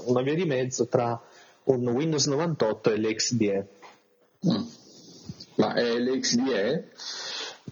una 0.06 0.22
via 0.28 0.34
di 0.34 0.44
mezzo 0.44 0.86
tra 0.86 1.20
un 1.64 1.88
Windows 1.88 2.26
98 2.26 2.92
e 2.92 2.98
l'XDE. 2.98 3.66
Mm. 4.46 4.62
Ma 5.56 5.74
è 5.74 5.98
l'XDE? 5.98 6.88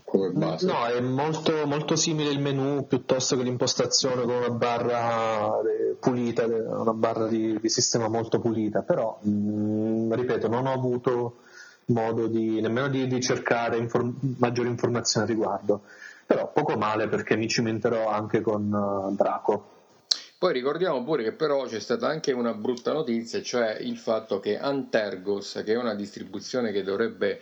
Come 0.04 0.30
base? 0.30 0.66
No, 0.66 0.84
è 0.86 1.00
molto, 1.00 1.66
molto 1.66 1.96
simile 1.96 2.30
il 2.30 2.40
menu 2.40 2.86
piuttosto 2.86 3.36
che 3.36 3.42
l'impostazione 3.42 4.22
con 4.24 4.34
una 4.34 4.50
barra 4.50 5.60
eh, 5.60 5.96
pulita, 5.98 6.44
una 6.46 6.92
barra 6.92 7.26
di, 7.26 7.58
di 7.60 7.68
sistema 7.68 8.08
molto 8.08 8.40
pulita, 8.40 8.82
però 8.82 9.18
mh, 9.20 9.30
mm, 9.30 10.12
ripeto, 10.12 10.48
non 10.48 10.66
ho 10.66 10.72
avuto 10.72 11.38
modo 11.86 12.26
di, 12.26 12.60
nemmeno 12.60 12.88
di, 12.88 13.06
di 13.06 13.20
cercare 13.20 13.76
inform- 13.78 14.16
maggiori 14.38 14.68
informazioni 14.68 15.26
a 15.26 15.28
riguardo, 15.28 15.82
però 16.26 16.50
poco 16.52 16.76
male 16.76 17.08
perché 17.08 17.36
mi 17.36 17.48
cimenterò 17.48 18.08
anche 18.08 18.40
con 18.40 18.72
uh, 18.72 19.14
Draco. 19.14 19.74
Poi 20.38 20.52
ricordiamo 20.52 21.02
pure 21.02 21.22
che 21.22 21.32
però 21.32 21.64
c'è 21.64 21.80
stata 21.80 22.08
anche 22.08 22.30
una 22.32 22.52
brutta 22.52 22.92
notizia, 22.92 23.40
cioè 23.40 23.78
il 23.80 23.96
fatto 23.96 24.38
che 24.38 24.58
Antergos, 24.58 25.62
che 25.64 25.72
è 25.72 25.78
una 25.78 25.94
distribuzione 25.94 26.72
che 26.72 26.82
dovrebbe 26.82 27.40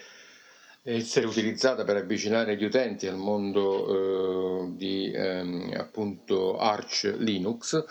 essere 0.84 1.26
utilizzata 1.26 1.82
per 1.82 1.97
avvicinare 1.97 2.57
gli 2.57 2.64
utenti 2.64 3.09
al 3.09 3.16
mondo 3.16 4.66
eh, 4.66 4.76
di 4.76 5.11
ehm, 5.12 5.74
appunto 5.76 6.57
Arch 6.57 7.14
Linux, 7.18 7.84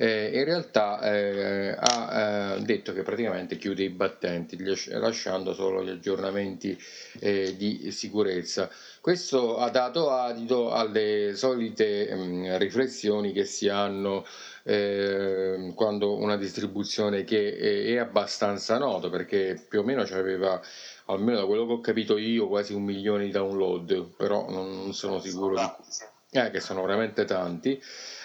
eh, 0.00 0.30
in 0.32 0.44
realtà 0.44 0.98
eh, 1.02 1.76
ha 1.78 2.54
eh, 2.56 2.62
detto 2.62 2.94
che 2.94 3.02
praticamente 3.02 3.58
chiude 3.58 3.82
i 3.82 3.90
battenti, 3.90 4.56
lasciando 4.92 5.52
solo 5.52 5.84
gli 5.84 5.90
aggiornamenti 5.90 6.74
eh, 7.18 7.54
di 7.54 7.90
sicurezza. 7.92 8.70
Questo 9.02 9.58
ha 9.58 9.68
dato 9.68 10.10
adito 10.10 10.72
alle 10.72 11.34
solite 11.34 12.08
ehm, 12.08 12.56
riflessioni 12.56 13.32
che 13.32 13.44
si 13.44 13.68
hanno 13.68 14.24
eh, 14.62 15.70
quando 15.74 16.16
una 16.16 16.38
distribuzione 16.38 17.24
che 17.24 17.54
è, 17.58 17.84
è 17.92 17.96
abbastanza 17.98 18.78
nota 18.78 19.10
perché 19.10 19.62
più 19.68 19.80
o 19.80 19.82
meno 19.82 20.00
aveva 20.00 20.58
almeno 21.06 21.40
da 21.40 21.44
quello 21.44 21.66
che 21.66 21.72
ho 21.72 21.80
capito 21.80 22.16
io, 22.16 22.48
quasi 22.48 22.72
un 22.72 22.84
milione 22.84 23.24
di 23.24 23.30
download, 23.30 24.14
però 24.16 24.48
non 24.48 24.94
sono 24.94 25.20
sicuro 25.20 25.56
di... 25.56 26.38
Eh, 26.38 26.50
che 26.50 26.60
sono 26.60 26.82
veramente 26.82 27.24
tanti. 27.24 27.82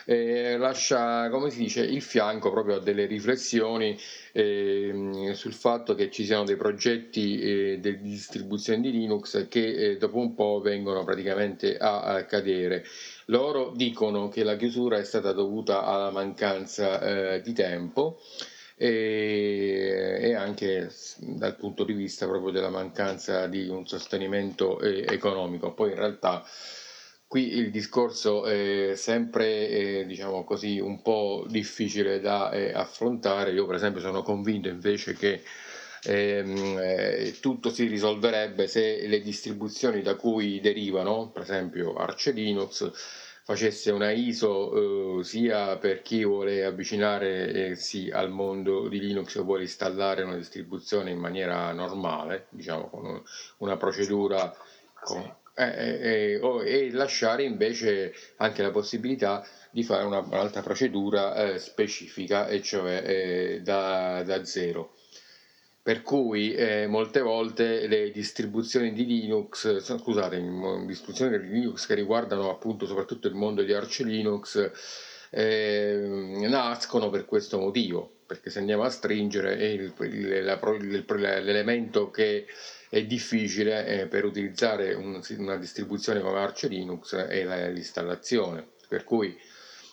Eh, 0.08 0.58
lascia, 0.58 1.30
come 1.30 1.50
si 1.50 1.58
dice, 1.58 1.82
il 1.82 2.02
fianco 2.02 2.52
proprio 2.52 2.76
a 2.76 2.80
delle 2.80 3.08
riflessioni 3.08 4.00
eh, 4.34 5.32
sul 5.34 5.54
fatto 5.54 5.96
che 5.96 6.12
ci 6.12 6.26
siano 6.26 6.44
dei 6.44 6.56
progetti 6.56 7.40
eh, 7.40 7.80
di 7.80 8.00
distribuzione 8.02 8.82
di 8.82 8.92
Linux 8.92 9.48
che 9.48 9.92
eh, 9.92 9.98
dopo 9.98 10.20
un 10.20 10.36
po' 10.36 10.60
vengono 10.62 11.04
praticamente 11.04 11.78
a, 11.78 12.02
a, 12.02 12.26
cadere. 12.26 12.86
Loro 13.26 13.72
dicono 13.76 14.30
che 14.30 14.44
la 14.44 14.56
chiusura 14.56 14.98
è 14.98 15.04
stata 15.04 15.32
dovuta 15.32 15.84
alla 15.84 16.12
mancanza 16.12 17.34
eh, 17.34 17.42
di 17.42 17.54
tempo 17.54 18.20
e, 18.78 20.36
anche 20.38 20.92
dal 21.18 21.56
punto 21.56 21.84
di 21.84 21.94
vista 21.94 22.28
proprio 22.28 22.52
della 22.52 22.70
mancanza 22.70 23.48
di 23.48 23.68
un 23.68 23.88
sostenimento 23.88 24.80
eh, 24.80 25.06
economico. 25.10 25.74
Poi 25.74 25.90
in 25.92 25.96
realtà 25.96 26.46
qui 27.28 27.54
il 27.58 27.72
discorso 27.72 28.46
è 28.46 28.94
sempre 28.96 29.68
eh, 29.68 30.06
diciamo 30.06 30.44
così 30.44 30.80
un 30.80 31.02
po' 31.02 31.46
difficile 31.50 32.20
da 32.20 32.52
eh, 32.52 32.72
affrontare. 32.74 33.52
Io 33.52 33.66
per 33.66 33.76
esempio 33.76 34.02
sono 34.02 34.22
convinto 34.22 34.70
invece 34.70 35.14
che 35.14 35.42
ehm, 36.04 36.78
eh, 36.80 37.38
tutto 37.42 37.70
si 37.70 37.88
risolverebbe 37.88 38.68
se 38.68 39.08
le 39.08 39.22
distribuzioni 39.22 40.02
da 40.02 40.16
cui 40.16 40.60
derivano, 40.60 41.30
per 41.32 41.44
esempio 41.44 41.96
Arch 41.96 42.32
Linux, 42.34 42.92
facesse 43.44 43.92
una 43.92 44.12
ISO 44.12 45.20
eh, 45.20 45.24
sia 45.24 45.78
per 45.78 46.02
chi 46.02 46.24
vuole 46.24 46.66
avvicinarsi 46.66 48.10
al 48.12 48.32
mondo 48.32 48.88
di 48.88 49.00
Linux 49.00 49.36
o 49.36 49.44
vuole 49.44 49.64
installare 49.64 50.24
una 50.24 50.36
distribuzione 50.36 51.12
in 51.12 51.20
maniera 51.20 51.72
normale, 51.72 52.48
diciamo 52.50 52.90
con 52.90 53.24
una 53.58 53.78
procedura 53.78 54.52
con, 55.00 55.36
eh, 55.56 55.64
eh, 55.64 56.40
eh, 56.42 56.86
e 56.86 56.92
lasciare 56.92 57.44
invece 57.44 58.14
anche 58.38 58.62
la 58.62 58.72
possibilità 58.72 59.46
di 59.72 59.84
fare 59.84 60.04
una, 60.04 60.20
un'altra 60.20 60.62
procedura 60.62 61.54
eh, 61.54 61.60
specifica, 61.60 62.48
e 62.48 62.62
cioè 62.62 63.04
eh, 63.06 63.62
da, 63.62 64.22
da 64.24 64.44
zero. 64.44 64.96
Per 65.82 66.02
cui 66.02 66.54
eh, 66.54 66.88
molte 66.88 67.22
volte 67.22 67.88
le 67.88 68.10
distribuzioni 68.12 68.92
di 68.92 69.06
Linux, 69.06 69.78
scusate, 69.82 70.44
distribuzioni 70.86 71.40
di 71.40 71.48
Linux 71.48 71.86
che 71.86 71.94
riguardano 71.94 72.50
appunto 72.50 72.88
soprattutto 72.88 73.28
il 73.28 73.36
mondo 73.36 73.62
di 73.62 73.72
Arch 73.72 74.00
Linux 74.00 74.72
eh, 75.30 76.48
nascono 76.48 77.10
per 77.12 77.26
questo 77.26 77.60
motivo, 77.60 78.22
perché 78.26 78.50
se 78.50 78.60
andiamo 78.60 78.84
a 78.84 78.90
stringere 78.90 79.54
il, 79.74 79.94
il, 80.00 80.44
la, 80.44 80.60
il, 80.80 81.06
l'elemento 81.44 82.10
che 82.10 82.48
è 82.96 83.04
difficile 83.04 83.86
eh, 83.86 84.08
per 84.08 84.24
utilizzare 84.24 84.94
un, 84.94 85.20
una 85.40 85.58
distribuzione 85.58 86.22
come 86.22 86.40
Arch 86.40 86.64
Linux 86.70 87.14
è 87.14 87.44
la, 87.44 87.68
l'installazione, 87.68 88.66
per 88.88 89.04
cui 89.04 89.38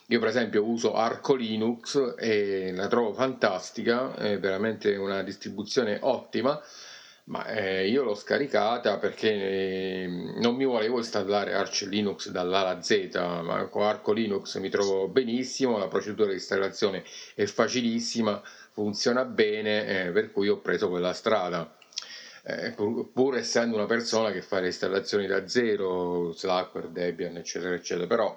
io 0.07 0.19
per 0.21 0.29
esempio 0.29 0.65
uso 0.65 0.95
Arco 0.95 1.35
Linux 1.35 2.15
e 2.17 2.71
la 2.73 2.87
trovo 2.87 3.13
fantastica, 3.13 4.15
è 4.15 4.39
veramente 4.39 4.95
una 4.95 5.25
distribuzione 5.25 5.99
ottima, 6.01 6.63
ma 7.25 7.45
eh, 7.47 7.89
io 7.89 8.05
l'ho 8.05 8.15
scaricata 8.15 8.99
perché 8.99 9.31
eh, 9.33 10.07
non 10.37 10.55
mi 10.55 10.65
volevo 10.65 10.99
installare 10.99 11.55
Arch 11.55 11.87
Linux 11.89 12.31
dall'A 12.31 12.61
alla 12.61 12.83
Z, 12.83 13.11
ma 13.43 13.67
con 13.67 13.83
Arco 13.83 14.13
Linux 14.13 14.59
mi 14.59 14.69
trovo 14.69 15.09
benissimo, 15.09 15.77
la 15.77 15.89
procedura 15.89 16.29
di 16.29 16.35
installazione 16.35 17.03
è 17.35 17.47
facilissima, 17.47 18.41
funziona 18.71 19.25
bene, 19.25 20.05
eh, 20.05 20.11
per 20.13 20.31
cui 20.31 20.49
ho 20.49 20.59
preso 20.59 20.89
quella 20.89 21.13
strada. 21.13 21.81
Eh, 22.45 22.73
pur, 22.73 23.37
essendo 23.37 23.77
una 23.77 23.87
persona 23.87 24.33
che 24.33 24.43
fa 24.43 24.59
le 24.59 24.67
installazioni 24.67 25.27
da 25.27 25.47
zero, 25.47 26.33
Slackware, 26.33 26.91
Debian, 26.91 27.37
eccetera, 27.37 27.75
eccetera, 27.75 28.09
però 28.09 28.37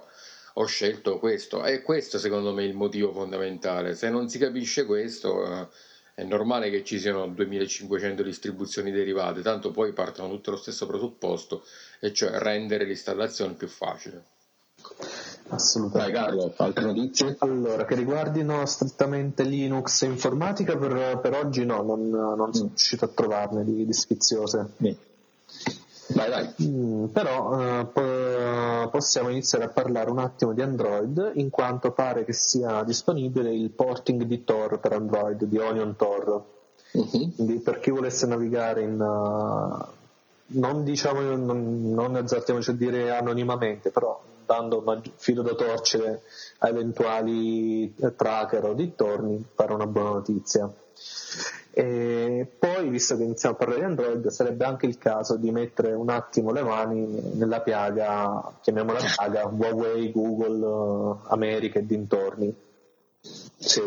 ho 0.57 0.65
scelto 0.65 1.17
questo 1.17 1.65
e 1.65 1.81
questo 1.81 2.19
secondo 2.19 2.53
me 2.53 2.63
è 2.63 2.67
il 2.67 2.75
motivo 2.75 3.11
fondamentale. 3.11 3.95
Se 3.95 4.09
non 4.09 4.29
si 4.29 4.37
capisce 4.37 4.85
questo 4.85 5.43
eh, 5.45 5.67
è 6.13 6.23
normale 6.23 6.69
che 6.69 6.83
ci 6.83 6.99
siano 6.99 7.27
2500 7.27 8.21
distribuzioni 8.23 8.91
derivate, 8.91 9.41
tanto 9.41 9.71
poi 9.71 9.91
partono 9.91 10.29
tutte 10.29 10.51
lo 10.51 10.57
stesso 10.57 10.85
presupposto, 10.85 11.65
e 11.99 12.13
cioè 12.13 12.37
rendere 12.37 12.85
l'installazione 12.85 13.53
più 13.55 13.67
facile. 13.67 14.34
Assolutamente. 15.49 16.11
Vai 16.11 16.23
Carlo, 16.23 16.53
altre 16.57 16.85
notizie? 16.85 17.35
Allora, 17.39 17.85
che 17.85 17.95
riguardino 17.95 18.65
strettamente 18.65 19.43
Linux 19.43 20.01
e 20.01 20.07
informatica, 20.07 20.75
per, 20.75 21.19
per 21.21 21.35
oggi 21.35 21.65
no, 21.65 21.83
non, 21.83 22.09
non 22.09 22.53
sono 22.53 22.65
mm. 22.65 22.69
riuscito 22.69 23.05
a 23.05 23.09
trovarne 23.09 23.63
di, 23.63 23.85
di 23.85 23.93
sfiziose. 23.93 24.69
Mm. 24.83 24.91
Vai, 26.07 26.29
vai. 26.29 26.53
Mm, 26.63 27.05
però 27.05 27.85
po- 27.85 28.89
possiamo 28.89 29.29
iniziare 29.29 29.65
a 29.65 29.69
parlare 29.69 30.09
un 30.09 30.19
attimo 30.19 30.53
di 30.53 30.61
Android, 30.61 31.31
in 31.35 31.49
quanto 31.49 31.91
pare 31.91 32.25
che 32.25 32.33
sia 32.33 32.83
disponibile 32.83 33.53
il 33.53 33.69
porting 33.69 34.23
di 34.23 34.43
Tor 34.43 34.79
per 34.79 34.93
Android, 34.93 35.43
di 35.43 35.57
Onion 35.57 35.95
Tor. 35.95 36.43
Uh-huh. 36.91 37.33
Quindi 37.35 37.59
per 37.59 37.79
chi 37.79 37.91
volesse 37.91 38.25
navigare 38.25 38.81
in... 38.81 38.99
Uh, 38.99 39.93
non 40.47 40.83
diciamo, 40.83 41.21
non, 41.21 41.91
non 41.91 42.17
esaltiamoci 42.17 42.69
a 42.69 42.73
dire 42.73 43.15
anonimamente, 43.15 43.89
però 43.89 44.21
dando 44.45 45.01
filo 45.15 45.41
da 45.41 45.55
torcere 45.55 46.21
a 46.59 46.69
eventuali 46.69 47.93
tracker 48.15 48.65
o 48.65 48.73
dintorni, 48.73 49.45
pare 49.53 49.73
una 49.73 49.87
buona 49.87 50.11
notizia. 50.11 50.71
E 51.77 52.47
poi, 52.57 52.87
visto 52.87 53.17
che 53.17 53.23
iniziamo 53.23 53.55
a 53.55 53.57
parlare 53.57 53.81
di 53.81 53.85
Android, 53.85 54.27
sarebbe 54.27 54.63
anche 54.63 54.85
il 54.85 54.97
caso 54.97 55.35
di 55.35 55.51
mettere 55.51 55.91
un 55.91 56.09
attimo 56.09 56.53
le 56.53 56.61
mani 56.61 57.33
nella 57.33 57.59
piaga, 57.59 58.53
chiamiamola 58.61 58.99
piaga, 58.99 59.45
Huawei, 59.45 60.09
Google, 60.11 61.17
America 61.27 61.79
e 61.79 61.85
dintorni. 61.85 62.55
Sì. 63.57 63.81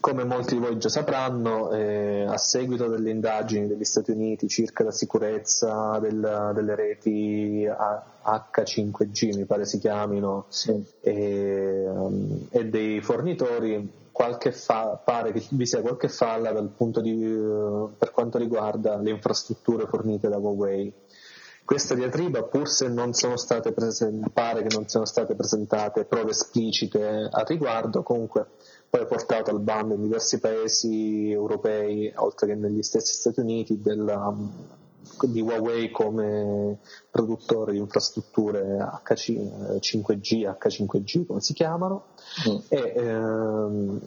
Come 0.00 0.22
molti 0.22 0.54
di 0.54 0.60
voi 0.60 0.78
già 0.78 0.88
sapranno, 0.88 1.72
eh, 1.72 2.22
a 2.22 2.36
seguito 2.36 2.86
delle 2.86 3.10
indagini 3.10 3.66
degli 3.66 3.84
Stati 3.84 4.12
Uniti 4.12 4.46
circa 4.46 4.84
la 4.84 4.92
sicurezza 4.92 5.98
del, 5.98 6.52
delle 6.54 6.74
reti 6.76 7.66
H5G, 7.66 9.36
mi 9.36 9.44
pare 9.44 9.66
si 9.66 9.78
chiamino, 9.78 10.46
sì. 10.48 10.80
eh, 11.00 11.84
um, 11.88 12.46
e 12.48 12.66
dei 12.66 13.00
fornitori 13.00 13.90
fa, 14.52 15.00
pare 15.04 15.32
che 15.32 15.42
vi 15.50 15.66
sia 15.66 15.80
qualche 15.80 16.08
falla 16.08 16.52
di, 16.52 17.24
uh, 17.24 17.92
per 17.98 18.12
quanto 18.12 18.38
riguarda 18.38 18.96
le 18.98 19.10
infrastrutture 19.10 19.86
fornite 19.86 20.28
da 20.28 20.38
Huawei. 20.38 20.92
Questa 21.64 21.94
diatriba, 21.94 22.44
pur 22.44 22.66
se 22.66 22.88
non 22.88 23.12
sono 23.12 23.36
state 23.36 23.72
present- 23.72 24.30
pare 24.30 24.62
che 24.62 24.74
non 24.74 24.88
siano 24.88 25.04
state 25.04 25.34
presentate 25.34 26.06
prove 26.06 26.30
esplicite 26.30 27.28
al 27.30 27.44
riguardo, 27.44 28.02
comunque 28.02 28.46
poi 28.90 29.00
ha 29.02 29.06
portato 29.06 29.50
al 29.50 29.60
bando 29.60 29.94
in 29.94 30.02
diversi 30.02 30.38
paesi 30.38 31.30
europei, 31.30 32.12
oltre 32.16 32.48
che 32.48 32.54
negli 32.54 32.82
stessi 32.82 33.12
Stati 33.12 33.40
Uniti, 33.40 33.80
della, 33.80 34.34
di 35.26 35.40
Huawei 35.40 35.90
come 35.90 36.78
produttore 37.10 37.72
di 37.72 37.78
infrastrutture 37.78 38.78
H, 38.78 39.32
5G, 39.78 40.56
H5G 40.58 41.26
come 41.26 41.40
si 41.40 41.52
chiamano. 41.52 42.04
Mm. 42.48 42.56
E, 42.68 42.92
ehm, 42.96 44.00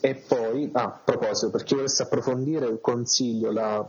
e, 0.00 0.14
poi, 0.14 0.70
ah, 0.72 0.84
a 0.84 1.00
proposito, 1.04 1.50
per 1.50 1.64
chi 1.64 1.74
volesse 1.74 2.02
approfondire, 2.02 2.80
consiglio 2.80 3.50
la, 3.50 3.86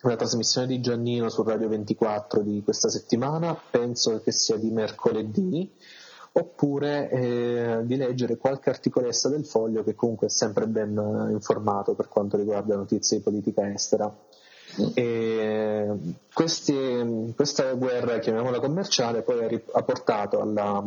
la 0.00 0.16
trasmissione 0.16 0.66
di 0.66 0.80
Giannino 0.80 1.28
su 1.28 1.42
Radio 1.42 1.68
24 1.68 2.40
di 2.40 2.62
questa 2.64 2.88
settimana, 2.88 3.58
penso 3.70 4.20
che 4.22 4.32
sia 4.32 4.56
di 4.56 4.70
mercoledì 4.70 5.70
oppure 6.38 7.08
eh, 7.08 7.78
di 7.84 7.96
leggere 7.96 8.36
qualche 8.36 8.68
articolessa 8.68 9.30
del 9.30 9.46
foglio 9.46 9.82
che 9.82 9.94
comunque 9.94 10.26
è 10.26 10.30
sempre 10.30 10.66
ben 10.66 11.30
informato 11.30 11.94
per 11.94 12.08
quanto 12.08 12.36
riguarda 12.36 12.76
notizie 12.76 13.16
di 13.16 13.22
politica 13.22 13.72
estera. 13.72 14.14
E 14.92 15.88
questi, 16.34 17.32
questa 17.34 17.72
guerra, 17.72 18.18
chiamiamola 18.18 18.60
commerciale, 18.60 19.22
poi 19.22 19.62
ha 19.72 19.82
portato 19.82 20.40
alla, 20.40 20.84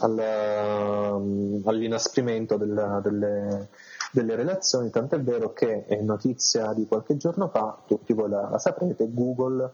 alla, 0.00 1.20
all'inasprimento 1.64 2.56
della, 2.56 3.00
delle, 3.00 3.68
delle, 4.10 4.34
relazioni, 4.34 4.90
tant'è 4.90 5.20
vero 5.20 5.52
che 5.52 5.84
è 5.86 6.00
notizia 6.00 6.72
di 6.72 6.86
qualche 6.86 7.16
giorno 7.16 7.48
fa, 7.48 7.78
tutti 7.86 8.12
voi 8.14 8.30
la, 8.30 8.48
la 8.50 8.58
saprete, 8.58 9.12
Google 9.12 9.70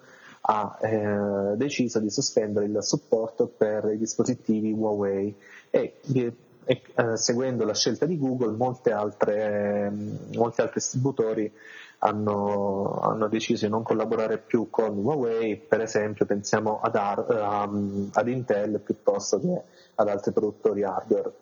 ha 0.49 0.79
eh, 0.81 1.57
deciso 1.57 1.99
di 1.99 2.09
sospendere 2.09 2.67
il 2.67 2.79
supporto 2.81 3.47
per 3.49 3.91
i 3.93 3.99
dispositivi 3.99 4.73
Huawei 4.73 5.35
e, 5.71 5.95
e 6.05 6.83
eh, 6.95 7.17
seguendo 7.17 7.65
la 7.65 7.75
scelta 7.75 8.07
di 8.07 8.17
Google 8.17 8.57
altre, 8.93 9.87
eh, 9.87 10.37
molti 10.37 10.61
altri 10.61 10.75
distributori 10.75 11.53
hanno, 11.99 13.01
hanno, 13.01 13.27
deciso 13.27 13.65
di 13.65 13.73
non 13.73 13.83
collaborare 13.83 14.39
più 14.39 14.69
con 14.71 14.97
Huawei, 14.99 15.57
per 15.57 15.81
esempio 15.81 16.27
pensiamo 16.27 16.81
ad, 16.81 16.95
Ar- 16.95 17.67
um, 17.69 18.11
ad 18.13 18.29
Intel 18.29 18.79
piuttosto 18.81 19.41
che 19.41 19.63
ad 19.97 20.09
altri 20.09 20.33
produttori 20.33 20.85
hardware. 20.85 21.33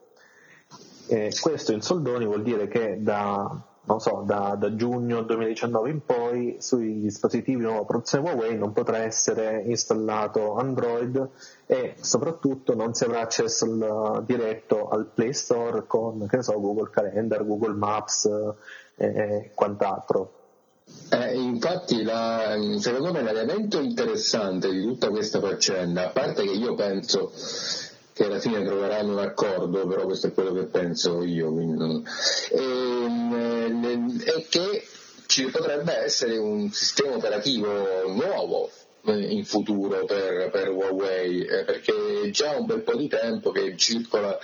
Questo 1.40 1.72
in 1.72 1.82
soldoni 1.82 2.24
vuol 2.24 2.42
dire 2.42 2.66
che 2.66 2.96
da, 3.02 3.62
so, 3.98 4.22
da, 4.24 4.56
da, 4.58 4.74
giugno 4.74 5.22
2019 5.22 5.90
in 5.90 6.04
poi 6.04 6.56
sui 6.58 7.00
dispositivi 7.00 7.58
di 7.58 7.64
nuova 7.64 7.84
produzione 7.84 8.30
Huawei 8.30 8.56
non 8.56 8.72
potrà 8.72 8.98
essere 8.98 9.62
installato 9.66 10.54
Android 10.54 11.28
e 11.66 11.94
soprattutto 12.00 12.74
non 12.74 12.94
si 12.94 13.04
avrà 13.04 13.20
accesso 13.20 13.64
al, 13.66 14.24
diretto 14.24 14.88
al 14.88 15.06
Play 15.12 15.34
Store 15.34 15.84
con 15.86 16.26
so, 16.40 16.60
Google 16.60 16.90
Calendar, 16.90 17.44
Google 17.44 17.74
Maps 17.74 18.24
eh, 18.96 19.06
e 19.06 19.50
quant'altro. 19.54 20.32
Eh, 21.10 21.34
infatti, 21.34 22.02
la, 22.02 22.56
secondo 22.78 23.12
me 23.12 23.22
l'elemento 23.22 23.80
interessante 23.80 24.70
di 24.70 24.82
tutta 24.82 25.10
questa 25.10 25.40
faccenda, 25.40 26.06
a 26.06 26.10
parte 26.10 26.42
che 26.42 26.52
io 26.52 26.74
penso 26.74 27.32
che 28.14 28.24
alla 28.24 28.38
fine 28.38 28.64
troveranno 28.64 29.12
un 29.12 29.18
accordo, 29.18 29.86
però 29.86 30.04
questo 30.04 30.28
è 30.28 30.32
quello 30.32 30.54
che 30.54 30.66
penso 30.66 31.22
io, 31.24 31.52
quindi, 31.52 32.04
ehm, 32.52 34.22
è 34.22 34.46
che 34.48 34.86
ci 35.26 35.46
potrebbe 35.46 35.96
essere 35.96 36.36
un 36.36 36.70
sistema 36.70 37.16
operativo 37.16 38.06
nuovo 38.06 38.70
in 39.06 39.44
futuro 39.44 40.04
per, 40.04 40.48
per 40.50 40.70
Huawei 40.70 41.44
eh, 41.44 41.64
perché 41.64 41.92
è 42.22 42.30
già 42.30 42.56
un 42.56 42.64
bel 42.64 42.82
po' 42.82 42.96
di 42.96 43.08
tempo 43.08 43.50
che 43.50 43.76
circola 43.76 44.38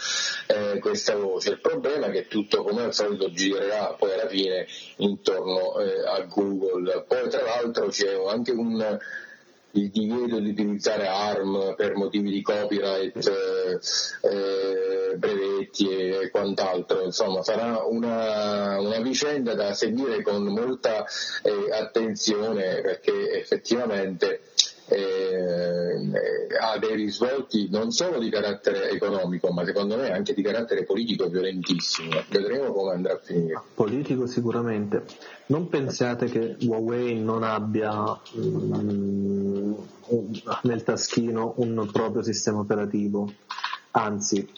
eh, 0.47 0.79
questa 0.81 1.17
voce. 1.17 1.51
Il 1.51 1.61
problema 1.61 2.07
è 2.07 2.11
che 2.11 2.27
tutto 2.27 2.63
come 2.63 2.83
al 2.83 2.93
solito 2.93 3.31
girerà 3.31 3.95
poi 3.99 4.13
alla 4.13 4.29
fine 4.29 4.67
intorno 4.97 5.79
eh, 5.79 6.07
a 6.07 6.21
Google. 6.25 7.05
Poi 7.07 7.29
tra 7.31 7.43
l'altro 7.43 7.87
c'è 7.87 8.21
anche 8.29 8.51
un 8.51 8.99
il 9.73 9.91
divieto 9.91 10.39
di 10.39 10.51
utilizzare 10.51 11.07
ARM 11.07 11.75
per 11.77 11.95
motivi 11.97 12.31
di 12.31 12.43
copyright, 12.43 13.17
eh, 14.23 15.17
brevetti 15.17 15.89
e 15.89 16.31
quant'altro, 16.31 17.05
insomma 17.05 17.43
sarà 17.43 17.85
una, 17.85 18.81
una 18.81 19.01
vicenda 19.01 19.55
da 19.55 19.73
seguire 19.73 20.23
con 20.23 20.45
molta 20.45 21.05
eh, 21.43 21.73
attenzione 21.73 22.81
perché 22.81 23.39
effettivamente 23.39 24.41
eh, 24.91 26.59
ha 26.59 26.79
dei 26.79 26.95
risvolti 26.95 27.69
non 27.71 27.91
solo 27.93 28.19
di 28.19 28.29
carattere 28.29 28.91
economico, 28.91 29.51
ma 29.53 29.65
secondo 29.65 29.97
me 29.97 30.11
anche 30.11 30.35
di 30.35 30.43
carattere 30.43 30.85
politico 30.85 31.29
violentissimo. 31.29 32.23
Vedremo 32.29 32.73
come 32.73 32.93
andrà 32.93 33.15
a 33.15 33.21
finire. 33.23 33.63
Politico 33.75 34.27
sicuramente. 34.27 35.05
Non 35.47 35.69
pensate 35.69 36.27
che 36.27 36.57
Huawei 36.61 37.19
non 37.21 37.43
abbia 37.43 38.21
mm, 38.37 39.73
nel 40.63 40.83
taschino 40.83 41.55
un 41.57 41.89
proprio 41.93 42.23
sistema 42.23 42.59
operativo, 42.59 43.33
anzi 43.93 44.49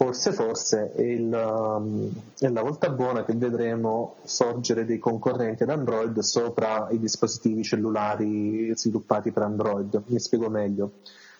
forse 0.00 0.32
forse 0.32 0.94
è, 0.94 1.02
il, 1.02 1.30
um, 1.30 2.10
è, 2.38 2.48
la 2.48 2.62
volta 2.62 2.88
buona 2.88 3.22
che 3.22 3.34
vedremo 3.34 4.14
sorgere 4.24 4.86
dei 4.86 4.98
concorrenti 4.98 5.64
ad 5.64 5.68
Android 5.68 6.18
sopra 6.20 6.88
i 6.90 6.98
dispositivi 6.98 7.62
cellulari 7.62 8.74
sviluppati 8.74 9.30
per 9.30 9.42
Android. 9.42 10.02
Mi 10.06 10.18
spiego 10.18 10.48
meglio. 10.48 10.92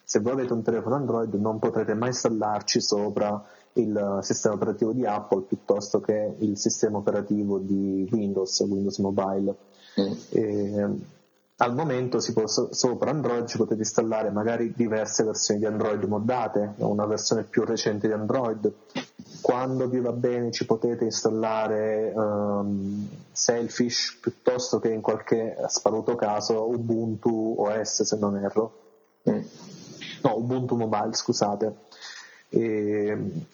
Se 0.04 0.20
voi 0.20 0.32
avete 0.32 0.52
un 0.52 0.62
telefono 0.62 0.96
Android 0.96 1.32
non 1.36 1.58
potrete 1.58 1.94
mai 1.94 2.08
installarci 2.08 2.82
sopra 2.82 3.42
il 3.74 4.18
sistema 4.20 4.56
operativo 4.56 4.92
di 4.92 5.06
Apple 5.06 5.44
piuttosto 5.48 6.02
che 6.02 6.34
il 6.40 6.58
sistema 6.58 6.98
operativo 6.98 7.58
di 7.58 8.06
Windows, 8.12 8.60
Windows 8.60 8.98
Mobile. 8.98 9.54
Mm. 9.98 10.12
E, 10.28 10.88
al 11.62 11.74
momento 11.74 12.18
può, 12.32 12.46
sopra 12.46 13.10
Android 13.10 13.46
ci 13.46 13.58
potete 13.58 13.80
installare 13.80 14.30
magari 14.30 14.72
diverse 14.74 15.24
versioni 15.24 15.60
di 15.60 15.66
Android 15.66 16.02
moddate, 16.04 16.74
una 16.78 17.04
versione 17.04 17.42
più 17.42 17.64
recente 17.64 18.06
di 18.06 18.14
Android. 18.14 18.72
Quando 19.42 19.86
vi 19.86 20.00
va 20.00 20.12
bene 20.12 20.52
ci 20.52 20.64
potete 20.64 21.04
installare 21.04 22.12
um, 22.14 23.06
Selfish 23.30 24.18
piuttosto 24.20 24.78
che 24.78 24.88
in 24.88 25.02
qualche 25.02 25.56
sparuto 25.68 26.14
caso 26.14 26.66
Ubuntu 26.66 27.56
OS 27.58 28.02
se 28.02 28.16
non 28.16 28.36
erro. 28.38 28.72
Mm. 29.28 29.40
No, 30.22 30.36
Ubuntu 30.38 30.76
Mobile, 30.76 31.12
scusate. 31.12 31.74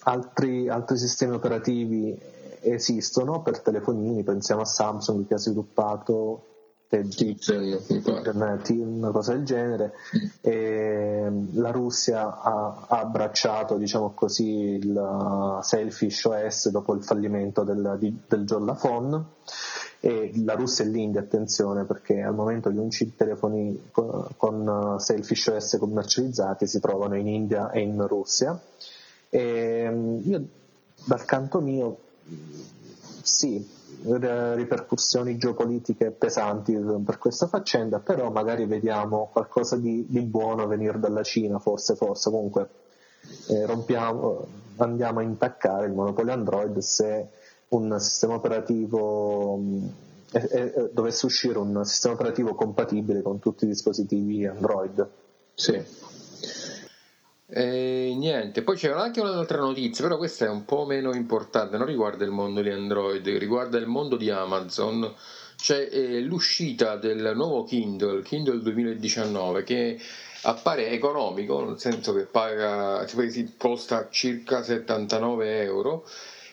Altri, 0.05 0.69
altri 0.69 0.97
sistemi 0.97 1.35
operativi 1.35 2.19
esistono 2.61 3.43
per 3.43 3.61
telefonini, 3.61 4.23
pensiamo 4.23 4.63
a 4.63 4.65
Samsung 4.65 5.27
che 5.27 5.35
ha 5.35 5.39
sviluppato 5.39 6.55
internet, 6.89 8.69
una 8.71 9.11
cosa 9.11 9.33
del 9.33 9.45
genere. 9.45 9.93
E 10.41 11.31
la 11.53 11.71
Russia 11.71 12.41
ha, 12.41 12.87
ha 12.89 13.01
abbracciato, 13.01 13.77
diciamo 13.77 14.13
così, 14.13 14.79
il 14.81 15.59
Selfish 15.63 16.25
OS 16.25 16.71
dopo 16.71 16.95
il 16.95 17.03
fallimento 17.03 17.65
del, 17.65 17.97
di, 17.99 18.17
del 18.27 18.45
Jollafone. 18.45 19.35
E 20.01 20.31
la 20.45 20.55
Russia 20.55 20.85
e 20.85 20.89
l'India, 20.89 21.21
attenzione, 21.21 21.85
perché 21.85 22.23
al 22.23 22.35
momento 22.35 22.71
gli 22.71 22.79
unici 22.79 23.17
telefoni 23.17 23.89
con, 23.91 24.29
con 24.37 24.97
Selfish 24.99 25.47
OS 25.47 25.77
commercializzati 25.79 26.67
si 26.67 26.79
trovano 26.81 27.17
in 27.17 27.27
India 27.27 27.71
e 27.71 27.81
in 27.81 28.07
Russia. 28.07 28.61
E 29.29 30.21
io 30.23 30.47
dal 31.05 31.25
canto 31.25 31.61
mio 31.61 31.99
sì, 33.23 33.67
ripercussioni 34.03 35.37
geopolitiche 35.37 36.11
pesanti 36.11 36.75
per 37.05 37.19
questa 37.19 37.47
faccenda, 37.47 37.99
però 37.99 38.31
magari 38.31 38.67
vediamo 38.67 39.29
qualcosa 39.33 39.77
di, 39.77 40.07
di 40.09 40.21
buono 40.21 40.67
venire 40.67 40.99
dalla 40.99 41.23
Cina, 41.23 41.59
forse, 41.59 41.95
forse, 41.97 42.31
comunque 42.31 42.69
eh, 43.49 43.67
rompiamo, 43.67 44.47
andiamo 44.77 45.21
a 45.21 45.23
intaccare 45.23 45.87
il 45.87 45.93
monopolio 45.93 46.33
Android 46.33 46.79
se 46.79 47.29
un 47.69 47.97
sistema 47.99 48.35
operativo 48.35 49.61
eh, 50.33 50.49
eh, 50.51 50.91
dovesse 50.93 51.27
uscire 51.27 51.59
un 51.59 51.85
sistema 51.85 52.15
operativo 52.15 52.55
compatibile 52.55 53.23
con 53.23 53.39
tutti 53.39 53.65
i 53.65 53.69
dispositivi 53.69 54.47
Android. 54.47 55.09
Sì. 55.55 55.83
E 57.49 58.13
niente, 58.17 58.63
poi 58.63 58.77
c'era 58.77 59.01
anche 59.01 59.21
un'altra 59.21 59.59
notizia, 59.59 60.03
però 60.05 60.17
questa 60.17 60.47
è 60.47 60.49
un 60.49 60.65
po' 60.65 60.85
meno 60.85 61.15
importante, 61.15 61.77
non 61.77 61.87
riguarda 61.87 62.25
il 62.25 62.33
mondo 62.33 62.61
di 62.61 62.71
Android, 62.71 63.25
riguarda 63.39 63.79
il 63.79 63.87
mondo 63.87 64.17
di 64.17 64.31
Amazon. 64.31 65.15
C'è 65.57 65.89
eh, 65.91 66.21
l'uscita 66.21 66.97
del 66.97 67.33
nuovo 67.37 67.63
Kindle, 67.63 68.23
Kindle 68.23 68.61
2019, 68.61 69.63
che 69.63 69.99
appare 70.43 70.91
economico, 70.91 71.65
nel 71.65 71.79
senso 71.79 72.13
che 72.15 72.23
paga, 72.23 73.07
si 73.07 73.55
costa 73.57 74.09
circa 74.11 74.63
79 74.63 75.63
euro 75.63 76.05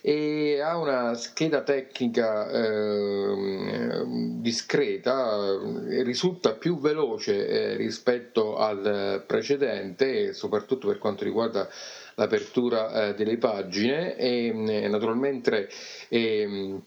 e 0.05 0.59
ha 0.59 0.75
una 0.77 1.13
scheda 1.13 1.61
tecnica 1.61 2.49
eh, 2.49 4.03
discreta, 4.41 5.57
risulta 6.03 6.55
più 6.55 6.77
veloce 6.77 7.47
eh, 7.47 7.75
rispetto 7.77 8.57
al 8.57 9.23
precedente 9.25 10.33
soprattutto 10.33 10.87
per 10.87 10.97
quanto 10.97 11.23
riguarda 11.23 11.69
l'apertura 12.15 13.07
eh, 13.07 13.13
delle 13.13 13.37
pagine. 13.37 14.17
E 14.17 14.51
naturalmente 14.89 15.69
ehm, 16.09 16.83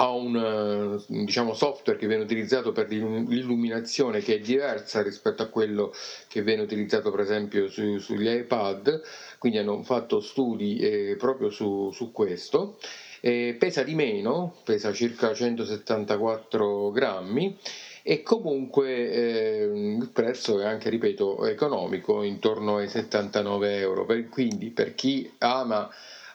ha 0.00 0.10
un 0.10 1.00
diciamo, 1.08 1.54
software 1.54 1.98
che 1.98 2.06
viene 2.06 2.22
utilizzato 2.22 2.72
per 2.72 2.88
l'illuminazione 2.88 4.20
che 4.20 4.36
è 4.36 4.38
diversa 4.38 5.02
rispetto 5.02 5.42
a 5.42 5.48
quello 5.48 5.92
che 6.28 6.42
viene 6.42 6.62
utilizzato 6.62 7.10
per 7.10 7.20
esempio 7.20 7.68
su, 7.68 7.98
sugli 7.98 8.28
iPad, 8.28 9.02
quindi 9.38 9.58
hanno 9.58 9.82
fatto 9.82 10.20
studi 10.20 10.78
eh, 10.78 11.16
proprio 11.16 11.50
su, 11.50 11.90
su 11.92 12.12
questo. 12.12 12.78
Eh, 13.20 13.56
pesa 13.58 13.82
di 13.82 13.94
meno, 13.94 14.54
pesa 14.64 14.92
circa 14.92 15.34
174 15.34 16.90
grammi 16.92 17.56
e 18.02 18.22
comunque 18.22 19.10
eh, 19.10 19.96
il 19.98 20.08
prezzo 20.12 20.60
è 20.60 20.64
anche, 20.64 20.88
ripeto, 20.88 21.46
economico, 21.46 22.22
intorno 22.22 22.76
ai 22.76 22.88
79 22.88 23.78
euro. 23.78 24.04
Per, 24.06 24.28
quindi 24.28 24.70
per 24.70 24.94
chi 24.94 25.30
ama 25.38 25.90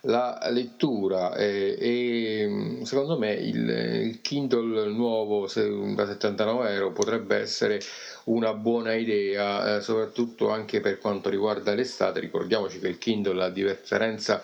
la 0.06 0.38
lettura 0.50 1.34
e, 1.36 1.78
e 1.80 2.80
secondo 2.84 3.18
me 3.18 3.34
il, 3.34 3.70
il, 3.70 4.22
Kindle 4.22 4.90
nuovo 4.90 5.44
da 5.44 6.06
79 6.06 6.74
euro 6.74 6.92
potrebbe 6.92 7.38
essere 7.38 7.80
una 8.26 8.54
buona 8.54 8.94
idea, 8.96 9.78
eh, 9.78 9.82
soprattutto 9.82 10.50
anche 10.50 10.82
per 10.82 10.98
quanto 10.98 11.30
riguarda 11.30 11.74
l'estate. 11.74 12.20
Ricordiamoci 12.20 12.80
che 12.80 12.88
il 12.90 12.98
Kindle, 12.98 13.44
a 13.44 13.50
differenza 13.50 14.42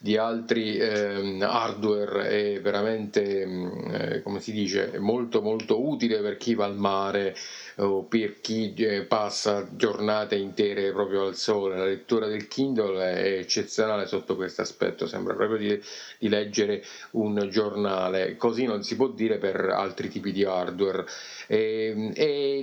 di 0.00 0.16
altri 0.16 0.76
eh, 0.76 1.38
hardware 1.40 2.28
è 2.28 2.60
veramente, 2.60 3.46
mm, 3.46 3.68
eh, 3.90 4.22
come 4.22 4.40
si 4.40 4.52
dice, 4.52 4.98
molto 4.98 5.42
molto 5.42 5.86
utile 5.86 6.20
per 6.20 6.36
chi 6.36 6.54
va 6.54 6.64
al 6.64 6.76
mare 6.76 7.34
o 7.78 8.02
per 8.04 8.40
chi 8.40 8.74
eh, 8.74 9.02
passa 9.02 9.68
giornate 9.74 10.36
intere 10.36 10.92
proprio 10.92 11.26
al 11.26 11.36
sole. 11.36 11.76
La 11.76 11.84
lettura 11.84 12.26
del 12.26 12.48
Kindle 12.48 13.12
è 13.12 13.38
eccezionale 13.38 14.06
sotto 14.06 14.34
questo 14.36 14.62
aspetto, 14.62 15.06
sembra 15.06 15.34
proprio 15.34 15.58
di, 15.58 15.80
di 16.18 16.28
leggere 16.28 16.82
un 17.12 17.48
giornale, 17.50 18.36
così 18.36 18.64
non 18.64 18.82
si 18.82 18.96
può 18.96 19.08
dire 19.08 19.38
per 19.38 19.56
altri 19.60 20.08
tipi 20.08 20.32
di 20.32 20.44
hardware. 20.44 21.04
E, 21.46 22.12
e, 22.14 22.60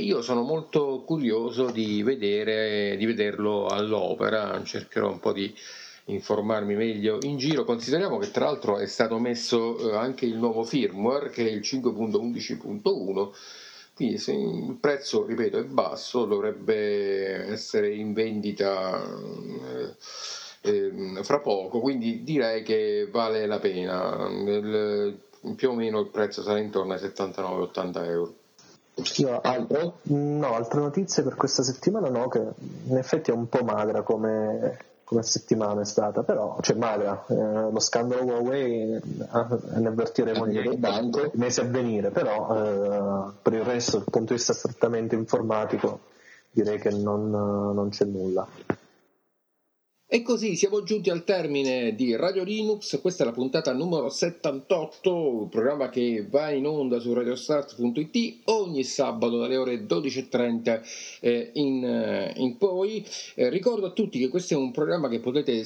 io 0.00 0.22
sono 0.22 0.42
molto 0.42 1.02
curioso 1.06 1.70
di, 1.70 2.02
vedere, 2.02 2.96
di 2.96 3.06
vederlo 3.06 3.66
all'opera, 3.66 4.62
cercherò 4.62 5.10
un 5.10 5.20
po' 5.20 5.32
di 5.32 5.54
informarmi 6.04 6.74
meglio 6.74 7.18
in 7.22 7.38
giro. 7.38 7.64
Consideriamo 7.64 8.18
che 8.18 8.30
tra 8.30 8.46
l'altro 8.46 8.78
è 8.78 8.86
stato 8.86 9.18
messo 9.18 9.90
eh, 9.90 9.96
anche 9.96 10.26
il 10.26 10.36
nuovo 10.36 10.64
firmware 10.64 11.30
che 11.30 11.46
è 11.46 11.50
il 11.50 11.60
5.11.1 11.60 13.30
quindi 14.00 14.16
se 14.16 14.32
il 14.32 14.78
prezzo, 14.80 15.26
ripeto, 15.26 15.58
è 15.58 15.64
basso, 15.64 16.24
dovrebbe 16.24 17.50
essere 17.50 17.92
in 17.94 18.14
vendita 18.14 18.98
eh, 18.98 19.94
ehm, 20.62 21.22
fra 21.22 21.40
poco, 21.40 21.80
quindi 21.80 22.24
direi 22.24 22.62
che 22.62 23.06
vale 23.12 23.44
la 23.44 23.58
pena. 23.58 24.26
Nel, 24.26 25.18
più 25.54 25.70
o 25.70 25.74
meno 25.74 26.00
il 26.00 26.06
prezzo 26.06 26.42
sarà 26.42 26.60
intorno 26.60 26.94
ai 26.94 26.98
79-80 26.98 28.04
euro. 28.06 28.34
Io, 29.16 29.40
no, 30.02 30.54
altre 30.54 30.80
notizie 30.80 31.22
per 31.22 31.34
questa 31.34 31.62
settimana 31.62 32.08
no, 32.08 32.28
che 32.28 32.40
in 32.86 32.96
effetti 32.96 33.30
è 33.30 33.34
un 33.34 33.50
po' 33.50 33.62
magra 33.64 34.00
come, 34.00 34.78
come 35.10 35.24
settimana 35.24 35.80
è 35.80 35.84
stata, 35.84 36.22
però 36.22 36.56
cioè 36.60 36.76
magra, 36.76 37.24
eh, 37.26 37.34
lo 37.34 37.80
scandalo 37.80 38.22
Huawei 38.22 38.92
eh, 38.94 39.00
ne 39.80 39.88
avvertiremo 39.88 40.44
nei 40.44 40.78
mesi 41.32 41.58
a 41.58 41.64
venire, 41.64 42.10
però 42.10 42.54
eh, 42.54 43.32
per 43.42 43.54
il 43.54 43.64
resto 43.64 43.96
dal 43.96 44.06
punto 44.08 44.28
di 44.28 44.38
vista 44.38 44.52
strettamente 44.52 45.16
informatico 45.16 46.02
direi 46.52 46.78
che 46.78 46.90
non, 46.90 47.28
non 47.28 47.88
c'è 47.88 48.04
nulla. 48.04 48.46
E 50.12 50.22
così 50.22 50.56
siamo 50.56 50.82
giunti 50.82 51.08
al 51.08 51.22
termine 51.22 51.94
di 51.94 52.16
Radio 52.16 52.42
Linux, 52.42 53.00
questa 53.00 53.22
è 53.22 53.26
la 53.26 53.32
puntata 53.32 53.72
numero 53.72 54.08
78, 54.08 55.42
il 55.44 55.48
programma 55.48 55.88
che 55.88 56.26
va 56.28 56.50
in 56.50 56.66
onda 56.66 56.98
su 56.98 57.12
radiostart.it 57.12 58.40
ogni 58.46 58.82
sabato 58.82 59.38
dalle 59.38 59.56
ore 59.56 59.86
12.30 59.86 60.80
eh, 61.20 61.50
in, 61.52 61.84
eh, 61.84 62.32
in, 62.38 62.56
poi. 62.56 63.06
Eh, 63.36 63.50
ricordo 63.50 63.86
a 63.86 63.92
tutti 63.92 64.18
che 64.18 64.26
questo 64.26 64.54
è 64.54 64.56
un 64.56 64.72
programma 64.72 65.08
che 65.08 65.20
potete 65.20 65.62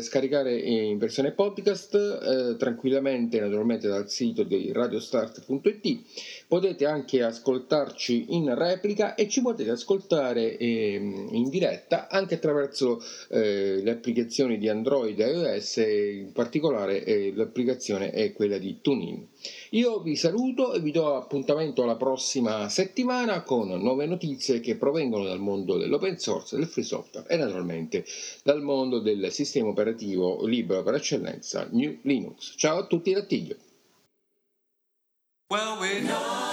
scaricare 0.00 0.56
in 0.56 0.96
versione 0.96 1.32
podcast 1.32 2.56
tranquillamente 2.56 3.40
naturalmente 3.40 3.88
dal 3.88 4.08
sito 4.08 4.44
di 4.44 4.70
radiostart.it 4.72 6.37
potete 6.48 6.86
anche 6.86 7.22
ascoltarci 7.22 8.26
in 8.30 8.54
replica 8.54 9.14
e 9.14 9.28
ci 9.28 9.42
potete 9.42 9.70
ascoltare 9.70 10.56
ehm, 10.56 11.28
in 11.32 11.50
diretta 11.50 12.08
anche 12.08 12.36
attraverso 12.36 13.02
eh, 13.28 13.82
le 13.82 13.90
applicazioni 13.90 14.56
di 14.56 14.66
Android 14.66 15.20
e 15.20 15.30
iOS, 15.30 15.76
in 15.76 16.32
particolare 16.32 17.04
eh, 17.04 17.32
l'applicazione 17.34 18.10
è 18.10 18.32
quella 18.32 18.56
di 18.56 18.78
TuneIn. 18.80 19.26
Io 19.72 20.00
vi 20.00 20.16
saluto 20.16 20.72
e 20.72 20.80
vi 20.80 20.90
do 20.90 21.16
appuntamento 21.16 21.82
alla 21.82 21.96
prossima 21.96 22.70
settimana 22.70 23.42
con 23.42 23.68
nuove 23.68 24.06
notizie 24.06 24.60
che 24.60 24.76
provengono 24.76 25.24
dal 25.24 25.40
mondo 25.40 25.76
dell'open 25.76 26.18
source, 26.18 26.56
del 26.56 26.66
free 26.66 26.84
software 26.84 27.28
e 27.28 27.36
naturalmente 27.36 28.06
dal 28.42 28.62
mondo 28.62 29.00
del 29.00 29.30
sistema 29.30 29.68
operativo 29.68 30.46
libero 30.46 30.82
per 30.82 30.94
eccellenza 30.94 31.68
New 31.72 31.98
Linux. 32.02 32.54
Ciao 32.56 32.78
a 32.78 32.86
tutti 32.86 33.12
da 33.12 33.22
Tiglio! 33.22 33.67
Well, 35.50 35.80
we 35.80 36.00
know. 36.00 36.47